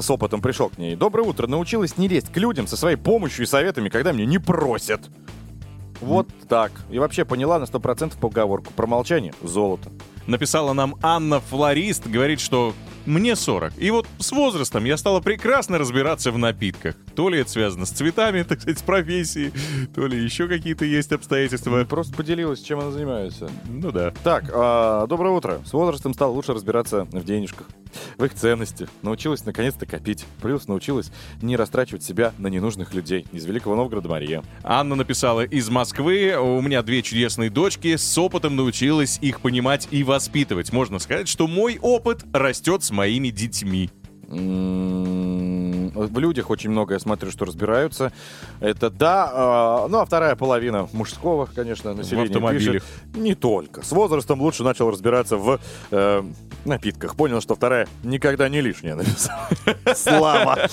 С 0.00 0.10
опытом 0.10 0.42
пришел 0.42 0.68
к 0.68 0.78
ней. 0.78 0.96
Доброе 0.96 1.28
утро. 1.28 1.46
Научилась 1.46 1.96
не 1.96 2.08
лезть 2.08 2.32
к 2.32 2.36
людям 2.38 2.66
со 2.66 2.76
своей 2.76 2.96
помощью 2.96 3.44
и 3.44 3.46
советами, 3.46 3.88
когда 3.88 4.10
меня 4.10 4.26
не 4.26 4.38
просят. 4.40 5.00
Вот 6.00 6.26
так. 6.48 6.72
И 6.90 6.98
вообще 6.98 7.24
поняла 7.24 7.60
на 7.60 7.64
100% 7.64 8.18
поговорку. 8.18 8.72
Про 8.72 8.88
молчание— 8.88 9.32
золото. 9.44 9.90
Написала 10.26 10.72
нам 10.72 10.96
Анна 11.02 11.38
Флорист, 11.38 12.08
говорит, 12.08 12.40
что 12.40 12.74
мне 13.06 13.36
40. 13.36 13.72
И 13.78 13.90
вот 13.90 14.06
с 14.18 14.32
возрастом 14.32 14.84
я 14.84 14.96
стала 14.96 15.20
прекрасно 15.20 15.78
разбираться 15.78 16.30
в 16.32 16.38
напитках. 16.38 16.96
То 17.14 17.28
ли 17.28 17.40
это 17.40 17.50
связано 17.50 17.86
с 17.86 17.90
цветами, 17.90 18.42
так 18.48 18.60
сказать, 18.60 18.78
с 18.78 18.82
профессией, 18.82 19.52
то 19.94 20.06
ли 20.06 20.22
еще 20.22 20.48
какие-то 20.48 20.84
есть 20.84 21.12
обстоятельства. 21.12 21.84
Просто 21.84 22.16
поделилась, 22.16 22.60
чем 22.60 22.80
она 22.80 22.90
занимается. 22.90 23.50
Ну 23.68 23.90
да. 23.90 24.12
Так, 24.22 24.44
а, 24.52 25.06
доброе 25.06 25.34
утро. 25.34 25.60
С 25.64 25.72
возрастом 25.72 26.14
стал 26.14 26.32
лучше 26.34 26.52
разбираться 26.52 27.04
в 27.04 27.24
денежках, 27.24 27.66
в 28.18 28.24
их 28.24 28.34
ценности. 28.34 28.88
Научилась 29.02 29.44
наконец-то 29.44 29.86
копить. 29.86 30.24
Плюс 30.42 30.68
научилась 30.68 31.10
не 31.42 31.56
растрачивать 31.56 32.02
себя 32.02 32.32
на 32.38 32.48
ненужных 32.48 32.94
людей. 32.94 33.26
Из 33.32 33.44
Великого 33.44 33.76
Новгорода 33.76 34.08
Мария. 34.08 34.42
Анна 34.62 34.94
написала 34.94 35.44
из 35.44 35.68
Москвы. 35.68 36.36
У 36.38 36.60
меня 36.60 36.82
две 36.82 37.02
чудесные 37.02 37.50
дочки. 37.50 37.96
С 37.96 38.18
опытом 38.18 38.56
научилась 38.56 39.18
их 39.20 39.40
понимать 39.40 39.88
и 39.90 40.04
воспитывать. 40.04 40.72
Можно 40.72 40.98
сказать, 40.98 41.28
что 41.28 41.46
мой 41.46 41.78
опыт 41.80 42.24
растет 42.32 42.82
с 42.82 42.90
моими 42.90 43.28
детьми. 43.28 43.90
М, 44.28 45.29
В 46.06 46.18
людях 46.18 46.50
очень 46.50 46.70
много, 46.70 46.94
я 46.94 47.00
смотрю, 47.00 47.30
что 47.30 47.44
разбираются. 47.44 48.12
Это 48.60 48.90
да. 48.90 49.30
а, 49.32 49.88
ну, 49.88 49.98
а 49.98 50.04
вторая 50.04 50.36
половина 50.36 50.88
мужского, 50.92 51.48
конечно, 51.54 51.94
населения 51.94 52.26
автомобилях. 52.26 52.82
пишет. 52.82 53.16
Не 53.16 53.34
только. 53.34 53.84
С 53.84 53.92
возрастом 53.92 54.40
лучше 54.40 54.64
начал 54.64 54.90
разбираться 54.90 55.36
в 55.36 55.60
э, 55.90 56.22
напитках. 56.64 57.16
Понял, 57.16 57.40
что 57.40 57.54
вторая 57.54 57.88
никогда 58.02 58.48
не 58.48 58.60
лишняя 58.60 58.94
написала. 58.94 59.48
Слава. 59.94 60.68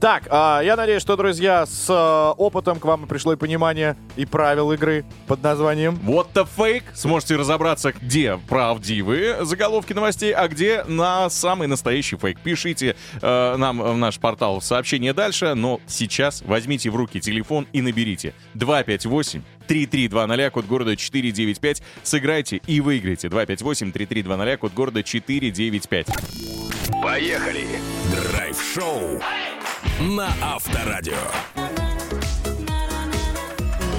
Так, 0.00 0.24
а, 0.30 0.60
я 0.62 0.76
надеюсь, 0.76 1.02
что, 1.02 1.16
друзья, 1.16 1.66
с 1.66 1.88
э, 1.88 2.34
опытом 2.38 2.78
к 2.78 2.84
вам 2.84 3.06
пришло 3.06 3.32
и 3.32 3.36
понимание 3.36 3.96
и 4.16 4.26
правил 4.26 4.72
игры 4.72 5.04
под 5.26 5.42
названием 5.42 5.98
What 6.04 6.28
the 6.34 6.46
fake? 6.56 6.84
Сможете 6.94 7.36
разобраться, 7.36 7.92
где 7.92 8.38
правдивые 8.48 9.44
заголовки 9.44 9.92
новостей, 9.92 10.32
а 10.32 10.48
где 10.48 10.84
на 10.84 11.30
самый 11.30 11.68
настоящий 11.68 12.16
фейк. 12.16 12.38
Пишите 12.40 12.96
э, 13.20 13.56
нам 13.56 13.80
в 13.82 13.96
наш 13.96 14.18
портал 14.18 14.60
сообщение 14.72 15.12
дальше, 15.12 15.54
но 15.54 15.82
сейчас 15.86 16.40
возьмите 16.46 16.88
в 16.88 16.96
руки 16.96 17.20
телефон 17.20 17.66
и 17.74 17.82
наберите 17.82 18.32
258 18.54 19.42
3320, 19.66 20.50
код 20.50 20.64
города 20.64 20.96
495. 20.96 21.82
Сыграйте 22.02 22.56
и 22.66 22.80
выиграйте. 22.80 23.28
258-3320, 23.28 24.56
код 24.56 24.72
города 24.72 25.02
495. 25.02 26.06
Поехали! 27.02 27.66
Драйв-шоу 28.32 29.20
на 30.00 30.32
Авторадио. 30.40 31.18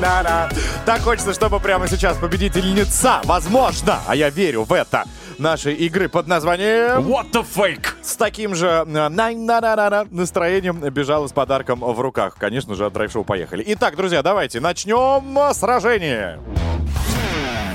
Да-да. 0.01 0.49
Так 0.87 1.01
хочется, 1.01 1.33
чтобы 1.33 1.59
прямо 1.59 1.87
сейчас 1.87 2.17
победительница, 2.17 3.21
возможно, 3.25 4.01
а 4.07 4.15
я 4.15 4.31
верю 4.31 4.63
в 4.63 4.73
это, 4.73 5.05
нашей 5.39 5.73
игры 5.75 6.09
под 6.09 6.27
названием... 6.27 7.07
What 7.07 7.31
the 7.31 7.45
fake? 7.45 7.87
С 8.01 8.15
таким 8.15 8.55
же 8.55 8.67
э, 8.67 8.83
на-на-на-на-на 8.85 10.07
настроением 10.11 10.79
бежала 10.79 11.27
с 11.27 11.31
подарком 11.31 11.79
в 11.79 11.99
руках. 11.99 12.35
Конечно 12.37 12.75
же, 12.75 12.85
от 12.85 12.93
драйв-шоу 12.93 13.23
поехали. 13.23 13.63
Итак, 13.67 13.95
друзья, 13.95 14.21
давайте 14.21 14.59
начнем 14.59 15.53
сражение. 15.53 16.39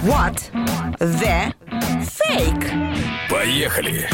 What 0.04 0.40
the 0.98 1.52
fake? 2.02 2.94
Поехали! 3.30 4.08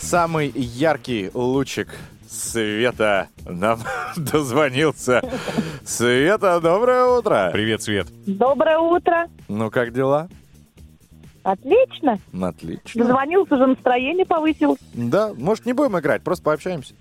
Самый 0.00 0.52
яркий 0.54 1.30
лучик 1.32 1.88
света 2.28 3.28
нам 3.44 3.80
дозвонился. 4.16 5.22
Света, 5.84 6.60
доброе 6.60 7.04
утро. 7.04 7.50
Привет, 7.52 7.82
Свет. 7.82 8.08
Доброе 8.26 8.78
утро. 8.78 9.26
Ну, 9.48 9.70
как 9.70 9.92
дела? 9.92 10.28
Отлично. 11.42 12.18
Отлично. 12.40 13.04
Дозвонился 13.04 13.54
уже, 13.54 13.66
настроение 13.66 14.24
повысил. 14.24 14.78
Да, 14.94 15.32
может, 15.36 15.66
не 15.66 15.72
будем 15.72 15.98
играть, 15.98 16.22
просто 16.22 16.44
пообщаемся. 16.44 16.94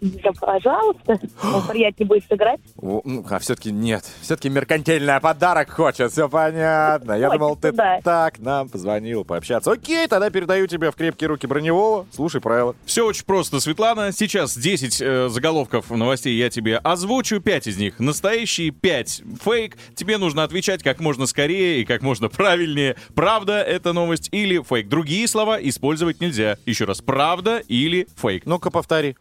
Да, 0.00 0.30
пожалуйста. 0.38 1.20
Ну, 1.42 1.62
приятнее 1.68 2.06
будет 2.06 2.24
сыграть. 2.28 2.60
Ну, 2.80 3.24
А 3.28 3.38
все-таки 3.38 3.72
нет. 3.72 4.04
Все-таки 4.20 4.48
меркантильный 4.48 5.20
подарок 5.20 5.70
хочет. 5.70 6.12
Все 6.12 6.28
понятно. 6.28 7.12
Я 7.12 7.30
думал, 7.30 7.56
ты 7.56 7.72
да. 7.72 8.00
так 8.02 8.38
нам 8.38 8.68
позвонил 8.68 9.24
пообщаться. 9.24 9.72
Окей, 9.72 10.06
тогда 10.06 10.30
передаю 10.30 10.66
тебе 10.66 10.90
в 10.90 10.96
крепкие 10.96 11.28
руки 11.28 11.46
броневого. 11.46 12.06
Слушай 12.12 12.40
правила. 12.40 12.74
Все 12.84 13.06
очень 13.06 13.24
просто, 13.24 13.60
Светлана. 13.60 14.12
Сейчас 14.12 14.56
10 14.56 15.00
э, 15.00 15.28
заголовков 15.28 15.90
новостей 15.90 16.36
я 16.36 16.50
тебе 16.50 16.76
озвучу. 16.78 17.40
5 17.40 17.66
из 17.66 17.78
них 17.78 17.98
настоящие, 17.98 18.70
5 18.70 19.22
фейк. 19.42 19.76
Тебе 19.94 20.18
нужно 20.18 20.44
отвечать 20.44 20.82
как 20.82 21.00
можно 21.00 21.26
скорее 21.26 21.82
и 21.82 21.84
как 21.84 22.02
можно 22.02 22.28
правильнее. 22.28 22.96
Правда 23.14 23.62
это 23.62 23.92
новость 23.92 24.28
или 24.32 24.62
фейк. 24.62 24.88
Другие 24.88 25.26
слова 25.28 25.58
использовать 25.60 26.20
нельзя. 26.20 26.56
Еще 26.66 26.84
раз, 26.84 27.00
правда 27.00 27.62
или 27.68 28.06
фейк. 28.16 28.46
Ну-ка, 28.46 28.70
повтори. 28.70 29.16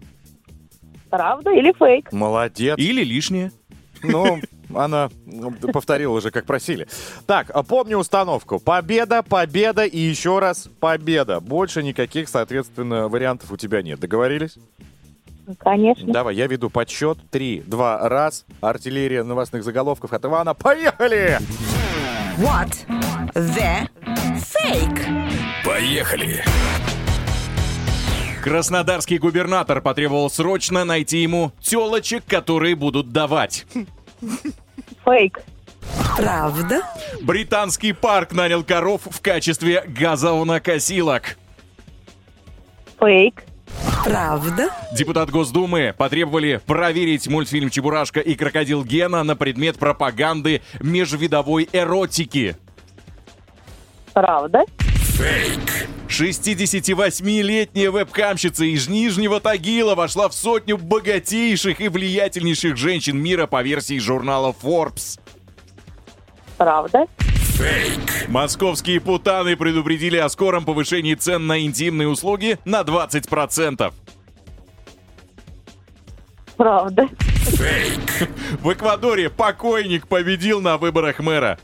Правда 1.09 1.51
или 1.51 1.73
фейк? 1.77 2.11
Молодец. 2.11 2.77
Или 2.77 3.03
лишнее. 3.03 3.51
Ну, 4.03 4.39
она 4.75 5.09
повторила 5.73 6.13
уже, 6.13 6.31
как 6.31 6.45
просили. 6.45 6.87
Так, 7.25 7.51
помни 7.67 7.93
установку. 7.93 8.59
Победа, 8.59 9.23
победа 9.23 9.85
и 9.85 9.97
еще 9.97 10.39
раз 10.39 10.69
победа. 10.79 11.39
Больше 11.39 11.83
никаких, 11.83 12.29
соответственно, 12.29 13.07
вариантов 13.07 13.51
у 13.51 13.57
тебя 13.57 13.81
нет. 13.81 13.99
Договорились? 13.99 14.57
Конечно. 15.59 16.11
Давай, 16.11 16.35
я 16.35 16.47
веду 16.47 16.69
подсчет. 16.69 17.17
Три, 17.31 17.63
два, 17.65 18.07
раз. 18.09 18.45
Артиллерия 18.59 19.23
новостных 19.23 19.63
заголовков 19.63 20.11
от 20.13 20.25
Ивана. 20.25 20.53
Поехали! 20.53 21.39
What 22.37 22.85
the 23.33 23.87
fake? 24.35 25.31
Поехали! 25.63 26.43
Краснодарский 28.43 29.17
губернатор 29.17 29.81
потребовал 29.81 30.29
срочно 30.29 30.85
найти 30.85 31.19
ему 31.19 31.51
телочек, 31.61 32.25
которые 32.25 32.75
будут 32.75 33.11
давать. 33.11 33.65
Фейк. 35.05 35.41
Правда? 36.15 36.81
Британский 37.21 37.93
парк 37.93 38.33
нанял 38.33 38.63
коров 38.63 39.01
в 39.05 39.21
качестве 39.21 39.83
газонокосилок. 39.87 41.37
Фейк. 42.99 43.43
Правда? 44.03 44.69
Депутат 44.93 45.29
Госдумы 45.29 45.93
потребовали 45.97 46.61
проверить 46.65 47.27
мультфильм 47.27 47.69
«Чебурашка 47.69 48.19
и 48.19 48.35
крокодил 48.35 48.83
Гена» 48.83 49.23
на 49.23 49.35
предмет 49.35 49.77
пропаганды 49.77 50.61
межвидовой 50.79 51.67
эротики. 51.73 52.55
Правда. 54.13 54.63
68-летняя 56.07 57.91
вебкамщица 57.91 58.65
из 58.65 58.87
Нижнего 58.87 59.39
Тагила 59.39 59.95
вошла 59.95 60.29
в 60.29 60.33
сотню 60.33 60.77
богатейших 60.77 61.81
и 61.81 61.87
влиятельнейших 61.89 62.77
женщин 62.77 63.17
мира 63.17 63.45
по 63.47 63.61
версии 63.61 63.99
журнала 63.99 64.55
Forbes. 64.61 65.19
Правда. 66.57 67.05
Московские 68.27 68.99
путаны 68.99 69.55
предупредили 69.55 70.17
о 70.17 70.29
скором 70.29 70.65
повышении 70.65 71.15
цен 71.15 71.47
на 71.47 71.63
интимные 71.63 72.07
услуги 72.07 72.59
на 72.65 72.81
20%. 72.81 73.93
Правда. 76.55 77.07
В 78.61 78.73
Эквадоре 78.73 79.29
покойник 79.29 80.07
победил 80.07 80.61
на 80.61 80.77
выборах 80.77 81.19
мэра. 81.19 81.59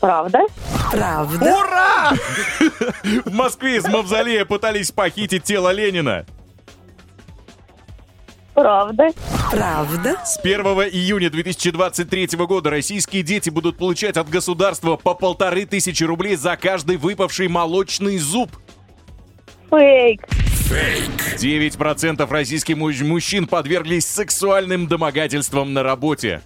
Правда. 0.00 0.40
Правда? 0.90 1.56
Ура! 1.56 2.12
В 3.24 3.32
Москве 3.32 3.76
из 3.76 3.86
мавзолея 3.88 4.44
пытались 4.44 4.92
похитить 4.92 5.44
тело 5.44 5.72
Ленина. 5.72 6.24
Правда. 8.54 9.10
Правда? 9.50 10.16
С 10.24 10.38
1 10.38 10.60
июня 10.90 11.30
2023 11.30 12.28
года 12.38 12.70
российские 12.70 13.22
дети 13.22 13.50
будут 13.50 13.76
получать 13.78 14.16
от 14.16 14.28
государства 14.28 14.96
по 14.96 15.14
полторы 15.14 15.64
тысячи 15.64 16.02
рублей 16.04 16.36
за 16.36 16.56
каждый 16.56 16.96
выпавший 16.96 17.48
молочный 17.48 18.18
зуб. 18.18 18.50
Фейк. 19.70 20.26
9% 21.38 22.30
российских 22.30 22.76
муж- 22.76 23.00
мужчин 23.00 23.46
подверглись 23.46 24.06
сексуальным 24.06 24.86
домогательствам 24.86 25.72
на 25.72 25.82
работе. 25.82 26.42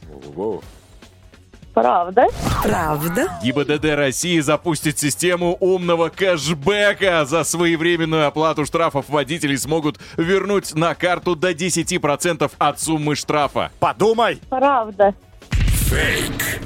Правда. 1.74 2.26
Правда? 2.62 3.38
ГИБДД 3.42 3.84
России 3.94 4.40
запустит 4.40 4.98
систему 4.98 5.56
умного 5.60 6.10
кэшбэка. 6.10 7.24
За 7.24 7.44
своевременную 7.44 8.26
оплату 8.26 8.66
штрафов 8.66 9.08
водители 9.08 9.56
смогут 9.56 9.98
вернуть 10.16 10.74
на 10.74 10.94
карту 10.94 11.34
до 11.34 11.52
10% 11.52 12.50
от 12.58 12.80
суммы 12.80 13.16
штрафа. 13.16 13.70
Подумай! 13.80 14.40
Правда. 14.50 15.14
Фейк. 15.50 16.60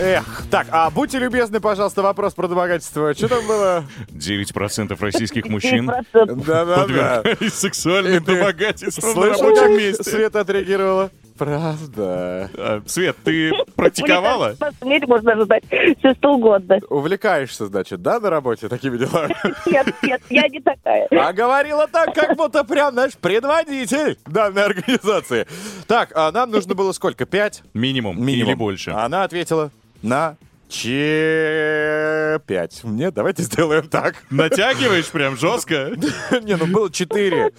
Эх, 0.00 0.44
так, 0.48 0.68
а 0.70 0.88
будьте 0.90 1.18
любезны, 1.18 1.58
пожалуйста, 1.58 2.02
вопрос 2.02 2.32
про 2.32 2.46
домогательство. 2.46 3.12
Что 3.14 3.28
там 3.28 3.44
было? 3.48 3.84
9% 4.10 4.96
российских 5.00 5.46
мужчин 5.46 5.90
9%. 5.90 6.44
Да-да-да. 6.44 6.82
подвергались 6.82 7.54
сексуальным 7.54 8.24
Ты 8.24 8.36
домогательствам 8.36 9.08
на 9.08 9.14
Слышал, 9.14 9.42
рабочем 9.42 9.62
как 9.62 9.70
месте. 9.70 10.04
Света 10.04 10.40
отреагировала? 10.40 11.10
Правда. 11.38 12.50
А, 12.56 12.82
Свет, 12.86 13.16
ты 13.24 13.52
практиковала? 13.76 14.54
В 14.80 15.06
можно 15.06 15.32
ожидать 15.32 15.64
все 15.98 16.14
что 16.14 16.34
угодно. 16.34 16.80
Увлекаешься, 16.90 17.66
значит, 17.66 18.02
да, 18.02 18.20
на 18.20 18.28
работе 18.30 18.68
такими 18.68 18.98
делами? 18.98 19.36
Нет, 19.66 19.86
нет, 20.02 20.20
я 20.30 20.48
не 20.48 20.60
такая. 20.60 21.06
А 21.10 21.32
говорила 21.32 21.86
так, 21.86 22.14
как 22.14 22.36
будто 22.36 22.64
прям, 22.64 22.92
знаешь, 22.92 23.16
предводитель 23.16 24.18
данной 24.26 24.64
организации. 24.64 25.46
Так, 25.86 26.12
а 26.14 26.32
нам 26.32 26.50
нужно 26.50 26.74
было 26.74 26.92
сколько? 26.92 27.24
Пять? 27.26 27.62
Минимум, 27.74 28.22
Минимум. 28.22 28.50
или 28.50 28.54
больше. 28.54 28.90
Она 28.90 29.24
ответила 29.24 29.70
на 30.02 30.36
че 30.68 32.40
пять. 32.46 32.80
Нет, 32.84 33.14
давайте 33.14 33.42
сделаем 33.42 33.88
так. 33.88 34.16
Натягиваешь 34.30 35.10
прям 35.10 35.36
жестко? 35.36 35.92
Не, 36.42 36.56
ну 36.56 36.66
было 36.66 36.90
четыре. 36.90 37.52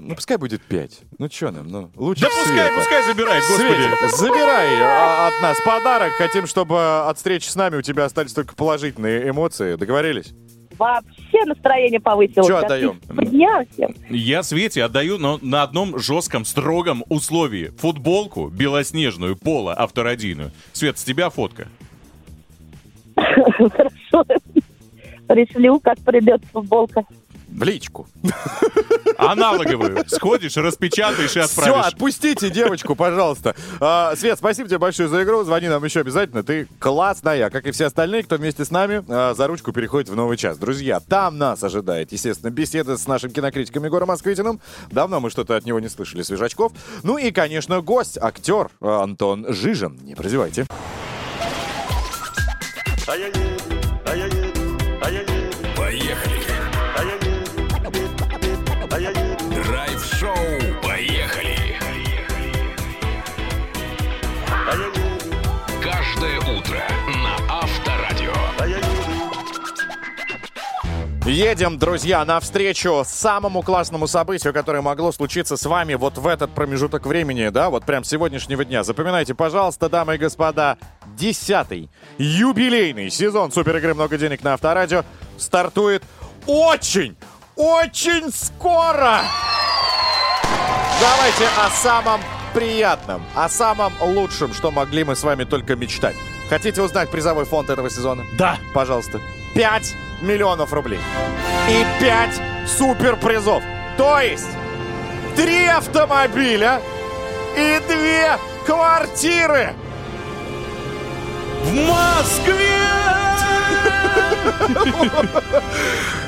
Ну, 0.00 0.14
пускай 0.14 0.36
будет 0.36 0.62
пять. 0.62 1.00
Ну, 1.18 1.28
что 1.30 1.50
нам? 1.50 1.68
Ну, 1.68 1.90
лучше 1.96 2.22
Да 2.22 2.28
пускай, 2.28 2.72
пускай 2.72 3.02
забирай, 3.04 3.40
господи. 3.40 4.16
Забирай 4.16 4.68
а, 4.82 5.28
от 5.28 5.42
нас 5.42 5.60
подарок. 5.64 6.12
Хотим, 6.12 6.46
чтобы 6.46 7.06
от 7.08 7.16
встречи 7.16 7.48
с 7.48 7.54
нами 7.54 7.76
у 7.76 7.82
тебя 7.82 8.04
остались 8.04 8.32
только 8.32 8.54
положительные 8.54 9.30
эмоции. 9.30 9.76
Договорились? 9.76 10.32
Вообще 10.80 11.44
настроение 11.44 12.00
повысилось. 12.00 12.46
Чё 12.46 12.56
отдаем? 12.56 13.00
Всем. 13.72 13.94
Я 14.08 14.42
Свете 14.42 14.84
отдаю, 14.84 15.18
но 15.18 15.38
на 15.42 15.62
одном 15.62 15.98
жестком, 15.98 16.46
строгом 16.46 17.04
условии. 17.10 17.70
Футболку 17.78 18.48
белоснежную, 18.48 19.36
поло 19.36 19.74
авторадийную. 19.74 20.52
Свет, 20.72 20.96
с 20.98 21.04
тебя 21.04 21.28
фотка. 21.28 21.68
Хорошо. 23.70 24.24
Пришлю, 25.26 25.78
как 25.80 25.98
придет 26.00 26.42
футболка. 26.52 27.04
В 27.48 27.62
личку. 27.64 28.06
Аналоговую. 29.18 30.04
Сходишь, 30.06 30.56
распечатаешь 30.56 31.36
и 31.36 31.40
Все, 31.40 31.42
отправишь. 31.42 31.86
отпустите 31.86 32.48
девочку, 32.48 32.94
пожалуйста. 32.94 33.56
А, 33.80 34.14
Свет, 34.16 34.38
спасибо 34.38 34.68
тебе 34.68 34.78
большое 34.78 35.08
за 35.08 35.22
игру. 35.24 35.42
Звони 35.42 35.68
нам 35.68 35.84
еще 35.84 36.00
обязательно. 36.00 36.44
Ты 36.44 36.68
классная, 36.78 37.50
как 37.50 37.66
и 37.66 37.72
все 37.72 37.86
остальные, 37.86 38.22
кто 38.22 38.36
вместе 38.36 38.64
с 38.64 38.70
нами 38.70 39.04
а, 39.08 39.34
за 39.34 39.46
ручку 39.48 39.72
переходит 39.72 40.08
в 40.08 40.14
новый 40.16 40.36
час. 40.36 40.58
Друзья, 40.58 41.00
там 41.00 41.38
нас 41.38 41.62
ожидает, 41.64 42.12
естественно, 42.12 42.50
беседа 42.50 42.96
с 42.96 43.06
нашим 43.08 43.30
кинокритиком 43.30 43.84
Егором 43.84 44.08
Москвитиным. 44.08 44.60
Давно 44.90 45.18
мы 45.20 45.28
что-то 45.30 45.56
от 45.56 45.64
него 45.64 45.80
не 45.80 45.88
слышали, 45.88 46.22
свежачков. 46.22 46.72
Ну 47.02 47.18
и, 47.18 47.32
конечно, 47.32 47.80
гость, 47.80 48.16
актер 48.16 48.70
а, 48.80 49.02
Антон 49.02 49.52
Жижин. 49.52 49.98
Не 50.04 50.14
прозевайте. 50.14 50.66
Поехали. 53.10 53.42
Драйв-шоу. 59.52 60.36
Поехали. 60.80 61.56
Каждое 65.82 66.38
утро 66.38 66.80
на 67.08 67.34
Авторадио. 67.48 68.32
Едем, 71.26 71.78
друзья, 71.78 72.24
навстречу 72.24 73.02
самому 73.04 73.62
классному 73.62 74.06
событию, 74.06 74.52
которое 74.52 74.82
могло 74.82 75.10
случиться 75.10 75.56
с 75.56 75.66
вами 75.66 75.94
вот 75.94 76.16
в 76.16 76.26
этот 76.28 76.54
промежуток 76.54 77.06
времени, 77.06 77.48
да, 77.48 77.70
вот 77.70 77.84
прям 77.84 78.04
сегодняшнего 78.04 78.64
дня. 78.64 78.84
Запоминайте, 78.84 79.34
пожалуйста, 79.34 79.88
дамы 79.88 80.14
и 80.14 80.18
господа, 80.18 80.78
десятый 81.20 81.90
юбилейный 82.16 83.10
сезон 83.10 83.52
Супер 83.52 83.76
игры 83.76 83.94
«Много 83.94 84.16
денег» 84.16 84.42
на 84.42 84.54
Авторадио 84.54 85.04
стартует 85.36 86.02
очень, 86.46 87.14
очень 87.56 88.32
скоро! 88.32 89.20
Давайте 90.98 91.46
о 91.58 91.70
самом 91.70 92.20
приятном, 92.54 93.22
о 93.34 93.48
самом 93.48 93.92
лучшем, 94.00 94.54
что 94.54 94.70
могли 94.70 95.04
мы 95.04 95.14
с 95.14 95.22
вами 95.22 95.44
только 95.44 95.76
мечтать. 95.76 96.16
Хотите 96.48 96.82
узнать 96.82 97.10
призовой 97.10 97.44
фонд 97.44 97.70
этого 97.70 97.90
сезона? 97.90 98.24
Да. 98.36 98.58
Пожалуйста. 98.74 99.20
5 99.54 99.94
миллионов 100.22 100.72
рублей. 100.72 101.00
И 101.68 101.84
5 102.00 102.40
суперпризов. 102.66 103.62
То 103.96 104.20
есть 104.20 104.48
3 105.36 105.66
автомобиля 105.66 106.80
и 107.56 107.78
2 107.86 108.38
квартиры. 108.66 109.74
В 111.62 111.74
Москве! 111.74 112.80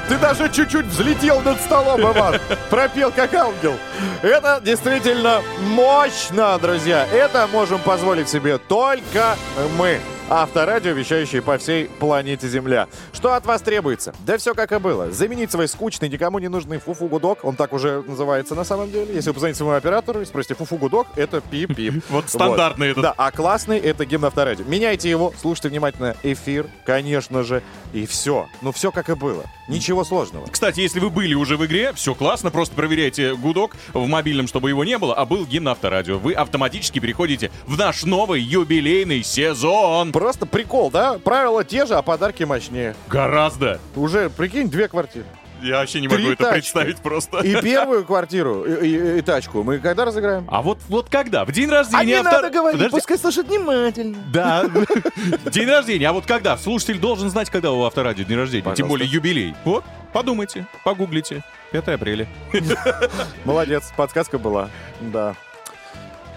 Ты 0.09 0.19
даже 0.19 0.51
чуть-чуть 0.51 0.87
взлетел 0.87 1.41
над 1.41 1.61
столом, 1.61 2.03
Иван. 2.03 2.39
Пропел 2.71 3.11
как 3.13 3.33
ангел. 3.35 3.75
Это 4.23 4.61
действительно 4.63 5.43
мощно, 5.61 6.59
друзья. 6.59 7.07
Это 7.13 7.47
можем 7.47 7.79
позволить 7.81 8.29
себе 8.29 8.59
только 8.59 9.37
мы. 9.79 10.01
Авторадио, 10.31 10.93
вещающие 10.93 11.43
по 11.43 11.59
всей 11.59 11.87
планете 11.87 12.49
Земля. 12.49 12.89
Что 13.13 13.35
от 13.35 13.45
вас 13.45 13.61
требуется? 13.61 14.15
Да 14.25 14.39
все 14.39 14.55
как 14.55 14.73
и 14.73 14.79
было. 14.79 15.11
Заменить 15.11 15.51
свой 15.51 15.69
скучный, 15.69 16.09
никому 16.09 16.39
не 16.39 16.49
нужный 16.49 16.79
фуфу-гудок. 16.79 17.45
Он 17.45 17.57
так 17.57 17.73
уже 17.73 18.03
называется 18.07 18.55
на 18.55 18.65
самом 18.65 18.91
деле. 18.91 19.15
Если 19.15 19.31
вы 19.31 19.35
позвоните 19.35 19.59
своему 19.59 19.75
оператору 19.75 20.21
и 20.23 20.25
спросите 20.25 20.55
фуфу-гудок, 20.55 21.07
это 21.17 21.43
пип-пип. 21.51 22.03
Вот 22.09 22.29
стандартный 22.29 22.91
этот. 22.91 23.03
Да, 23.03 23.15
а 23.17 23.31
классный 23.31 23.79
это 23.79 24.05
гимн 24.05 24.27
Авторадио. 24.27 24.65
Меняйте 24.67 25.11
его, 25.11 25.33
слушайте 25.41 25.69
внимательно 25.69 26.17
эфир, 26.23 26.67
конечно 26.85 27.43
же, 27.43 27.63
и 27.93 28.07
все. 28.07 28.49
Ну 28.61 28.73
все 28.73 28.91
как 28.91 29.11
и 29.11 29.15
было. 29.15 29.45
Ничего 29.69 30.05
сложного. 30.05 30.47
Кстати, 30.47 30.81
если 30.81 31.01
вы 31.01 31.11
были 31.11 31.35
уже 31.35 31.57
в 31.57 31.65
игре, 31.67 31.93
все 31.95 32.15
классно, 32.15 32.51
просто 32.51 32.75
проверяйте 32.75 33.35
гудок 33.35 33.77
в 33.93 34.07
мобильном, 34.07 34.47
чтобы 34.47 34.69
его 34.69 34.85
не 34.85 34.99
было, 34.99 35.15
а 35.15 35.25
был 35.25 35.47
гимн 35.47 35.69
Авторадио. 35.69 36.19
Вы 36.19 36.33
автоматически 36.33 36.99
переходите 36.99 37.51
в 37.67 37.77
наш 37.79 38.05
новый 38.05 38.41
юбилейный 38.41 39.23
сезон. 39.23 40.12
Просто 40.13 40.47
прикол, 40.47 40.91
да? 40.91 41.19
Правила 41.19 41.65
те 41.65 41.87
же, 41.87 41.95
а 41.95 42.03
подарки 42.03 42.45
мощнее. 42.45 42.95
Гораздо. 43.09 43.81
Уже, 43.97 44.31
прикинь, 44.31 44.69
две 44.71 44.89
квартиры. 44.89 45.25
Я 45.63 45.77
вообще 45.79 46.01
не 46.01 46.09
Три 46.09 46.19
могу 46.19 46.33
это 46.33 46.43
тачки. 46.43 46.55
представить 46.55 46.97
просто. 46.99 47.39
И 47.39 47.55
первую 47.61 48.05
квартиру, 48.05 48.65
и, 48.65 48.85
и- 48.85 49.19
и 49.19 49.23
тачку. 49.23 49.63
Мы 49.63 49.79
когда 49.79 50.05
разыграем? 50.05 50.45
А 50.51 50.61
вот, 50.61 50.79
вот 50.89 51.09
когда? 51.09 51.45
В 51.45 51.53
день 51.53 51.69
рождения 51.71 52.17
Автор- 52.19 52.51
Подожди. 52.51 53.17
слушает 53.17 53.47
внимательно. 53.47 54.19
Да. 54.33 54.65
День 55.53 55.69
рождения. 55.69 56.09
А 56.09 56.13
вот 56.13 56.27
когда? 56.27 56.57
Слушатель 56.57 56.99
должен 56.99 57.31
знать, 57.31 57.49
когда 57.49 57.71
у 57.71 57.85
Авторадио 57.85 58.25
день 58.25 58.39
рождения. 58.39 58.75
Тем 58.75 58.89
более 58.89 59.09
юбилей. 59.09 59.55
Вот, 59.65 59.85
подумайте, 60.13 60.67
погуглите. 60.83 61.45
5 61.71 61.87
апреля. 61.89 62.27
Молодец, 63.45 63.93
подсказка 63.97 64.39
была. 64.39 64.69
Да. 65.01 65.35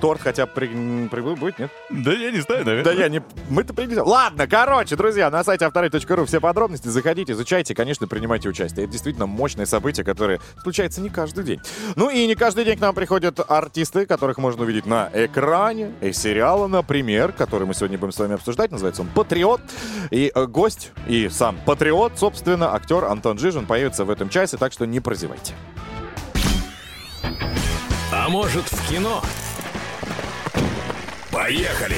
Торт 0.02 0.22
хотя 0.22 0.46
бы 0.46 0.52
при, 0.54 0.68
при- 1.08 1.22
будет, 1.22 1.58
нет? 1.60 1.72
Да 1.90 2.12
я 2.14 2.32
не 2.32 2.40
знаю, 2.42 2.64
Да 2.66 2.72
наверное. 2.72 2.94
я 2.96 3.10
не... 3.10 3.22
Мы-то 3.50 3.74
привезем. 3.74 4.06
Ладно, 4.06 4.48
короче, 4.48 4.96
друзья, 4.96 5.30
на 5.32 5.44
сайте 5.44 5.66
авторадио.ру 5.66 6.26
все 6.26 6.40
подробности. 6.42 6.88
Заходите, 6.90 7.32
изучайте, 7.34 7.74
конечно, 7.74 8.08
принимайте 8.08 8.50
участие. 8.50 8.84
Это 8.84 8.92
действительно 8.92 9.26
мощное 9.26 9.66
событие, 9.66 10.04
которое 10.04 10.40
случается 10.62 11.02
не 11.02 11.10
каждый 11.10 11.44
день. 11.44 11.62
Ну 11.96 12.10
и 12.10 12.28
не 12.28 12.36
каждый 12.36 12.66
день 12.66 12.78
к 12.78 12.82
нам 12.82 12.94
приходят 12.94 13.40
артисты, 13.50 14.06
которых 14.06 14.38
можно 14.38 14.64
увидеть 14.64 14.86
на 14.86 15.10
экране. 15.14 15.94
Из 16.02 16.18
сериала, 16.18 16.68
например, 16.68 17.32
который 17.32 17.66
мы 17.66 17.74
сегодня 17.74 17.98
будем 17.98 18.12
с 18.12 18.20
вами 18.20 18.36
обсуждать. 18.36 18.72
Называется 18.72 19.02
он 19.02 19.08
«Патриот». 19.10 19.62
И 20.12 20.32
э, 20.34 20.46
гость, 20.46 20.92
и 21.08 21.30
сам 21.30 21.58
патриот, 21.66 22.14
собственно, 22.18 22.74
актер 22.76 23.06
Антон 23.06 23.38
Жижин 23.40 23.66
появится 23.66 24.06
в 24.06 24.10
этом 24.10 24.30
часе, 24.30 24.58
так 24.58 24.72
что 24.74 24.86
не 24.86 25.00
прозевайте. 25.00 25.54
А 28.12 28.30
может 28.30 28.64
в 28.72 28.90
кино? 28.90 29.22
Поехали. 31.36 31.98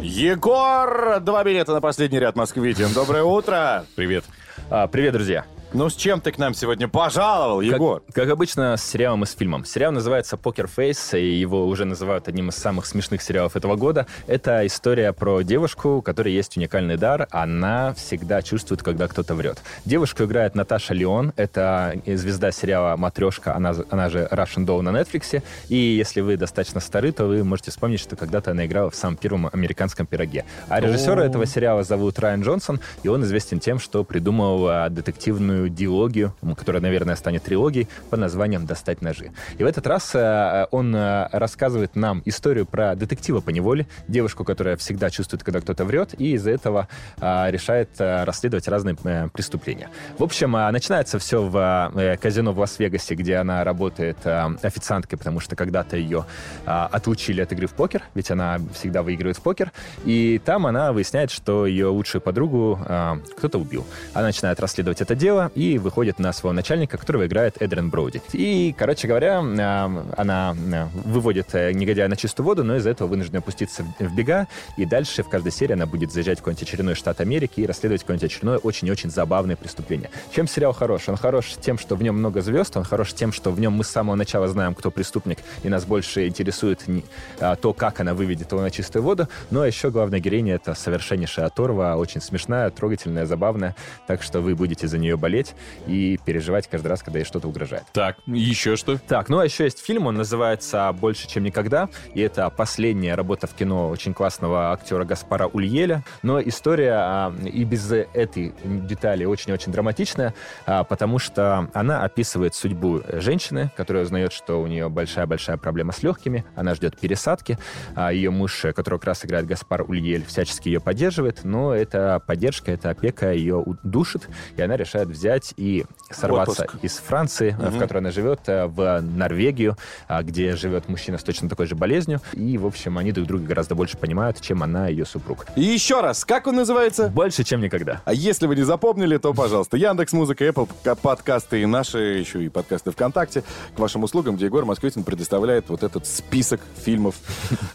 Егор! 0.00 1.20
Два 1.20 1.44
билета 1.44 1.72
на 1.72 1.80
последний 1.80 2.18
ряд 2.18 2.34
Москвитин. 2.34 2.92
Доброе 2.92 3.22
утро! 3.22 3.86
Привет. 3.94 4.24
А, 4.70 4.88
привет, 4.88 5.12
друзья. 5.12 5.46
Ну, 5.74 5.88
с 5.88 5.94
чем 5.94 6.20
ты 6.20 6.32
к 6.32 6.38
нам 6.38 6.52
сегодня 6.52 6.86
пожаловал, 6.86 7.60
Как- 7.60 7.66
Егор? 7.72 8.02
Как, 8.12 8.28
обычно, 8.28 8.76
с 8.76 8.84
сериалом 8.84 9.22
и 9.22 9.26
с 9.26 9.32
фильмом. 9.32 9.64
Сериал 9.64 9.90
называется 9.90 10.36
«Покер 10.36 10.66
Фейс», 10.66 11.14
и 11.14 11.24
его 11.24 11.66
уже 11.66 11.86
называют 11.86 12.28
одним 12.28 12.50
из 12.50 12.56
самых 12.56 12.84
смешных 12.84 13.22
сериалов 13.22 13.56
этого 13.56 13.76
года. 13.76 14.06
Это 14.26 14.66
история 14.66 15.14
про 15.14 15.40
девушку, 15.40 15.96
у 15.96 16.02
которой 16.02 16.34
есть 16.34 16.58
уникальный 16.58 16.98
дар. 16.98 17.26
Она 17.30 17.94
всегда 17.94 18.42
чувствует, 18.42 18.82
когда 18.82 19.08
кто-то 19.08 19.34
врет. 19.34 19.62
Девушку 19.86 20.24
играет 20.24 20.54
Наташа 20.54 20.92
Леон. 20.92 21.32
Это 21.36 21.94
звезда 22.04 22.52
сериала 22.52 22.94
«Матрешка», 22.98 23.56
она, 23.56 23.74
она 23.88 24.10
же 24.10 24.28
Russian 24.30 24.66
Doll 24.66 24.82
на 24.82 24.90
Netflix. 24.90 25.42
И 25.70 25.76
если 25.76 26.20
вы 26.20 26.36
достаточно 26.36 26.80
стары, 26.80 27.12
то 27.12 27.24
вы 27.24 27.44
можете 27.44 27.70
вспомнить, 27.70 28.00
что 28.00 28.14
когда-то 28.14 28.50
она 28.50 28.66
играла 28.66 28.90
в 28.90 28.94
самом 28.94 29.16
первом 29.16 29.48
американском 29.50 30.04
пироге. 30.04 30.44
А 30.68 30.80
режиссера 30.80 31.24
этого 31.24 31.46
сериала 31.46 31.82
зовут 31.82 32.18
Райан 32.18 32.42
Джонсон, 32.42 32.78
и 33.02 33.08
он 33.08 33.22
известен 33.24 33.58
тем, 33.58 33.78
что 33.78 34.04
придумал 34.04 34.68
а, 34.68 34.90
детективную 34.90 35.61
диалогию, 35.68 36.34
м, 36.42 36.54
которая, 36.54 36.82
наверное, 36.82 37.16
станет 37.16 37.42
трилогией 37.42 37.88
под 38.10 38.20
названием 38.20 38.66
«Достать 38.66 39.02
ножи». 39.02 39.32
И 39.58 39.64
в 39.64 39.66
этот 39.66 39.86
раз 39.86 40.14
э, 40.14 40.66
он 40.70 40.94
э, 40.94 41.28
рассказывает 41.32 41.96
нам 41.96 42.22
историю 42.24 42.66
про 42.66 42.94
детектива 42.94 43.40
по 43.40 43.50
неволе, 43.50 43.86
девушку, 44.08 44.44
которая 44.44 44.76
всегда 44.76 45.10
чувствует, 45.10 45.42
когда 45.42 45.60
кто-то 45.60 45.84
врет, 45.84 46.14
и 46.18 46.32
из-за 46.32 46.50
этого 46.50 46.88
э, 47.20 47.50
решает 47.50 47.90
э, 47.98 48.24
расследовать 48.24 48.68
разные 48.68 48.96
э, 49.04 49.28
преступления. 49.32 49.88
В 50.18 50.22
общем, 50.22 50.56
э, 50.56 50.70
начинается 50.70 51.18
все 51.18 51.42
в 51.42 51.92
э, 51.94 52.16
казино 52.16 52.52
в 52.52 52.58
Лас-Вегасе, 52.58 53.14
где 53.14 53.36
она 53.36 53.64
работает 53.64 54.18
э, 54.24 54.48
официанткой, 54.62 55.18
потому 55.18 55.40
что 55.40 55.56
когда-то 55.56 55.96
ее 55.96 56.26
э, 56.66 56.70
отлучили 56.70 57.40
от 57.40 57.52
игры 57.52 57.66
в 57.66 57.72
покер, 57.72 58.02
ведь 58.14 58.30
она 58.30 58.58
всегда 58.74 59.02
выигрывает 59.02 59.36
в 59.36 59.42
покер. 59.42 59.72
И 60.04 60.40
там 60.44 60.66
она 60.66 60.92
выясняет, 60.92 61.30
что 61.30 61.66
ее 61.66 61.86
лучшую 61.86 62.22
подругу 62.22 62.78
э, 62.84 63.16
кто-то 63.36 63.58
убил. 63.58 63.86
Она 64.14 64.26
начинает 64.26 64.60
расследовать 64.60 65.00
это 65.00 65.14
дело 65.14 65.51
и 65.54 65.78
выходит 65.78 66.18
на 66.18 66.32
своего 66.32 66.52
начальника, 66.54 66.98
которого 66.98 67.26
играет 67.26 67.60
Эдриан 67.60 67.90
Броуди. 67.90 68.22
И, 68.32 68.74
короче 68.76 69.08
говоря, 69.08 69.40
э, 69.42 70.04
она 70.16 70.54
э, 70.72 70.86
выводит 71.04 71.54
э, 71.54 71.72
негодяя 71.72 72.08
на 72.08 72.16
чистую 72.16 72.46
воду, 72.46 72.64
но 72.64 72.76
из-за 72.76 72.90
этого 72.90 73.08
вынуждена 73.08 73.38
опуститься 73.40 73.84
в- 73.98 74.14
бега. 74.14 74.46
И 74.76 74.84
дальше 74.84 75.22
в 75.22 75.28
каждой 75.28 75.52
серии 75.52 75.72
она 75.74 75.86
будет 75.86 76.12
заезжать 76.12 76.38
в 76.38 76.42
какой-нибудь 76.42 76.62
очередной 76.68 76.94
штат 76.94 77.20
Америки 77.20 77.60
и 77.60 77.66
расследовать 77.66 78.02
какое-нибудь 78.02 78.24
очередное 78.30 78.58
очень-очень 78.58 79.10
забавное 79.10 79.56
преступление. 79.56 80.10
Чем 80.34 80.46
сериал 80.48 80.72
хорош? 80.72 81.08
Он 81.08 81.16
хорош 81.16 81.54
тем, 81.60 81.78
что 81.78 81.96
в 81.96 82.02
нем 82.02 82.16
много 82.18 82.40
звезд, 82.40 82.76
он 82.76 82.84
хорош 82.84 83.12
тем, 83.12 83.32
что 83.32 83.50
в 83.50 83.60
нем 83.60 83.72
мы 83.74 83.84
с 83.84 83.88
самого 83.88 84.14
начала 84.16 84.48
знаем, 84.48 84.74
кто 84.74 84.90
преступник, 84.90 85.38
и 85.62 85.68
нас 85.68 85.84
больше 85.84 86.28
интересует 86.28 86.86
не- 86.88 87.04
а, 87.40 87.56
то, 87.56 87.72
как 87.72 88.00
она 88.00 88.14
выведет 88.14 88.52
его 88.52 88.60
на 88.62 88.70
чистую 88.70 89.02
воду. 89.02 89.28
Ну 89.50 89.60
а 89.60 89.66
еще 89.66 89.90
главная 89.90 90.20
героиня— 90.20 90.54
это 90.56 90.74
совершеннейшая 90.74 91.46
оторва, 91.46 91.96
очень 91.96 92.20
смешная, 92.20 92.70
трогательная, 92.70 93.26
забавная. 93.26 93.74
Так 94.06 94.22
что 94.22 94.40
вы 94.40 94.54
будете 94.54 94.88
за 94.88 94.98
нее 94.98 95.16
болеть 95.16 95.41
и 95.86 96.18
переживать 96.24 96.68
каждый 96.68 96.88
раз, 96.88 97.02
когда 97.02 97.18
ей 97.18 97.24
что-то 97.24 97.48
угрожает. 97.48 97.84
Так, 97.92 98.16
еще 98.26 98.76
что? 98.76 98.98
Так, 98.98 99.28
ну 99.28 99.38
а 99.38 99.44
еще 99.44 99.64
есть 99.64 99.84
фильм, 99.84 100.06
он 100.06 100.14
называется 100.16 100.92
«Больше, 100.92 101.28
чем 101.28 101.44
никогда», 101.44 101.88
и 102.14 102.20
это 102.20 102.48
последняя 102.50 103.14
работа 103.14 103.46
в 103.46 103.54
кино 103.54 103.88
очень 103.88 104.14
классного 104.14 104.72
актера 104.72 105.04
Гаспара 105.04 105.46
Ульеля, 105.46 106.04
но 106.22 106.40
история 106.40 106.92
а, 106.94 107.34
и 107.44 107.64
без 107.64 107.90
этой 107.90 108.54
детали 108.62 109.24
очень-очень 109.24 109.72
драматичная, 109.72 110.34
а, 110.66 110.84
потому 110.84 111.18
что 111.18 111.68
она 111.74 112.04
описывает 112.04 112.54
судьбу 112.54 113.02
женщины, 113.08 113.70
которая 113.76 114.04
узнает, 114.04 114.32
что 114.32 114.60
у 114.60 114.66
нее 114.66 114.88
большая-большая 114.88 115.56
проблема 115.56 115.92
с 115.92 116.02
легкими, 116.02 116.44
она 116.56 116.74
ждет 116.74 116.98
пересадки, 116.98 117.58
а 117.94 118.12
ее 118.12 118.30
муж, 118.30 118.66
которого 118.74 118.98
как 118.98 119.08
раз 119.08 119.24
играет 119.24 119.46
Гаспар 119.46 119.82
Ульель, 119.82 120.24
всячески 120.24 120.68
ее 120.68 120.80
поддерживает, 120.80 121.44
но 121.44 121.74
эта 121.74 122.22
поддержка, 122.26 122.72
эта 122.72 122.90
опека 122.90 123.32
ее 123.32 123.64
душит, 123.82 124.28
и 124.56 124.62
она 124.62 124.76
решает 124.76 125.08
взять 125.08 125.21
и 125.56 125.84
сорваться 126.10 126.64
Отпуск. 126.64 126.84
из 126.84 126.96
Франции, 126.96 127.56
э, 127.58 127.70
в 127.70 127.78
которой 127.78 127.98
она 127.98 128.10
живет, 128.10 128.40
э, 128.46 128.66
в 128.66 129.00
Норвегию, 129.00 129.76
а, 130.08 130.22
где 130.22 130.56
живет 130.56 130.88
мужчина 130.88 131.18
с 131.18 131.22
точно 131.22 131.48
такой 131.48 131.66
же 131.66 131.74
болезнью. 131.74 132.20
И, 132.34 132.58
в 132.58 132.66
общем, 132.66 132.98
они 132.98 133.12
друг 133.12 133.26
друга 133.26 133.44
гораздо 133.44 133.74
больше 133.74 133.96
понимают, 133.96 134.40
чем 134.40 134.62
она 134.62 134.88
и 134.88 134.92
ее 134.92 135.06
супруг. 135.06 135.46
И 135.56 135.62
еще 135.62 136.00
раз, 136.00 136.24
как 136.24 136.46
он 136.46 136.56
называется? 136.56 137.08
Больше, 137.08 137.44
чем 137.44 137.60
никогда. 137.60 138.02
А 138.04 138.12
если 138.12 138.46
вы 138.46 138.56
не 138.56 138.62
запомнили, 138.62 139.16
то, 139.16 139.32
пожалуйста, 139.32 139.76
Яндекс 139.76 140.12
Музыка, 140.12 140.44
Apple 140.44 140.68
подкасты 141.00 141.62
и 141.62 141.66
наши, 141.66 141.98
еще 141.98 142.42
и 142.42 142.48
подкасты 142.48 142.90
ВКонтакте 142.90 143.42
к 143.74 143.78
вашим 143.78 144.02
услугам, 144.04 144.36
где 144.36 144.46
Егор 144.46 144.64
Москвитин 144.64 145.04
предоставляет 145.04 145.68
вот 145.68 145.82
этот 145.82 146.06
список 146.06 146.60
фильмов, 146.76 147.16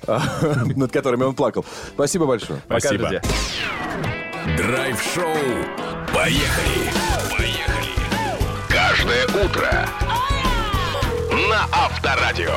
а, 0.06 0.22
над 0.76 0.92
которыми 0.92 1.24
он 1.24 1.36
плакал. 1.36 1.66
Спасибо 1.94 2.26
большое. 2.26 2.62
Пока, 2.68 2.80
Спасибо. 2.80 3.22
Драйв-шоу. 4.56 5.34
Поехали! 6.16 6.90
Поехали! 7.38 7.92
Каждое 8.70 9.26
утро 9.44 9.86
на 11.50 11.66
Авторадио. 11.74 12.54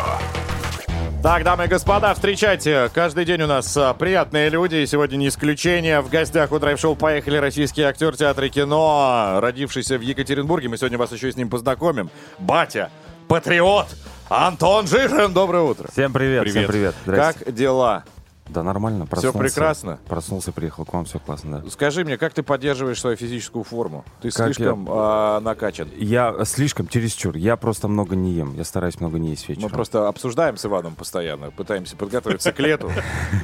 Так, 1.20 1.42
дамы 1.42 1.64
и 1.64 1.66
господа, 1.66 2.14
встречайте. 2.14 2.88
Каждый 2.94 3.24
день 3.24 3.42
у 3.42 3.48
нас 3.48 3.76
а, 3.76 3.92
приятные 3.92 4.50
люди, 4.50 4.76
и 4.76 4.86
сегодня 4.86 5.16
не 5.16 5.28
исключение. 5.28 6.00
В 6.00 6.08
гостях 6.08 6.52
у 6.52 6.60
драйв-шоу 6.60 6.94
поехали 6.94 7.38
российский 7.38 7.82
актер 7.82 8.16
театра 8.16 8.46
и 8.46 8.50
кино, 8.50 9.40
родившийся 9.42 9.98
в 9.98 10.00
Екатеринбурге. 10.02 10.68
Мы 10.68 10.76
сегодня 10.78 10.96
вас 10.96 11.10
еще 11.10 11.28
и 11.28 11.32
с 11.32 11.36
ним 11.36 11.50
познакомим. 11.50 12.08
Батя, 12.38 12.90
патриот, 13.26 13.88
Антон 14.28 14.86
Жижин. 14.86 15.32
Доброе 15.32 15.64
утро. 15.64 15.88
Всем 15.90 16.12
привет, 16.12 16.42
Привет. 16.42 16.56
всем 16.56 16.70
привет. 16.70 16.94
Здрасте. 17.04 17.44
Как 17.44 17.52
дела? 17.54 18.04
Да, 18.52 18.62
нормально. 18.62 19.06
Проснулся. 19.06 19.38
прекрасно? 19.38 19.98
Проснулся, 20.08 20.52
приехал 20.52 20.84
к 20.84 20.92
вам, 20.92 21.04
все 21.04 21.18
классно, 21.18 21.60
да. 21.60 21.70
Скажи 21.70 22.04
мне, 22.04 22.18
как 22.18 22.34
ты 22.34 22.42
поддерживаешь 22.42 23.00
свою 23.00 23.16
физическую 23.16 23.64
форму? 23.64 24.04
Ты 24.20 24.30
Как 24.30 24.46
слишком 24.46 24.86
а, 24.90 25.40
накачан. 25.40 25.88
Я 25.96 26.44
слишком 26.44 26.88
чересчур. 26.88 27.36
Я 27.36 27.56
просто 27.56 27.88
много 27.88 28.16
не 28.16 28.32
ем. 28.32 28.54
Я 28.56 28.64
стараюсь 28.64 29.00
много 29.00 29.18
не 29.18 29.30
есть 29.30 29.48
вечером. 29.48 29.68
Мы 29.68 29.74
просто 29.74 30.08
обсуждаем 30.08 30.56
с 30.56 30.64
Иваном 30.64 30.94
постоянно, 30.94 31.50
пытаемся 31.50 31.96
подготовиться 31.96 32.52
к 32.52 32.58
лету. 32.58 32.90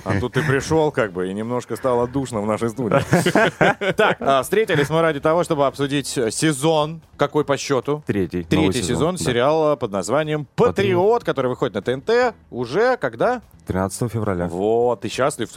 А 0.05 0.19
тут 0.21 0.35
ты 0.35 0.43
пришел, 0.43 0.91
как 0.91 1.13
бы, 1.13 1.31
и 1.31 1.35
немножко 1.35 1.77
стало 1.77 2.07
душно 2.09 2.41
в 2.41 2.47
нашей 2.47 2.71
студии. 2.71 2.97
Так, 3.97 4.17
а, 4.21 4.43
встретились 4.43 4.91
мы 4.91 5.01
ради 5.01 5.21
того, 5.21 5.45
чтобы 5.45 5.67
обсудить 5.67 6.07
сезон. 6.07 7.01
Какой 7.17 7.45
по 7.45 7.57
счету? 7.57 8.03
Третий. 8.07 8.43
Третий 8.43 8.83
сезон 8.83 9.19
сериала 9.19 9.77
под 9.77 9.91
названием 9.93 10.47
«Патриот», 10.57 11.25
который 11.25 11.49
выходит 11.49 11.75
на 11.75 11.83
ТНТ 11.83 12.35
уже 12.51 12.97
когда? 12.97 13.43
13 13.67 14.11
февраля. 14.11 14.47
Вот, 14.47 15.01
ты 15.01 15.09
счастлив 15.09 15.51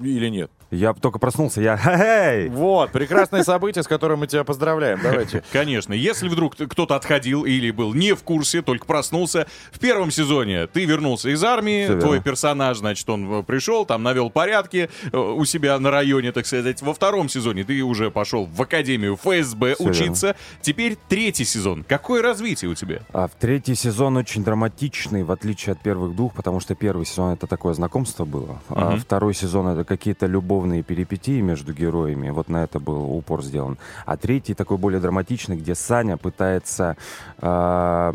или 0.00 0.28
нет? 0.28 0.50
Я 0.70 0.92
только 0.92 1.18
проснулся, 1.18 1.60
я... 1.60 1.76
Хей! 1.76 2.48
Вот, 2.48 2.90
прекрасное 2.90 3.42
событие, 3.44 3.82
с 3.82 3.86
которым 3.86 4.20
мы 4.20 4.26
тебя 4.26 4.44
поздравляем. 4.44 5.00
Давайте. 5.02 5.42
Конечно, 5.52 5.92
если 5.92 6.28
вдруг 6.28 6.56
кто-то 6.56 6.96
отходил 6.96 7.44
или 7.44 7.70
был 7.70 7.94
не 7.94 8.12
в 8.14 8.22
курсе, 8.22 8.60
только 8.60 8.86
проснулся, 8.86 9.46
в 9.70 9.78
первом 9.78 10.10
сезоне 10.10 10.66
ты 10.66 10.84
вернулся 10.84 11.30
из 11.30 11.42
армии, 11.44 11.86
верно. 11.86 12.00
твой 12.00 12.20
персонаж, 12.20 12.78
значит, 12.78 13.08
он 13.08 13.40
э, 13.40 13.42
пришел, 13.42 13.86
там 13.86 14.02
навел 14.02 14.30
порядки 14.30 14.90
э, 15.12 15.16
у 15.16 15.44
себя 15.44 15.78
на 15.78 15.90
районе, 15.90 16.32
так 16.32 16.46
сказать. 16.46 16.82
Во 16.82 16.92
втором 16.92 17.28
сезоне 17.28 17.64
ты 17.64 17.80
уже 17.82 18.10
пошел 18.10 18.46
в 18.46 18.60
академию 18.60 19.16
ФСБ 19.16 19.76
Всё 19.76 19.84
учиться. 19.84 20.36
Теперь 20.60 20.96
третий 21.08 21.44
сезон. 21.44 21.84
Какое 21.86 22.20
развитие 22.22 22.70
у 22.70 22.74
тебя? 22.74 23.00
А 23.12 23.28
в 23.28 23.32
третий 23.38 23.74
сезон 23.74 24.16
очень 24.16 24.42
драматичный, 24.42 25.22
в 25.22 25.30
отличие 25.30 25.72
от 25.72 25.80
первых 25.80 26.16
двух, 26.16 26.34
потому 26.34 26.60
что 26.60 26.74
первый 26.74 27.06
сезон 27.06 27.32
это 27.32 27.46
такое 27.54 27.74
знакомство 27.74 28.24
было, 28.24 28.58
а 28.68 28.90
Мгм. 28.90 28.98
второй 28.98 29.32
сезон 29.32 29.68
это 29.68 29.84
какие-то 29.84 30.26
любовные 30.26 30.82
перипетии 30.82 31.40
между 31.40 31.72
героями. 31.72 32.30
Вот 32.30 32.48
на 32.48 32.64
это 32.64 32.80
был 32.80 33.04
упор 33.16 33.44
сделан. 33.44 33.78
А 34.06 34.16
третий 34.16 34.54
такой 34.54 34.76
более 34.76 35.00
драматичный, 35.00 35.56
где 35.56 35.76
Саня 35.76 36.16
пытается 36.16 36.96
а, 37.38 38.12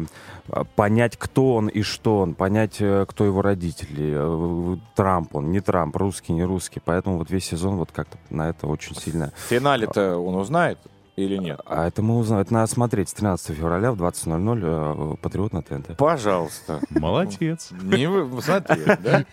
понять, 0.76 1.16
кто 1.18 1.56
он 1.56 1.68
и 1.70 1.84
что 1.84 2.20
он, 2.20 2.34
понять, 2.34 2.78
э, 2.82 3.06
кто 3.08 3.24
его 3.24 3.42
родители, 3.42 4.14
э, 4.18 4.78
Трамп 4.96 5.36
он, 5.36 5.52
не 5.52 5.62
Трамп, 5.62 5.96
русский, 5.96 6.34
не 6.34 6.44
русский. 6.44 6.82
Поэтому 6.84 7.18
вот 7.18 7.30
весь 7.32 7.46
сезон 7.46 7.78
вот 7.78 7.92
как-то 7.94 8.18
на 8.30 8.50
это 8.50 8.68
очень 8.68 8.96
сильно. 8.96 9.32
В 9.38 9.50
финале-то 9.50 10.18
он 10.18 10.36
узнает 10.36 10.80
или 11.20 11.38
нет? 11.38 11.60
А 11.66 11.88
это 11.88 12.02
мы 12.02 12.18
узнаем. 12.18 12.42
Это 12.42 12.54
надо 12.54 12.72
смотреть 12.72 13.10
с 13.10 13.14
13 13.14 13.56
февраля 13.56 13.92
в 13.92 14.02
20.00 14.02 15.14
э, 15.14 15.16
«Патриот» 15.22 15.54
на 15.54 15.62
ТНТ. 15.62 15.98
Пожалуйста. 15.98 16.80
Молодец. 16.90 17.70
Не 17.82 18.08
вы, 18.08 18.42
смотри, 18.42 18.82
да? 19.04 19.26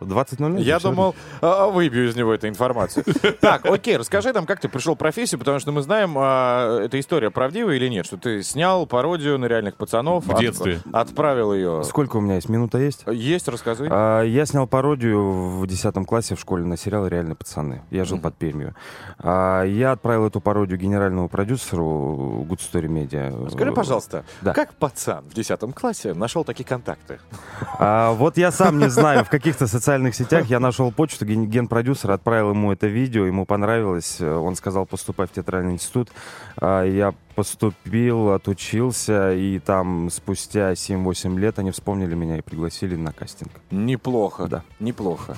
В 0.00 0.12
20.00? 0.12 0.60
Я 0.62 0.78
думал, 0.78 1.14
а, 1.40 1.68
выбью 1.68 2.08
из 2.08 2.16
него 2.16 2.34
эту 2.34 2.48
информацию. 2.48 3.04
Так, 3.40 3.66
окей, 3.66 3.96
расскажи 3.96 4.32
нам, 4.32 4.46
как 4.46 4.60
ты 4.60 4.68
пришел 4.68 4.94
в 4.94 4.98
профессию, 4.98 5.38
потому 5.38 5.58
что 5.58 5.72
мы 5.72 5.82
знаем, 5.82 6.14
а, 6.16 6.80
эта 6.84 6.98
история 7.00 7.30
правдивая 7.30 7.76
или 7.76 7.88
нет, 7.88 8.06
что 8.06 8.16
ты 8.16 8.42
снял 8.42 8.86
пародию 8.86 9.38
на 9.38 9.46
реальных 9.46 9.76
пацанов. 9.76 10.26
В 10.26 10.38
детстве. 10.38 10.80
Отправил 10.92 11.54
ее. 11.54 11.84
Сколько 11.84 12.16
у 12.18 12.20
меня 12.20 12.36
есть? 12.36 12.48
Минута 12.48 12.78
есть? 12.78 13.04
Есть, 13.06 13.48
рассказывай. 13.48 13.88
А, 13.90 14.22
Я 14.22 14.46
снял 14.46 14.66
пародию 14.66 15.58
в 15.58 15.66
10 15.66 15.94
классе 16.06 16.34
в 16.34 16.40
школе 16.40 16.64
на 16.64 16.76
сериал 16.76 17.06
«Реальные 17.06 17.34
пацаны». 17.36 17.82
Я 17.90 18.04
жил 18.04 18.18
под 18.18 18.34
Пермью. 18.36 18.74
А, 19.18 19.62
Я 19.64 19.92
отправил 19.92 20.26
эту 20.26 20.40
пародию 20.40 20.78
генеральному 20.78 21.13
продюсеру 21.28 22.46
Good 22.48 22.60
Story 22.60 22.86
Media. 22.88 23.50
Скажи, 23.50 23.72
пожалуйста, 23.72 24.24
Да. 24.42 24.52
как 24.52 24.74
пацан 24.74 25.24
в 25.30 25.34
10 25.34 25.72
классе 25.74 26.14
нашел 26.14 26.44
такие 26.44 26.64
контакты? 26.64 27.18
А, 27.78 28.12
вот 28.12 28.36
я 28.36 28.50
сам 28.52 28.78
не 28.78 28.88
знаю, 28.88 29.24
в 29.24 29.28
каких-то 29.30 29.66
социальных 29.66 30.14
сетях 30.14 30.46
я 30.46 30.60
нашел 30.60 30.92
почту 30.92 31.24
ген- 31.26 31.46
генпродюсера, 31.46 32.14
отправил 32.14 32.50
ему 32.50 32.72
это 32.72 32.86
видео, 32.86 33.26
ему 33.26 33.44
понравилось. 33.46 34.16
э, 34.20 34.34
Он 34.34 34.56
сказал, 34.56 34.86
поступай 34.86 35.26
в 35.26 35.30
театральный 35.32 35.72
институт. 35.72 36.08
А, 36.60 36.84
Я 36.84 37.14
поступил, 37.34 38.30
отучился, 38.30 39.32
и 39.34 39.58
там 39.58 40.08
спустя 40.10 40.72
7-8 40.74 41.38
лет 41.38 41.58
они 41.58 41.70
вспомнили 41.72 42.14
меня 42.14 42.38
и 42.38 42.42
пригласили 42.42 42.94
на 42.96 43.12
кастинг. 43.12 43.50
Неплохо. 43.70 44.46
Да. 44.46 44.62
Неплохо. 44.80 45.36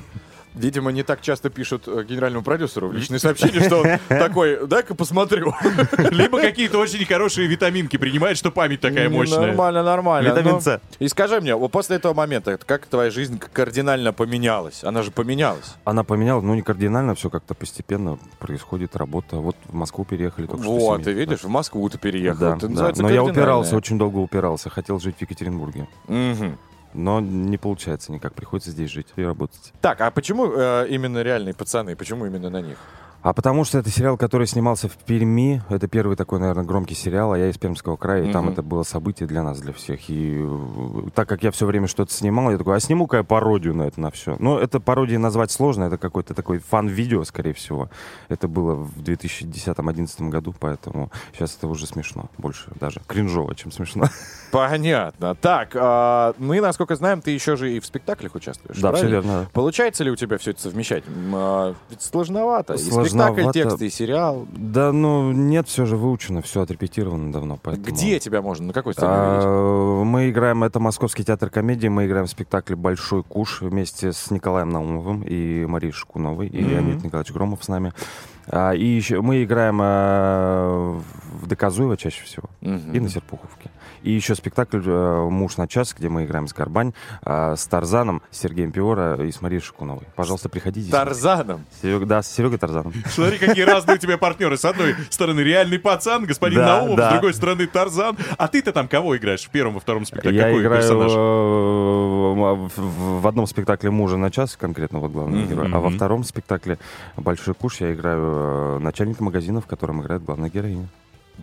Видимо, 0.57 0.91
не 0.91 1.03
так 1.03 1.21
часто 1.21 1.51
пишут 1.51 1.87
э, 1.87 2.03
генеральному 2.05 2.43
продюсеру 2.43 2.89
в 2.89 2.95
личные 2.95 3.19
сообщения, 3.19 3.61
что 3.61 3.83
он 3.83 3.87
такой, 4.09 4.67
дай-ка 4.67 4.95
посмотрю. 4.95 5.53
Либо 6.11 6.41
какие-то 6.41 6.79
очень 6.79 7.05
хорошие 7.05 7.47
витаминки 7.47 7.99
принимает, 7.99 8.39
что 8.39 8.51
память 8.51 8.81
такая 8.81 9.11
мощная. 9.11 9.49
Нормально, 9.49 9.83
нормально. 9.83 10.29
Витамин 10.29 10.63
С. 10.63 10.81
И 10.99 11.09
скажи 11.09 11.43
мне, 11.43 11.55
вот 11.55 11.71
после 11.71 11.97
этого 11.97 12.15
момента, 12.15 12.57
как 12.57 12.87
твоя 12.87 13.11
жизнь 13.11 13.39
кардинально 13.53 14.15
поменялась? 14.15 14.83
Она 14.83 15.03
же 15.03 15.11
поменялась. 15.11 15.75
Она 15.85 16.05
поменялась, 16.05 16.43
но 16.45 16.55
не 16.55 16.63
кардинально, 16.63 17.15
все 17.15 17.29
как-то 17.29 17.55
постепенно 17.55 18.19
происходит 18.39 18.97
работа. 18.97 19.37
Вот 19.37 19.57
в 19.67 19.75
Москву 19.75 20.07
переехали 20.07 20.47
только 20.47 20.63
что 20.63 20.73
Вот, 20.73 21.03
ты 21.03 21.13
видишь, 21.13 21.45
в 21.45 21.49
Москву 21.49 21.87
ты 21.91 21.99
переехал. 21.99 22.57
Да, 22.57 22.59
да. 22.61 22.93
Но 22.97 23.11
я 23.11 23.23
упирался, 23.23 23.77
очень 23.77 23.99
долго 23.99 24.17
упирался. 24.17 24.71
Хотел 24.71 24.99
жить 25.01 25.17
в 25.19 25.21
Екатеринбурге. 25.21 25.87
Мгм. 26.09 26.57
Но 26.95 27.21
не 27.21 27.59
получается 27.59 28.13
никак. 28.13 28.35
Приходится 28.35 28.71
здесь 28.71 28.91
жить 28.91 29.09
и 29.17 29.23
работать. 29.23 29.73
Так, 29.81 30.01
а 30.01 30.11
почему 30.11 30.51
э, 30.53 30.87
именно 30.89 31.23
реальные 31.23 31.55
пацаны? 31.55 31.97
Почему 31.97 32.27
именно 32.27 32.51
на 32.51 32.61
них? 32.61 32.79
А 33.23 33.33
потому 33.33 33.65
что 33.65 33.79
это 33.79 33.91
сериал, 33.91 34.17
который 34.17 34.47
снимался 34.47 34.89
в 34.89 34.97
Перми. 34.99 35.61
Это 35.69 35.89
первый 35.89 36.17
такой, 36.17 36.39
наверное, 36.39 36.65
громкий 36.65 36.95
сериал, 36.95 37.33
а 37.33 37.39
я 37.39 37.49
из 37.51 37.59
Пермского 37.59 37.97
края, 37.97 38.25
и 38.25 38.33
там 38.33 38.45
Мгм. 38.45 38.53
это 38.53 38.63
было 38.63 38.85
событие 38.85 39.27
для 39.27 39.43
нас, 39.43 39.59
для 39.61 39.73
всех. 39.73 40.09
И 40.09 40.37
э, 40.39 41.09
так 41.13 41.29
как 41.29 41.43
я 41.43 41.51
все 41.51 41.67
время 41.67 41.89
что-то 41.89 42.13
снимал, 42.13 42.53
я 42.53 42.59
такой, 42.59 42.77
а 42.77 42.81
сниму-ка 42.81 43.17
я 43.19 43.23
пародию 43.25 43.75
на 43.75 43.83
это, 43.83 44.01
на 44.01 44.11
все. 44.13 44.37
Ну, 44.39 44.59
это 44.59 44.79
пародией 44.79 45.19
назвать 45.19 45.51
сложно, 45.51 45.85
это 45.85 45.99
какой-то 45.99 46.35
такой 46.35 46.59
фан-видео, 46.61 47.25
скорее 47.25 47.53
всего. 47.53 47.91
Это 48.29 48.47
было 48.47 48.75
в 48.77 48.99
2010-2011 49.03 50.29
году, 50.29 50.55
поэтому 50.59 51.11
сейчас 51.33 51.57
это 51.57 51.67
уже 51.69 51.87
смешно. 51.87 52.27
Больше 52.39 52.71
даже 52.79 53.01
кринжово, 53.09 53.55
чем 53.55 53.73
смешно. 53.73 54.05
Понятно. 54.53 55.35
Так, 55.35 55.71
а, 55.75 56.35
мы, 56.39 56.61
насколько 56.61 56.95
знаем, 56.97 57.21
ты 57.21 57.33
еще 57.33 57.57
же 57.57 57.73
и 57.73 57.81
в 57.81 57.87
спектаклях 57.87 58.35
участвуешь. 58.35 58.79
Да, 58.81 58.93
все 58.93 59.01
правильно? 59.03 59.15
верно. 59.29 59.49
Получается 59.53 60.05
ли 60.05 60.11
у 60.11 60.17
тебя 60.17 60.39
все 60.39 60.53
это 60.53 60.61
совмещать? 60.63 61.05
А, 61.35 61.75
ведь 61.91 62.03
сложновато. 62.03 62.75
И 62.75 62.79
спектакль, 63.09 63.43
Сложновато. 63.43 63.53
текст, 63.71 63.83
и 63.83 63.91
сериал. 63.91 64.47
Да, 64.53 64.93
ну, 64.93 65.33
нет, 65.33 65.69
все 65.69 65.87
же 65.87 65.97
выучено, 65.97 66.43
все 66.43 66.63
отрепетировано 66.63 67.33
давно, 67.33 67.59
поэтому... 67.63 67.87
Где 67.87 68.19
тебя 68.19 68.43
можно? 68.43 68.67
На 68.69 68.73
какой 68.73 68.93
сцене? 68.95 69.09
А, 69.11 70.03
Мы 70.05 70.31
играем, 70.31 70.65
это 70.65 70.81
Московский 70.81 71.25
театр 71.25 71.51
комедии, 71.51 71.89
мы 71.89 72.07
играем 72.07 72.27
в 72.27 72.31
спектакле 72.31 72.77
«Большой 72.77 73.23
куш» 73.23 73.61
вместе 73.63 74.13
с 74.13 74.31
Николаем 74.31 74.71
Наумовым 74.71 75.23
и 75.23 75.67
Марией 75.67 75.93
Шкуновой, 75.93 76.49
и 76.49 76.61
Мгм. 76.61 76.71
Леонид 76.71 77.05
Николаевич 77.05 77.33
Громов 77.33 77.65
с 77.65 77.69
нами. 77.69 77.93
А, 78.49 78.73
И 78.73 78.85
еще 78.85 79.21
мы 79.23 79.43
играем 79.43 79.79
а, 79.83 81.01
в 81.43 81.47
Доказуево 81.47 81.97
чаще 81.97 82.23
всего 82.25 82.49
Мгм. 82.61 82.93
и 82.93 83.01
на 83.01 83.09
Серпуховке. 83.09 83.71
И 84.07 84.13
еще 84.13 84.37
спектакль 84.37 84.81
э, 84.87 85.29
«Муж 85.29 85.57
на 85.57 85.67
час», 85.67 85.93
где 85.93 86.09
мы 86.09 86.27
играем 86.27 86.47
с 86.47 86.53
Горбань, 86.55 86.93
а, 87.23 87.57
с 87.57 87.67
Тарзаном, 87.67 88.23
с 88.31 88.39
Сергеем 88.39 88.71
Пиора 88.71 89.17
и 89.17 89.33
с 89.33 89.43
Марией 89.43 89.61
Шкуновой. 89.61 90.05
Пожалуйста, 90.15 90.49
приходите. 90.49 90.93
Тарзаном. 90.93 91.65
Серега, 91.83 92.07
да, 92.07 92.23
с 92.23 92.33
Серегой 92.33 92.59
Тарзаном. 92.59 92.93
Смотри, 93.11 93.39
какие 93.39 93.65
разные 93.65 93.97
у 93.97 93.99
тебя 93.99 94.17
партнеры. 94.17 94.57
С 94.57 94.65
одной 94.65 94.95
стороны 95.11 95.41
реальный 95.41 95.81
пацан, 95.81 96.25
господин 96.25 96.61
Да, 96.61 96.79
Наумов, 96.79 96.97
да. 96.99 97.09
с 97.09 97.13
другой 97.15 97.35
стороны 97.35 97.67
Тарзан. 97.67 98.17
А 98.39 98.47
ты-то 98.47 98.73
там 98.73 98.87
кого 98.87 99.17
играешь 99.17 99.45
в 99.45 99.51
первом, 99.51 99.75
во 99.75 99.81
втором 99.81 100.07
спектакле? 100.07 100.37
Я 100.39 100.45
Какой 100.45 100.63
играю 100.63 100.83
персонаж? 100.83 101.13
э, 101.13 102.69
в, 102.77 103.27
одном 103.27 103.49
спектакле 103.49 103.91
«Мужа 103.91 104.17
на 104.17 104.31
час», 104.31 104.57
конкретно 104.57 105.01
вот 105.01 105.11
главного 105.11 105.41
Мгм, 105.41 105.49
героя, 105.49 105.71
а 105.75 105.81
во 105.81 105.91
втором 105.91 106.23
спектакле 106.23 106.79
«Большой 107.17 107.55
куш» 107.55 107.81
я 107.81 107.93
играю 107.93 108.21
э, 108.23 108.79
начальника 108.79 109.25
магазина, 109.25 109.61
в 109.61 109.67
котором 109.67 110.01
играет 110.01 110.23
главная 110.23 110.49
героиня. 110.49 110.87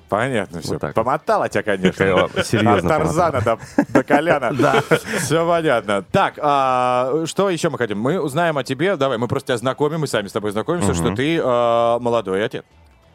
Понятно 0.10 0.62
все. 0.62 0.74
Вот 0.74 0.82
так. 0.82 0.94
Помотала 0.94 1.50
тебя, 1.50 1.64
конечно. 1.64 2.30
Серьезно 2.44 2.96
От 2.96 3.04
Тарзана 3.04 3.42
до, 3.42 3.60
до 3.90 4.04
Коляна. 4.04 4.52
Да. 4.60 4.82
Все 5.20 5.48
понятно. 5.48 6.04
Так, 6.12 6.36
а, 6.42 7.24
что 7.26 7.50
еще 7.50 7.70
мы 7.70 7.78
хотим? 7.78 8.00
Мы 8.00 8.20
узнаем 8.20 8.58
о 8.58 8.64
тебе. 8.64 8.96
Давай, 8.96 9.18
мы 9.18 9.28
просто 9.28 9.48
тебя 9.48 9.58
знакомим, 9.58 10.02
мы 10.02 10.08
сами 10.08 10.28
с 10.28 10.32
тобой 10.32 10.52
знакомимся, 10.52 10.90
Мгм. 10.90 10.96
что 10.96 11.16
ты 11.16 11.40
а, 11.44 12.00
молодой 12.00 12.46
отец. 12.46 12.64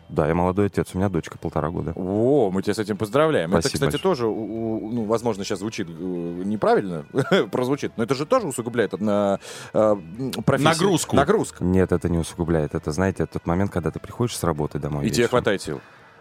Да, 0.08 0.26
я 0.26 0.34
молодой 0.34 0.66
отец, 0.68 0.88
у 0.94 0.98
меня 0.98 1.10
дочка 1.10 1.36
полтора 1.36 1.68
года. 1.68 1.92
О, 1.94 2.50
мы 2.50 2.62
тебя 2.62 2.72
с 2.72 2.78
этим 2.78 2.96
поздравляем. 2.96 3.50
это, 3.50 3.60
Спасибо 3.68 3.88
кстати, 3.90 4.02
большое. 4.02 4.30
тоже, 4.32 4.94
ну, 4.94 5.04
возможно, 5.04 5.44
сейчас 5.44 5.58
звучит 5.58 5.86
э, 5.86 5.92
неправильно, 5.92 7.04
прозвучит, 7.52 7.92
но 7.98 8.04
это 8.04 8.14
же 8.14 8.24
тоже 8.24 8.46
усугубляет 8.46 8.98
на 8.98 9.38
э, 9.74 9.96
профессию. 10.46 10.72
Нагрузку. 10.74 11.14
Нагрузка. 11.14 11.62
Нет, 11.62 11.92
это 11.92 12.08
не 12.08 12.16
усугубляет. 12.16 12.74
Это, 12.74 12.90
знаете, 12.90 13.26
тот 13.26 13.44
момент, 13.44 13.70
когда 13.70 13.90
ты 13.90 14.00
приходишь 14.00 14.34
с 14.34 14.42
работы 14.44 14.78
домой. 14.78 15.04
И 15.04 15.10
тебе 15.10 15.24
вечером, 15.24 15.28
хватает 15.30 15.60
сил. 15.60 15.80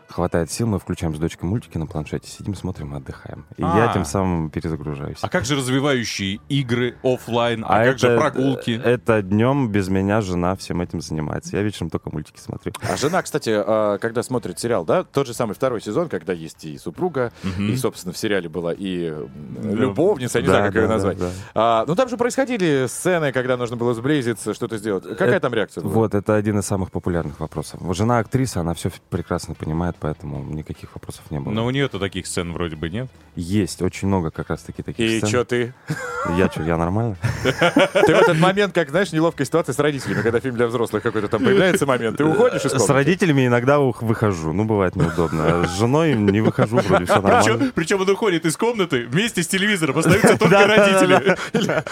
Хватает 0.10 0.50
сил, 0.50 0.68
мы 0.68 0.80
включаем 0.80 1.14
с 1.16 1.20
дочкой 1.20 1.50
мультики 1.50 1.78
на 1.78 1.86
планшете, 1.86 2.30
сидим, 2.30 2.56
смотрим 2.56 2.94
и 2.94 2.98
отдыхаем. 2.98 3.46
И 3.58 3.64
А. 3.64 3.78
я 3.78 3.94
тем 3.94 4.06
самым 4.06 4.50
перезагружаюсь. 4.50 5.18
А 5.22 5.28
как 5.30 5.44
же 5.46 5.56
развивающие 5.58 6.40
игры 6.48 6.96
оффлайн? 7.04 7.66
А, 7.66 7.82
А 7.82 7.86
как 7.86 8.00
же 8.00 8.08
это- 8.08 8.18
прогулки? 8.20 8.80
Это 8.84 9.22
днем 9.22 9.70
без 9.70 9.90
меня 9.90 10.22
жена 10.22 10.56
всем 10.56 10.82
этим 10.82 11.02
занимается. 11.02 11.58
Я 11.58 11.62
вечером 11.64 11.90
только 11.90 12.10
мультики 12.12 12.40
смотрю. 12.40 12.72
А 12.90 12.96
жена, 12.96 13.22
кстати, 13.22 13.50
а, 13.54 13.98
когда 13.98 14.24
смотрит 14.24 14.58
сериал, 14.60 14.86
да, 14.86 15.04
тот 15.04 15.28
же 15.28 15.34
самый 15.34 15.54
второй 15.54 15.82
сезон, 15.82 16.08
когда 16.08 16.32
есть 16.32 16.64
и 16.64 16.78
супруга, 16.78 17.34
и, 17.60 17.76
собственно, 17.76 18.14
в 18.14 18.18
сериале 18.18 18.48
была 18.48 18.74
и 18.74 19.14
любовница, 19.62 20.40
я 20.40 20.42
не 20.42 20.48
Да, 20.48 20.54
знаю, 20.56 20.72
как 20.72 20.82
ее 20.82 20.88
назвать. 20.88 21.18
да. 21.20 21.30
А, 21.54 21.86
ну, 21.86 21.96
там 21.96 22.08
же 22.10 22.18
происходили 22.18 22.86
сцены, 22.88 23.32
когда 23.34 23.58
нужно 23.58 23.76
было 23.76 23.94
сблизиться, 23.94 24.54
что-то 24.54 24.78
сделать. 24.78 25.04
Какая 25.04 25.30
Это- 25.32 25.40
там 25.42 25.54
реакция 25.54 25.82
была? 25.84 25.94
Вот, 25.94 26.16
это 26.16 26.36
один 26.36 26.60
из 26.60 26.66
самых 26.66 26.92
популярных 26.92 27.40
вопросов. 27.40 27.82
Жена 27.96 28.20
актриса, 28.20 28.62
она 28.62 28.74
все 28.74 28.90
прекрасно 29.10 29.54
понимает, 29.54 29.96
поэтому 30.00 30.44
никаких 30.44 30.94
вопросов 30.94 31.24
не 31.30 31.40
было. 31.40 31.52
Но 31.54 31.66
у 31.66 31.70
нее-то 31.72 32.00
таких 32.00 32.28
сцен 32.28 32.54
вроде 32.54 32.76
бы 32.76 32.90
нет. 32.90 33.08
Есть 33.36 33.82
очень 33.82 34.08
много 34.08 34.32
как 34.32 34.50
раз-таки 34.50 34.82
таких 34.84 35.10
И 35.10 35.18
сцен. 35.20 35.30
что 35.30 35.46
ты? 35.46 35.74
Я 36.38 36.50
что, 36.50 36.64
я 36.64 36.76
нормально? 36.78 37.16
Ты 37.44 38.16
в 38.16 38.20
этот 38.20 38.38
момент, 38.40 38.74
как, 38.74 38.90
знаешь, 38.90 39.12
неловкая 39.12 39.46
ситуация 39.46 39.74
с 39.74 39.80
родителями, 39.80 40.22
когда 40.24 40.40
фильм 40.40 40.56
для 40.56 40.66
взрослых 40.68 41.04
какой-то 41.04 41.28
там 41.28 41.44
появляется 41.44 41.86
момент, 41.86 42.18
ты 42.18 42.26
уходишь 42.26 42.66
из 42.66 42.72
С 42.74 42.90
родителями 42.90 43.46
иногда 43.48 43.80
ух- 43.80 44.02
выхожу. 44.02 44.54
Ну, 44.54 44.66
бывает 44.66 44.96
неудобно. 44.96 45.62
А 45.64 45.68
С 45.68 45.78
женой 45.78 46.16
не 46.16 46.42
выхожу, 46.42 46.78
вроде 46.78 47.06
все 47.06 47.22
нормально. 47.22 47.72
Причем, 47.76 48.02
он 48.02 48.10
уходит 48.10 48.46
из 48.46 48.58
комнаты 48.58 49.06
вместе 49.06 49.44
с 49.44 49.48
телевизором, 49.48 50.00
остаются 50.00 50.38
только 50.40 50.66
родители. 50.68 51.38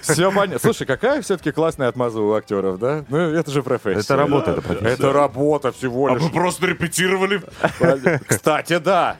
Все 0.00 0.30
понятно. 0.32 0.58
Слушай, 0.58 0.86
какая 0.86 1.20
все-таки 1.22 1.50
классная 1.52 1.88
отмаза 1.88 2.20
у 2.20 2.32
актеров, 2.32 2.78
да? 2.78 3.04
Ну, 3.08 3.18
это 3.18 3.50
же 3.50 3.62
профессия. 3.62 4.00
Это 4.00 4.16
работа, 4.16 4.52
это 4.52 4.62
профессия. 4.62 4.88
Это 4.94 5.12
работа 5.12 5.72
всего 5.72 6.08
А 6.08 6.14
лишь. 6.14 6.22
мы 6.22 6.30
просто 6.30 6.66
репетировали. 6.66 7.21
Кстати, 8.26 8.78
да. 8.78 9.16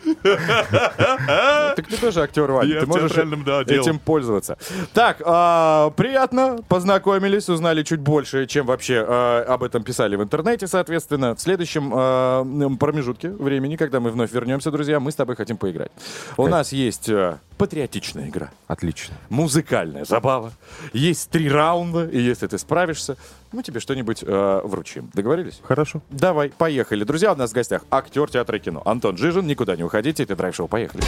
Так 1.76 1.86
ты 1.86 1.96
тоже 1.96 2.22
актер, 2.22 2.50
Ваня. 2.50 2.80
Ты 2.80 2.86
можешь 2.86 3.12
этим 3.12 3.98
пользоваться. 3.98 4.58
Так, 4.92 5.22
а, 5.24 5.90
приятно, 5.90 6.58
познакомились, 6.68 7.48
узнали 7.48 7.82
чуть 7.82 8.00
больше, 8.00 8.46
чем 8.46 8.66
вообще 8.66 9.04
а, 9.06 9.44
об 9.48 9.62
этом 9.62 9.82
писали 9.82 10.16
в 10.16 10.22
интернете, 10.22 10.66
соответственно. 10.66 11.34
В 11.34 11.40
следующем 11.40 11.92
а, 11.94 12.44
промежутке 12.78 13.28
времени, 13.30 13.76
когда 13.76 14.00
мы 14.00 14.10
вновь 14.10 14.32
вернемся, 14.32 14.70
друзья, 14.70 15.00
мы 15.00 15.10
с 15.12 15.14
тобой 15.14 15.36
хотим 15.36 15.56
поиграть. 15.56 15.92
У 16.36 16.46
нас 16.46 16.72
есть 16.72 17.08
а, 17.10 17.38
патриотичная 17.62 18.28
игра. 18.28 18.50
Отлично. 18.66 19.14
музыкальная 19.28 20.04
забава. 20.04 20.50
Есть 20.92 21.30
три 21.30 21.48
раунда, 21.48 22.08
и 22.08 22.18
если 22.20 22.48
ты 22.48 22.58
справишься, 22.58 23.16
мы 23.52 23.62
тебе 23.62 23.78
что-нибудь 23.78 24.24
э, 24.26 24.60
вручим. 24.64 25.12
Договорились? 25.14 25.60
Хорошо. 25.62 26.02
Давай, 26.10 26.48
поехали. 26.48 27.04
Друзья, 27.04 27.32
у 27.32 27.36
нас 27.36 27.52
в 27.52 27.54
гостях 27.54 27.84
актер 27.88 28.28
театра 28.28 28.58
и 28.58 28.60
кино 28.60 28.82
Антон 28.84 29.16
Жижин. 29.16 29.46
Никуда 29.46 29.76
не 29.76 29.84
уходите, 29.84 30.24
это 30.24 30.34
драйв-шоу. 30.34 30.66
Поехали. 30.66 31.04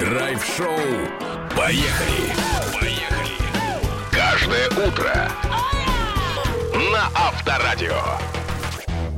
Драйв-шоу. 0.00 0.68
Поехали. 1.56 2.34
Поехали. 2.78 3.32
Каждое 4.10 4.68
утро. 4.86 5.30
На 6.92 7.06
Авторадио. 7.14 7.96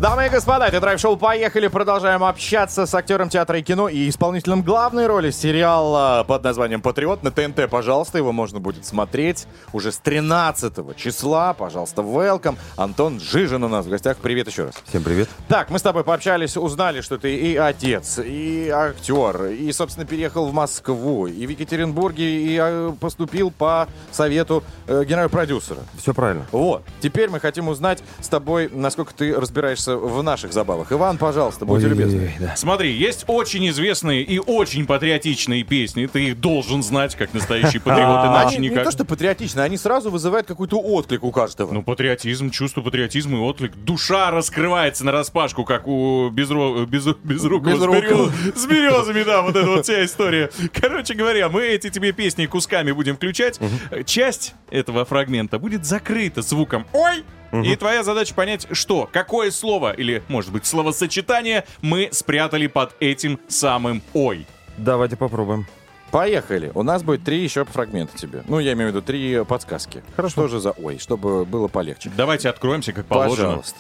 Дамы 0.05 0.27
и 0.27 0.29
господа, 0.29 0.67
это 0.67 0.83
драйв-шоу 0.83 1.17
«Поехали». 1.17 1.67
Продолжаем 1.67 2.25
общаться 2.25 2.85
с 2.85 2.95
актером 2.95 3.31
театра 3.31 3.59
и 3.59 3.63
кино 3.63 3.89
и 3.89 4.11
исполнителем 4.11 4.61
главной 4.61 5.07
роли 5.07 5.31
сериала 5.31 6.27
под 6.29 6.45
названием 6.45 6.83
«Патриот» 6.83 7.23
на 7.23 7.31
ТНТ. 7.31 7.71
Пожалуйста, 7.71 8.19
его 8.19 8.31
можно 8.31 8.61
будет 8.61 8.85
смотреть 8.85 9.47
уже 9.73 9.93
с 9.93 9.97
13 9.97 10.95
числа. 10.99 11.55
Пожалуйста, 11.55 12.03
welcome. 12.03 12.59
Антон 12.77 13.19
Жижин 13.19 13.65
у 13.65 13.69
нас 13.69 13.87
в 13.87 13.89
гостях. 13.89 14.19
Привет 14.19 14.47
еще 14.47 14.65
раз. 14.65 14.75
Всем 14.85 15.03
привет. 15.03 15.31
Так, 15.49 15.71
мы 15.71 15.79
с 15.79 15.83
тобой 15.83 16.05
пообщались, 16.05 16.59
узнали, 16.59 17.01
что 17.01 17.17
ты 17.17 17.35
и 17.35 17.57
отец, 17.57 18.19
и 18.23 18.69
актер, 18.69 19.47
и, 19.47 19.73
собственно, 19.73 20.05
переехал 20.05 20.49
в 20.49 20.53
Москву, 20.53 21.29
и 21.29 21.47
в 21.47 21.49
Екатеринбурге, 21.49 22.25
и 22.25 22.59
э, 22.61 22.93
поступил 23.01 23.51
по 23.51 23.89
совету 24.13 24.65
э, 24.87 25.03
генерал-продюсера. 25.03 25.81
Все 25.97 26.13
правильно. 26.13 26.45
Вот. 26.53 26.83
Теперь 27.01 27.31
мы 27.31 27.41
хотим 27.41 27.69
узнать 27.69 28.03
с 28.21 28.29
тобой, 28.29 28.69
насколько 28.71 29.15
ты 29.15 29.35
разбираешься 29.35 29.94
разбираться 29.95 30.15
в 30.19 30.23
наших 30.23 30.53
забавах. 30.53 30.93
Иван, 30.93 31.19
пожалуйста, 31.19 31.65
будьте 31.65 31.89
любезны. 31.89 32.33
Да. 32.41 32.57
Смотри, 32.57 32.93
есть 32.93 33.25
очень 33.27 33.69
известные 33.69 34.23
и 34.23 34.39
очень 34.39 34.87
патриотичные 34.87 35.63
песни. 35.65 36.07
Ты 36.07 36.29
их 36.29 36.41
должен 36.41 36.83
знать, 36.83 37.15
как 37.15 37.33
настоящий 37.35 37.79
патриот, 37.79 38.25
иначе 38.27 38.57
Они 38.57 38.69
не 38.69 38.69
никак. 38.71 38.85
то, 38.85 38.91
что 38.91 39.05
патриотичные, 39.05 39.65
они 39.65 39.77
сразу 39.77 40.11
вызывают 40.11 40.47
какой-то 40.47 40.79
отклик 40.81 41.25
у 41.25 41.31
каждого. 41.31 41.73
Ну, 41.73 41.83
патриотизм, 41.83 42.51
чувство 42.51 42.81
патриотизма 42.83 43.39
и 43.39 43.41
отклик. 43.41 43.75
Душа 43.77 44.31
раскрывается 44.31 45.05
на 45.05 45.13
распашку, 45.13 45.65
как 45.65 45.87
у 45.87 46.29
безро... 46.31 46.85
без... 46.87 47.07
безрукого 47.23 47.71
с, 47.71 47.75
Безрукого. 47.75 48.01
берё- 48.03 48.53
с 48.57 48.67
березами, 48.67 49.23
да, 49.23 49.43
вот 49.43 49.57
эта 49.57 49.67
вот 49.69 49.85
вся 49.85 50.05
история. 50.05 50.51
Короче 50.73 51.15
говоря, 51.15 51.49
мы 51.49 51.63
эти 51.63 51.91
тебе 51.91 52.13
песни 52.13 52.47
кусками 52.47 52.93
будем 52.93 53.17
включать. 53.17 53.59
Часть 54.07 54.55
этого 54.71 55.05
фрагмента 55.05 55.59
будет 55.59 55.85
закрыта 55.85 56.43
звуком 56.43 56.87
«Ой!» 56.93 57.25
И 57.63 57.77
твоя 57.77 58.03
задача 58.03 58.35
понять, 58.35 58.67
что, 58.73 59.09
какое 59.13 59.51
слово 59.51 59.93
или, 59.93 60.23
может 60.29 60.53
быть, 60.53 60.67
словосочетание 60.67 61.65
мы 61.83 62.09
спрятали 62.13 62.67
под 62.67 62.95
этим 63.01 63.39
самым 63.49 64.03
«Ой». 64.13 64.47
Давайте 64.77 65.17
попробуем. 65.17 65.67
Поехали. 66.11 66.71
У 66.75 66.83
нас 66.83 67.03
будет 67.03 67.25
три 67.25 67.43
еще 67.43 67.65
фрагмента 67.65 68.17
тебе. 68.17 68.45
Ну, 68.47 68.61
я 68.61 68.75
имею 68.75 68.91
в 68.91 68.95
виду 68.95 69.03
три 69.03 69.45
подсказки. 69.45 70.03
Хорошо. 70.15 70.33
Что 70.33 70.49
же 70.49 70.61
за 70.61 70.71
ой, 70.71 70.99
чтобы 70.99 71.45
было 71.45 71.67
полегче. 71.67 72.11
Давайте 72.17 72.49
откроемся, 72.49 72.93
как 72.93 73.07
положено. 73.07 73.49
Пожалуйста. 73.49 73.79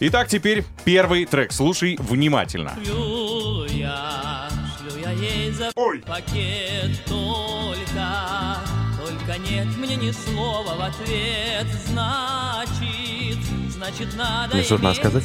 Итак, 0.00 0.28
теперь 0.28 0.64
первый 0.84 1.24
трек. 1.24 1.52
Слушай 1.52 1.96
внимательно. 2.00 2.74
Шлю 2.84 3.56
только, 9.26 9.38
нет 9.40 9.66
мне 9.76 9.96
ни 9.96 10.10
слова 10.10 10.74
в 10.74 10.80
ответ, 10.80 11.66
значит, 11.86 13.38
значит 13.70 14.16
надо 14.16 14.62
что-то 14.62 14.84
надо 14.84 14.98
иметь 15.00 15.24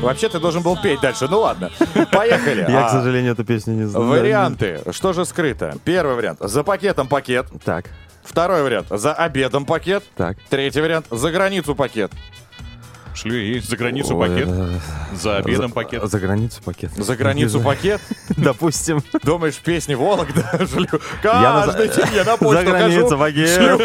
Вообще 0.00 0.28
ты 0.28 0.38
должен 0.38 0.62
был 0.62 0.76
петь 0.76 1.00
дальше. 1.00 1.26
Ну 1.30 1.40
ладно. 1.40 1.70
Поехали. 2.12 2.60
Я, 2.68 2.86
А, 2.86 2.88
к 2.88 2.92
сожалению, 2.92 3.32
эту 3.32 3.44
песню 3.44 3.74
не 3.74 3.84
знаю. 3.84 4.06
Варианты. 4.06 4.82
Что 4.90 5.12
же 5.12 5.24
скрыто? 5.24 5.76
Первый 5.84 6.14
вариант. 6.16 6.38
За 6.40 6.62
пакетом 6.62 7.08
пакет. 7.08 7.46
Так, 7.64 7.86
Второй 8.22 8.62
вариант. 8.62 8.86
За 8.90 9.12
обедом 9.12 9.66
пакет. 9.66 10.02
так. 10.16 10.38
Третий 10.48 10.80
вариант. 10.80 11.06
За 11.10 11.30
границу 11.30 11.74
пакет. 11.74 12.10
Шлю 13.14 13.34
ей 13.34 13.60
за 13.60 13.76
границу 13.76 14.18
пакет, 14.18 14.48
за 15.14 15.36
обедом 15.36 15.70
пакет. 15.70 16.02
За 16.04 16.18
границу 16.18 16.60
пакет. 16.64 16.90
За 16.96 17.14
границу 17.16 17.60
пакет. 17.60 18.00
Допустим. 18.36 19.02
Думаешь, 19.22 19.56
песни 19.56 19.94
Вологда 19.94 20.66
шлю. 20.66 21.00
Каждый 21.22 21.88
день 21.88 22.14
я 22.14 22.24
на 22.24 22.36
почту 22.36 22.64
За 22.64 22.64
границу 22.64 23.18
пакет. 23.18 23.80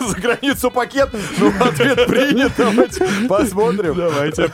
За 0.00 0.14
границу 0.20 0.70
пакет. 0.70 1.10
Ну, 1.38 1.52
ответ 1.60 2.06
принят. 2.06 2.52
Давайте 2.56 3.08
посмотрим. 3.28 3.94
Давайте. 3.94 4.50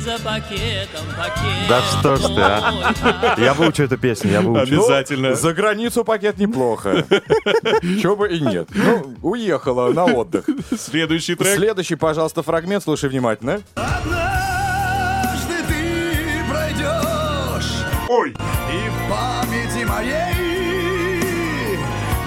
За 0.00 0.18
пакетом 0.18 1.04
пакет. 1.16 1.68
Да 1.68 1.80
что 1.82 2.16
ж 2.16 2.20
ты, 2.20 2.40
а? 2.40 3.34
Я 3.38 3.54
выучу 3.54 3.82
эту 3.84 3.98
песню, 3.98 4.32
я 4.32 4.40
выучу. 4.40 4.62
Обязательно. 4.62 5.34
За 5.34 5.52
границу 5.52 6.04
пакет 6.04 6.38
неплохо. 6.38 7.04
Чего 8.02 8.16
бы 8.16 8.28
и 8.28 8.40
нет. 8.40 8.68
Ну, 8.74 9.16
уехала 9.22 9.92
на 9.92 10.04
отдых. 10.06 10.46
Следующий 10.78 11.34
трек. 11.34 11.56
Следующий, 11.56 11.96
пожалуйста, 11.96 12.42
фрагмент. 12.42 12.82
Слушай 12.84 13.10
внимательно. 13.10 13.60
Однажды 13.74 15.54
ты 15.68 16.44
пройдешь 16.50 17.84
Ой. 18.08 18.30
И 18.30 18.88
в 18.88 19.10
памяти 19.10 19.84
моей 19.84 21.76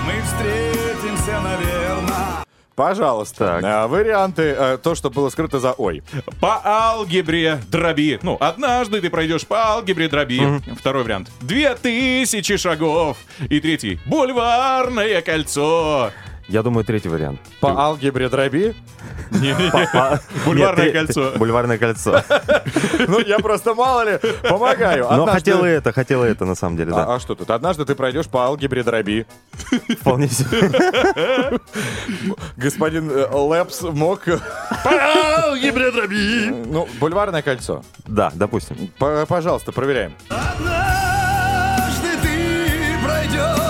Мы 0.06 0.22
встретимся, 0.24 1.40
наверное 1.42 1.73
Пожалуйста. 2.76 3.46
Так. 3.62 3.64
А, 3.64 3.88
Варианты. 3.88 4.42
э, 4.58 4.78
То, 4.82 4.96
что 4.96 5.10
было 5.10 5.30
скрыто 5.30 5.60
за 5.60 5.74
ой. 5.74 6.02
По 6.42 6.60
алгебре 6.66 7.60
дроби. 7.70 8.20
Ну, 8.24 8.38
однажды 8.40 9.00
ты 9.02 9.10
пройдешь 9.10 9.46
по 9.46 9.58
алгебре 9.74 10.08
дроби. 10.08 10.42
Второй 10.80 11.04
вариант. 11.04 11.30
Две 11.42 11.76
тысячи 11.76 12.58
шагов. 12.58 13.18
И 13.50 13.60
третий. 13.60 14.00
Бульварное 14.06 15.22
кольцо. 15.22 16.12
Я 16.48 16.62
думаю, 16.62 16.84
третий 16.84 17.10
вариант. 17.10 17.40
По 17.62 17.70
алгебре 17.70 18.28
дроби. 18.30 18.76
Бульварное 20.46 20.92
кольцо. 20.92 21.32
Бульварное 21.38 21.78
кольцо. 21.78 22.22
Ну, 23.08 23.20
я 23.20 23.40
просто, 23.40 23.74
мало 23.74 24.04
ли, 24.10 24.20
помогаю. 24.48 25.04
Но 25.04 25.24
Однажды- 25.24 25.32
хотела 25.34 25.66
это, 25.66 25.92
хотела 25.92 26.24
это 26.26 26.46
на 26.46 26.56
самом 26.56 26.78
деле, 26.78 26.92
да. 26.92 27.06
А, 27.06 27.16
а 27.16 27.20
что 27.20 27.36
тут? 27.36 27.50
Однажды 27.50 27.86
ты 27.86 27.96
пройдешь 27.96 28.28
по 28.28 28.46
алгебре 28.46 28.84
дроби. 28.84 29.26
Вполне 30.00 30.30
себе. 30.30 31.60
Господин 32.58 33.10
э, 33.12 33.28
Лэпс 33.32 33.82
мог... 33.82 34.24
По 34.26 34.92
алгебре 35.48 35.92
дроби. 35.92 36.50
Ну, 36.66 36.88
бульварное 37.00 37.42
кольцо. 37.42 37.84
Да, 38.06 38.32
допустим. 38.36 38.90
Пожалуйста, 39.28 39.72
проверяем. 39.72 40.14
Однажды 40.30 42.08
ты 42.22 42.98
пройдешь 43.04 43.63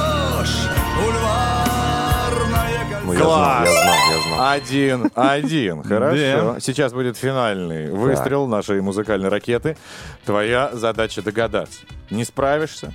Ну, 3.24 3.65
я 3.65 3.71
знал, 3.71 3.95
я 4.11 4.21
знал. 4.28 4.49
Один, 4.49 5.11
один. 5.15 5.84
Хорошо. 5.84 6.59
Сейчас 6.59 6.93
будет 6.93 7.17
финальный 7.17 7.91
выстрел 7.91 8.47
нашей 8.47 8.82
музыкальной 8.82 9.30
ракеты. 9.30 9.78
Твоя 10.26 10.69
задача 10.74 11.21
догадаться. 11.21 11.82
Не 12.09 12.26
справишься? 12.26 12.93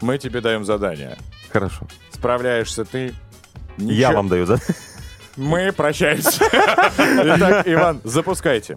Мы 0.00 0.18
тебе 0.18 0.40
даем 0.40 0.64
задание. 0.64 1.16
Хорошо. 1.52 1.86
Справляешься 2.10 2.84
ты? 2.84 3.14
Я 3.78 4.12
вам 4.12 4.28
даю, 4.28 4.46
да? 4.46 4.56
Мы 5.36 5.72
прощаемся. 5.72 6.44
Итак, 6.48 7.62
Иван, 7.66 8.00
запускайте. 8.04 8.76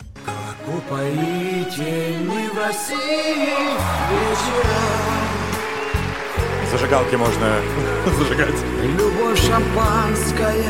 Упоительны 0.67 2.49
в 2.53 2.57
России 2.57 3.75
вечера 4.11 4.90
Зажигалки 6.71 7.15
можно 7.15 7.57
зажигать. 8.17 8.55
Любовь 8.97 9.39
шампанское 9.45 10.63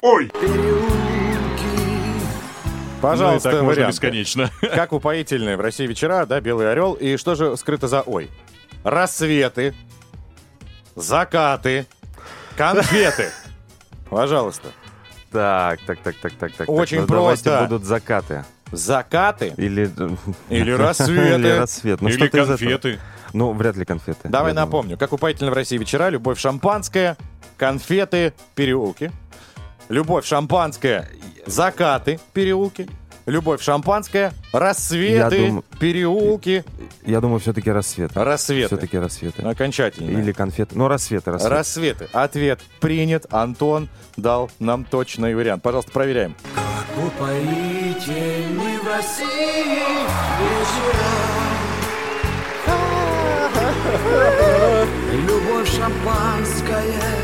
Ой. 0.00 0.30
Пожалуйста, 3.02 3.48
ну, 3.50 3.54
так 3.56 3.62
можно 3.64 3.80
варианты. 3.82 3.92
бесконечно. 3.92 4.50
Как 4.60 4.92
упоительные 4.92 5.56
в 5.56 5.60
России 5.60 5.86
вечера, 5.86 6.24
да, 6.24 6.40
Белый 6.40 6.70
Орел. 6.70 6.94
И 6.94 7.16
что 7.16 7.34
же 7.34 7.56
скрыто 7.56 7.88
за 7.88 8.00
ой? 8.00 8.30
Рассветы, 8.84 9.74
закаты, 10.94 11.86
конфеты. 12.56 13.30
Пожалуйста. 14.10 14.68
Так, 15.32 15.80
так, 15.86 15.98
так, 15.98 16.16
так, 16.16 16.32
так, 16.34 16.52
так. 16.52 16.68
Очень 16.68 17.00
ну, 17.00 17.06
давайте 17.08 17.44
просто. 17.44 17.66
будут 17.66 17.84
закаты. 17.84 18.44
Закаты 18.70 19.52
Или... 19.58 19.90
или 20.48 20.70
рассветы. 20.70 21.34
Или 21.34 21.48
рассвет. 21.50 22.00
Ну, 22.00 22.08
Или 22.08 22.28
конфеты. 22.28 22.98
Ну, 23.32 23.52
вряд 23.52 23.76
ли 23.76 23.84
конфеты. 23.84 24.28
Давай 24.28 24.52
напомню. 24.52 24.96
Как 24.98 25.12
упоительные 25.12 25.50
в 25.52 25.54
России 25.54 25.78
вечера, 25.78 26.08
любовь 26.08 26.38
шампанское, 26.38 27.16
конфеты, 27.56 28.32
переулки. 28.54 29.10
Любовь 29.88 30.24
шампанское, 30.24 31.08
закаты, 31.46 32.18
переулки. 32.32 32.88
Любовь 33.24 33.62
шампанское, 33.62 34.32
рассветы, 34.52 35.36
Я 35.36 35.48
дум- 35.48 35.64
переулки, 35.78 36.64
Я 37.06 37.20
думаю, 37.20 37.38
все-таки 37.38 37.70
рассветы. 37.70 38.14
рассветы. 38.20 38.66
Все-таки 38.66 38.98
рассветы. 38.98 39.42
Окончательно. 39.42 40.10
Или 40.18 40.32
конфеты. 40.32 40.76
Ну, 40.76 40.88
рассветы, 40.88 41.30
рассветы. 41.30 41.54
Рассветы. 41.54 42.08
Ответ 42.12 42.58
принят. 42.80 43.26
Антон 43.30 43.88
дал 44.16 44.50
нам 44.58 44.84
точный 44.84 45.36
вариант. 45.36 45.62
Пожалуйста, 45.62 45.92
проверяем. 45.92 46.34
Упоительны 46.96 48.78
в 48.80 48.86
России 48.88 49.26
вечера 50.40 51.11
Любовь 55.12 55.68
шампанское 55.68 57.21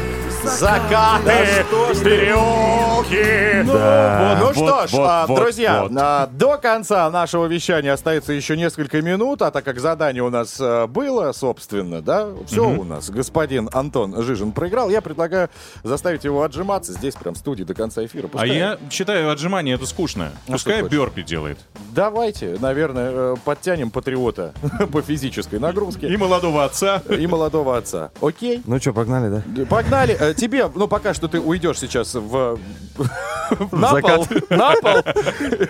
Закаты, 0.49 1.65
переулки. 2.03 3.63
Да. 3.67 4.37
Ну 4.41 4.47
Вот, 4.47 4.55
что 4.57 4.87
ж, 4.87 4.93
вот, 4.93 5.07
а, 5.07 5.27
вот, 5.27 5.41
друзья, 5.41 5.83
вот. 5.83 5.93
а, 5.95 6.27
до 6.33 6.57
конца 6.57 7.11
нашего 7.11 7.47
вещания 7.47 7.93
остается 7.93 8.33
еще 8.33 8.57
несколько 8.57 9.03
минут, 9.03 9.43
а 9.43 9.51
так 9.51 9.65
как 9.65 9.79
задание 9.79 10.23
у 10.23 10.31
нас 10.31 10.57
а, 10.61 10.87
было, 10.87 11.33
собственно, 11.33 12.01
да, 12.01 12.29
все 12.47 12.67
у 12.67 12.85
нас. 12.85 13.11
Господин 13.11 13.69
Антон 13.73 14.23
Жижин 14.23 14.53
проиграл, 14.53 14.89
я 14.89 15.03
предлагаю 15.03 15.51
заставить 15.83 16.25
его 16.25 16.43
отжиматься 16.43 16.93
здесь, 16.93 17.15
прям 17.15 17.35
в 17.35 17.39
студии 17.39 17.65
до 17.65 17.75
конца 17.75 18.05
эфира. 18.05 18.27
А 18.27 18.29
Пускай- 18.29 18.57
я 18.57 18.79
считаю, 18.91 19.31
отжимание 19.31 19.75
это 19.75 19.87
скучно. 19.87 20.33
А 20.49 20.53
Пускай? 20.53 20.83
Бёрпи 20.83 21.23
делает. 21.23 21.59
Давайте, 21.93 22.57
наверное, 22.61 23.11
э, 23.13 23.37
подтянем 23.45 23.91
патриота 23.91 24.55
по 24.93 25.03
физической 25.03 25.59
нагрузке 25.59 26.09
И 26.09 26.17
молодого 26.17 26.65
отца. 26.65 27.03
и 27.09 27.27
молодого 27.27 27.77
отца. 27.77 28.11
Окей? 28.23 28.63
Ну 28.67 28.79
что, 28.81 28.93
погнали, 28.93 29.29
да? 29.29 29.67
Погнали. 29.67 30.17
Тебе, 30.39 30.71
ну, 30.75 30.87
пока 30.87 31.15
что 31.15 31.27
ты 31.29 31.41
уйдешь 31.41 31.79
сейчас 31.79 32.15
в, 32.15 32.59
на 33.73 33.95
пол, 34.01 34.27
на 34.51 34.73
пол, 34.77 35.01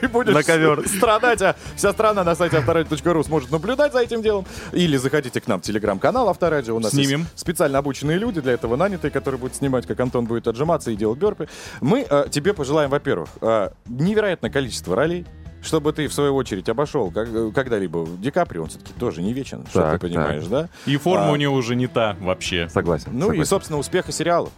и 0.02 0.06
будешь 0.06 0.34
На 0.34 0.42
ковер. 0.42 0.86
страдать. 0.86 1.40
А 1.42 1.56
вся 1.74 1.92
страна 1.92 2.22
на 2.22 2.34
сайте 2.34 2.58
авторадио.ру 2.58 3.24
сможет 3.24 3.50
наблюдать 3.50 3.92
за 3.92 4.00
этим 4.00 4.20
делом. 4.22 4.44
Или 4.72 4.96
заходите 4.98 5.40
к 5.40 5.46
нам 5.46 5.60
в 5.60 5.62
телеграм-канал 5.64 6.28
Авторадио. 6.28 6.76
У 6.76 6.80
нас 6.80 6.92
Снимем. 6.92 7.20
есть 7.20 7.38
специально 7.38 7.78
обученные 7.78 8.18
люди 8.18 8.40
для 8.40 8.52
этого 8.52 8.76
нанятые, 8.76 9.10
которые 9.10 9.40
будут 9.40 9.56
снимать, 9.56 9.86
как 9.86 9.98
Антон 10.00 10.26
будет 10.26 10.46
отжиматься 10.46 10.90
и 10.90 10.96
делать 10.96 11.18
бёрпи. 11.18 11.48
Мы 11.80 12.06
э, 12.08 12.26
тебе 12.30 12.52
пожелаем, 12.52 12.90
во-первых, 12.90 13.30
э, 13.40 13.70
невероятное 13.86 14.50
количество 14.50 14.94
ролей, 14.94 15.24
чтобы 15.62 15.92
ты, 15.92 16.08
в 16.08 16.12
свою 16.14 16.34
очередь, 16.36 16.68
обошел 16.68 17.10
как- 17.10 17.28
э, 17.28 17.50
когда-либо 17.54 18.06
Ди 18.18 18.30
Каприо, 18.30 18.62
он 18.62 18.68
все-таки 18.68 18.92
тоже 18.94 19.22
не 19.22 19.32
вечен, 19.32 19.64
что 19.70 19.82
Так, 19.82 20.00
ты 20.00 20.08
понимаешь, 20.08 20.44
да? 20.46 20.68
И 20.86 20.96
форма 20.96 21.28
А, 21.28 21.32
у 21.32 21.36
него 21.36 21.54
уже 21.54 21.74
не 21.76 21.86
та 21.86 22.16
вообще. 22.20 22.68
Согласен. 22.68 23.10
Ну 23.12 23.26
и, 23.26 23.28
согласен. 23.28 23.44
собственно, 23.46 23.78
успеха 23.78 24.12
сериала. 24.12 24.50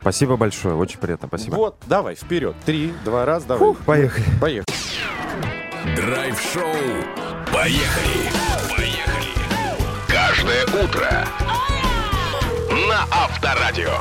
Спасибо 0.00 0.36
большое, 0.36 0.74
очень 0.76 0.98
приятно, 0.98 1.28
спасибо. 1.28 1.54
Вот, 1.54 1.76
давай, 1.86 2.14
вперед. 2.14 2.54
Три, 2.66 2.92
два, 3.04 3.24
раз, 3.24 3.44
давай. 3.44 3.74
Поехали. 3.86 4.24
Поехали. 4.40 4.64
Драйв-шоу. 5.96 6.62
Поехали. 7.52 8.30
Поехали. 8.76 9.28
Каждое 10.08 10.64
утро. 10.84 11.26
На 12.88 13.04
Авторадио. 13.10 13.92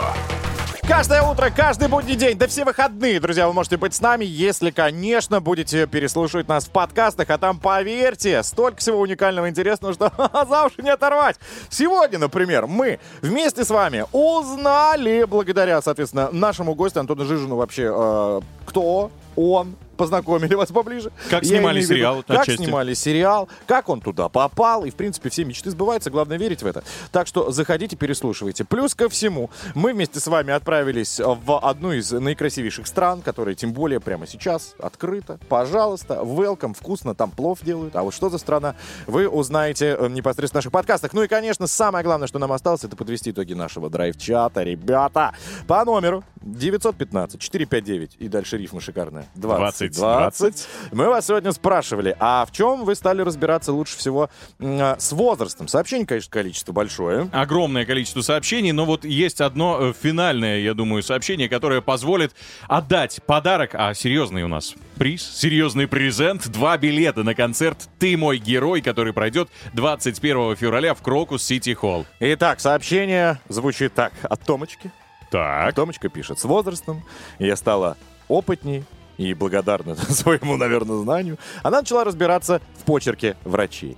Каждое 0.88 1.22
утро, 1.22 1.50
каждый 1.50 1.88
будний 1.88 2.16
день, 2.16 2.38
да 2.38 2.46
все 2.46 2.66
выходные, 2.66 3.22
друзья, 3.22 3.48
вы 3.48 3.54
можете 3.54 3.78
быть 3.78 3.94
с 3.94 4.02
нами, 4.02 4.26
если, 4.26 4.70
конечно, 4.70 5.40
будете 5.40 5.88
переслушивать 5.88 6.50
нас 6.50 6.66
в 6.66 6.72
подкастах, 6.72 7.30
а 7.30 7.38
там, 7.38 7.58
поверьте, 7.58 8.44
столько 8.44 8.80
всего 8.80 9.00
уникального 9.00 9.50
интересного, 9.50 9.94
что 9.94 10.12
за 10.50 10.66
уши 10.66 10.82
не 10.82 10.90
оторвать. 10.90 11.38
Сегодня, 11.70 12.20
например, 12.20 12.68
мы 12.68 13.00
вместе 13.22 13.64
с 13.64 13.70
вами 13.70 14.06
узнали, 14.12 15.24
благодаря, 15.24 15.82
соответственно, 15.82 16.30
нашему 16.34 16.76
гостю 16.76 17.00
Антону 17.00 17.24
Жижину 17.24 17.56
вообще, 17.56 17.90
э, 17.90 18.42
кто 18.66 19.10
он, 19.38 19.76
познакомили 20.04 20.54
вас 20.56 20.70
поближе. 20.70 21.12
Как 21.30 21.44
Я 21.44 21.50
снимали 21.50 21.82
сериал, 21.82 22.24
Как 22.28 22.42
отчасти. 22.42 22.64
снимали 22.64 22.94
сериал, 22.94 23.48
как 23.68 23.88
он 23.88 24.02
туда 24.02 24.28
попал, 24.28 24.84
и, 24.84 24.90
в 24.90 24.96
принципе, 24.96 25.30
все 25.30 25.46
мечты 25.46 25.72
сбываются, 25.72 26.10
главное 26.12 26.38
верить 26.38 26.62
в 26.62 26.66
это. 26.68 26.84
Так 27.14 27.26
что 27.26 27.52
заходите, 27.52 27.96
переслушивайте. 27.96 28.66
Плюс 28.66 28.96
ко 28.96 29.08
всему, 29.08 29.50
мы 29.76 29.94
вместе 29.94 30.20
с 30.20 30.28
вами 30.28 30.52
отправились 30.52 31.22
в 31.24 31.58
одну 31.58 31.94
из 31.94 32.12
наикрасивейших 32.12 32.86
стран, 32.86 33.22
которая 33.22 33.56
тем 33.56 33.72
более 33.72 34.02
прямо 34.02 34.28
сейчас 34.28 34.76
открыта. 34.78 35.40
Пожалуйста, 35.48 36.16
welcome, 36.16 36.74
вкусно, 36.74 37.16
там 37.16 37.32
плов 37.32 37.60
делают. 37.62 37.96
А 37.96 38.04
вот 38.04 38.14
что 38.14 38.30
за 38.30 38.38
страна, 38.40 38.76
вы 39.08 39.30
узнаете 39.30 39.96
э, 39.98 40.10
непосредственно 40.10 40.60
в 40.60 40.66
наших 40.66 40.72
подкастах. 40.74 41.14
Ну 41.14 41.24
и, 41.24 41.28
конечно, 41.30 41.66
самое 41.68 42.04
главное, 42.04 42.28
что 42.28 42.40
нам 42.40 42.52
осталось, 42.52 42.84
это 42.84 42.98
подвести 42.98 43.32
итоги 43.32 43.54
нашего 43.54 43.90
драйв-чата. 43.90 44.64
Ребята, 44.64 45.34
по 45.66 45.86
номеру 45.86 46.26
915-459, 46.46 48.12
и 48.20 48.28
дальше 48.28 48.58
рифма 48.58 48.82
шикарная, 48.82 49.28
20 49.36 49.58
20, 49.60 49.93
20. 49.94 50.68
Мы 50.92 51.08
вас 51.08 51.28
сегодня 51.28 51.52
спрашивали, 51.52 52.16
а 52.20 52.46
в 52.46 52.52
чем 52.52 52.84
вы 52.84 52.96
стали 52.96 53.22
разбираться 53.22 53.72
лучше 53.74 53.98
всего 53.98 54.30
а, 54.60 54.96
с 55.00 55.12
возрастом? 55.12 55.68
Сообщений, 55.68 56.06
конечно, 56.06 56.32
количество 56.32 56.74
большое. 56.74 57.30
Огромное 57.32 57.86
количество 57.86 58.22
сообщений, 58.22 58.72
но 58.72 58.86
вот 58.86 59.06
есть 59.06 59.42
одно 59.42 59.78
э, 59.80 59.94
финальное, 60.00 60.60
я 60.60 60.74
думаю, 60.74 61.04
сообщение, 61.04 61.50
которое 61.50 61.82
позволит 61.82 62.34
отдать 62.68 63.22
подарок, 63.26 63.72
а 63.74 63.94
серьезный 63.94 64.44
у 64.44 64.48
нас 64.48 64.76
приз, 64.96 65.24
серьезный 65.24 65.88
презент, 65.88 66.48
два 66.50 66.78
билета 66.78 67.24
на 67.24 67.36
концерт 67.36 67.78
«Ты 68.00 68.18
мой 68.18 68.38
герой», 68.38 68.82
который 68.82 69.14
пройдет 69.14 69.50
21 69.74 70.56
февраля 70.56 70.94
в 70.94 71.02
Крокус 71.02 71.44
Сити 71.44 71.74
Холл. 71.74 72.06
Итак, 72.20 72.60
сообщение 72.60 73.40
звучит 73.50 73.94
так. 73.94 74.14
От 74.24 74.42
Томочки. 74.46 74.92
Так. 75.32 75.74
Томочка 75.76 76.10
пишет. 76.10 76.40
С 76.40 76.44
возрастом 76.44 77.04
я 77.40 77.56
стала 77.56 77.98
опытней 78.28 78.84
и 79.18 79.34
благодарна 79.34 79.96
своему, 80.10 80.58
наверное, 80.58 80.98
знанию. 80.98 81.38
Она 81.62 81.80
начала 81.82 82.04
разбираться 82.04 82.62
в 82.80 82.84
почерке 82.86 83.36
врачей. 83.44 83.98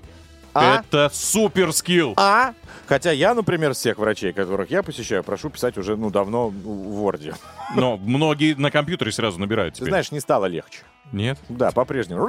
А? 0.54 0.80
Это 0.80 1.10
супер 1.14 1.74
скилл. 1.74 2.14
А? 2.16 2.54
Хотя 2.88 3.12
я, 3.12 3.34
например, 3.34 3.74
всех 3.74 3.98
врачей, 3.98 4.32
которых 4.32 4.72
я 4.72 4.84
посещаю, 4.84 5.24
прошу 5.24 5.50
писать 5.50 5.78
уже, 5.78 5.98
ну, 5.98 6.10
давно 6.10 6.48
в 6.50 7.04
Word. 7.06 7.36
Но 7.76 7.98
многие 7.98 8.54
на 8.54 8.72
компьютере 8.72 9.12
сразу 9.12 9.40
набирают 9.40 9.74
Ты 9.74 9.80
теперь. 9.80 9.90
знаешь, 9.90 10.12
не 10.12 10.20
стало 10.22 10.46
легче. 10.46 10.80
Нет? 11.12 11.38
Да, 11.50 11.72
по-прежнему. 11.72 12.28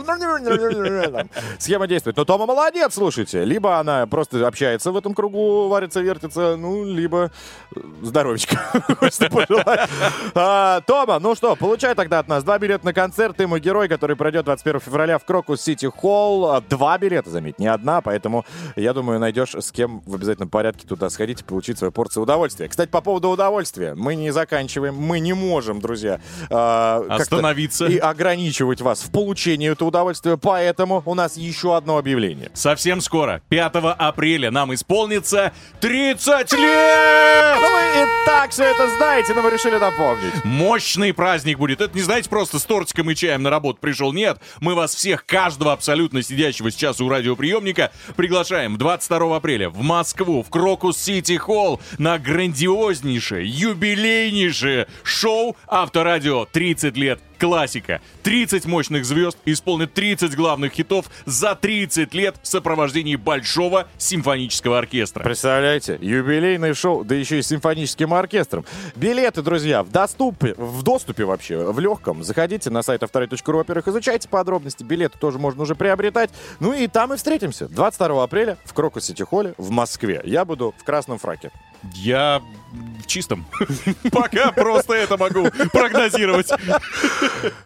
Схема 1.59 1.87
действует. 1.87 2.17
Но 2.17 2.25
Тома 2.25 2.47
молодец, 2.47 2.95
слушайте. 2.95 3.45
Либо 3.45 3.79
она 3.79 4.07
просто 4.07 4.47
общается 4.47 4.93
в 4.93 4.97
этом 4.97 5.15
кругу, 5.15 5.69
варится, 5.69 6.01
вертится, 6.01 6.57
ну, 6.57 6.85
либо 6.85 7.31
э, 7.75 7.81
здоровечка. 8.03 8.61
А, 10.35 10.81
Тома, 10.83 11.19
ну 11.19 11.35
что, 11.35 11.57
получай 11.57 11.95
тогда 11.95 12.19
от 12.19 12.29
нас 12.29 12.45
два 12.45 12.59
билета 12.59 12.85
на 12.85 12.93
концерт. 12.93 13.37
Ты 13.37 13.47
мой 13.47 13.61
герой, 13.61 13.89
который 13.89 14.17
пройдет 14.17 14.45
21 14.45 14.81
февраля 14.81 15.19
в 15.19 15.25
Крокус 15.25 15.63
Сити 15.63 15.87
Холл. 15.87 16.51
А, 16.51 16.61
Два 16.61 16.99
билета, 16.99 17.31
заметь, 17.31 17.59
не 17.59 17.67
одна, 17.67 18.01
поэтому, 18.01 18.45
я 18.77 18.93
думаю, 18.93 19.19
найдешь 19.19 19.55
с 19.55 19.73
кем 19.73 20.01
в 20.07 20.15
обязательном 20.15 20.51
порядке 20.51 20.87
туда 20.87 21.09
сходить 21.11 21.41
и 21.41 21.45
получить 21.45 21.79
свою 21.79 21.93
порцию 21.93 22.25
удовольствия. 22.25 22.69
Кстати, 22.69 22.91
по 22.91 23.01
поводу 23.01 23.31
удовольствия. 23.31 23.95
Мы 23.95 24.15
не 24.15 24.31
заканчиваем, 24.31 24.95
мы 24.95 25.21
не 25.21 25.33
можем, 25.33 25.81
друзья, 25.81 26.21
а, 26.51 27.05
Остановиться. 27.09 27.87
И 27.87 27.99
ограничивать 27.99 28.66
вас 28.81 29.03
в 29.03 29.11
получении 29.11 29.71
этого 29.71 29.89
удовольствия, 29.89 30.37
поэтому 30.37 31.03
у 31.05 31.15
нас 31.15 31.37
еще 31.37 31.77
одно 31.77 31.99
объявление. 31.99 32.51
Совсем 32.55 33.01
скоро, 33.01 33.43
5 33.49 33.73
апреля, 33.99 34.51
нам 34.51 34.75
исполнится 34.75 35.53
30 35.81 36.53
лет! 36.53 37.57
Ну 37.61 37.71
вы 37.71 38.03
и 38.03 38.07
так 38.27 38.51
все 38.51 38.65
это 38.65 38.89
знаете, 38.97 39.35
но 39.35 39.43
мы 39.43 39.51
решили 39.51 39.77
напомнить. 39.77 40.45
Мощный 40.45 41.13
праздник 41.13 41.59
будет. 41.59 41.81
Это 41.81 41.95
не, 41.95 42.03
знаете, 42.03 42.29
просто 42.29 42.59
с 42.59 42.65
тортиком 42.65 43.11
и 43.11 43.15
чаем 43.15 43.43
на 43.43 43.51
работу 43.51 43.79
пришел. 43.81 44.13
Нет, 44.13 44.39
мы 44.61 44.75
вас 44.75 44.95
всех, 44.95 45.25
каждого 45.25 45.73
абсолютно 45.73 46.23
сидящего 46.23 46.71
сейчас 46.71 47.01
у 47.01 47.09
радиоприемника, 47.09 47.93
приглашаем 48.17 48.77
22 48.79 49.37
апреля 49.37 49.71
в 49.71 49.81
Москву, 49.83 50.43
в 50.43 50.51
Крокус 50.51 50.99
Сити 50.99 51.37
Холл 51.37 51.81
на 51.99 52.19
грандиознейшее, 52.19 53.47
юбилейнейшее 53.47 54.87
шоу 55.03 55.57
Авторадио 55.67 56.47
30 56.47 56.97
лет. 56.97 57.21
Классика. 57.39 58.01
30 58.23 58.65
мощных 58.67 59.05
звезд 59.05 59.39
исполнят 59.45 59.93
30 59.93 60.35
главных 60.35 60.73
хитов 60.73 61.07
за 61.27 61.55
30 61.55 62.15
лет 62.15 62.37
в 62.43 62.47
сопровождении 62.47 63.17
большого 63.17 63.89
симфонического 63.99 64.79
оркестра. 64.79 65.23
Представляете, 65.23 65.99
юбилейное 66.01 66.75
шоу, 66.75 67.05
да 67.05 67.15
еще 67.15 67.39
и 67.39 67.43
симфоническим 67.43 68.15
оркестром. 68.15 68.65
Билеты, 68.95 69.43
друзья, 69.43 69.83
в 69.83 69.91
доступе, 69.91 70.55
в 70.57 70.83
доступе 70.83 71.25
вообще, 71.25 71.71
в 71.71 71.79
легком. 71.79 72.23
Заходите 72.25 72.71
на 72.71 72.83
сайт 72.83 73.03
авторы.ру, 73.03 73.59
во-первых, 73.59 73.89
изучайте 73.89 74.29
подробности. 74.29 74.83
Билеты 74.83 75.19
тоже 75.19 75.39
можно 75.39 75.63
уже 75.63 75.75
приобретать. 75.75 76.31
Ну 76.61 76.73
и 76.73 76.87
там 76.87 77.13
и 77.13 77.17
встретимся. 77.17 77.69
22 77.69 78.25
апреля 78.25 78.57
в 78.65 78.73
Крокус 78.73 79.05
Сити 79.05 79.23
Холле 79.23 79.55
в 79.59 79.71
Москве. 79.71 80.23
Я 80.25 80.45
буду 80.45 80.75
в 80.79 80.85
красном 80.85 81.19
фраке. 81.19 81.51
Я 81.95 82.43
в 83.03 83.07
чистом. 83.07 83.47
Пока 84.13 84.53
просто 84.53 84.95
это 84.95 85.17
могу 85.17 85.49
прогнозировать. 85.73 86.51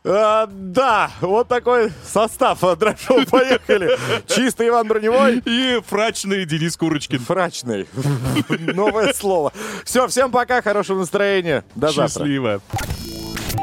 А, 0.04 0.46
да, 0.50 1.10
вот 1.20 1.48
такой 1.48 1.92
состав 2.04 2.62
а, 2.62 2.76
драйв-шоу. 2.76 3.24
Поехали. 3.26 3.96
Чистый 4.26 4.68
Иван 4.68 4.86
Броневой. 4.86 5.42
И 5.44 5.80
фрачный 5.86 6.44
Денис 6.44 6.76
Курочкин. 6.76 7.20
Фрачный. 7.20 7.88
Новое 8.74 9.12
слово. 9.12 9.52
Все, 9.84 10.06
всем 10.08 10.30
пока, 10.30 10.62
хорошего 10.62 11.00
настроения. 11.00 11.64
До 11.74 11.88
завтра. 11.88 12.08
Счастливо. 12.08 12.60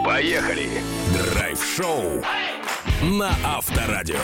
Поехали. 0.03 0.69
Драйв-шоу 1.13 2.23
на 3.03 3.31
Авторадио. 3.43 4.15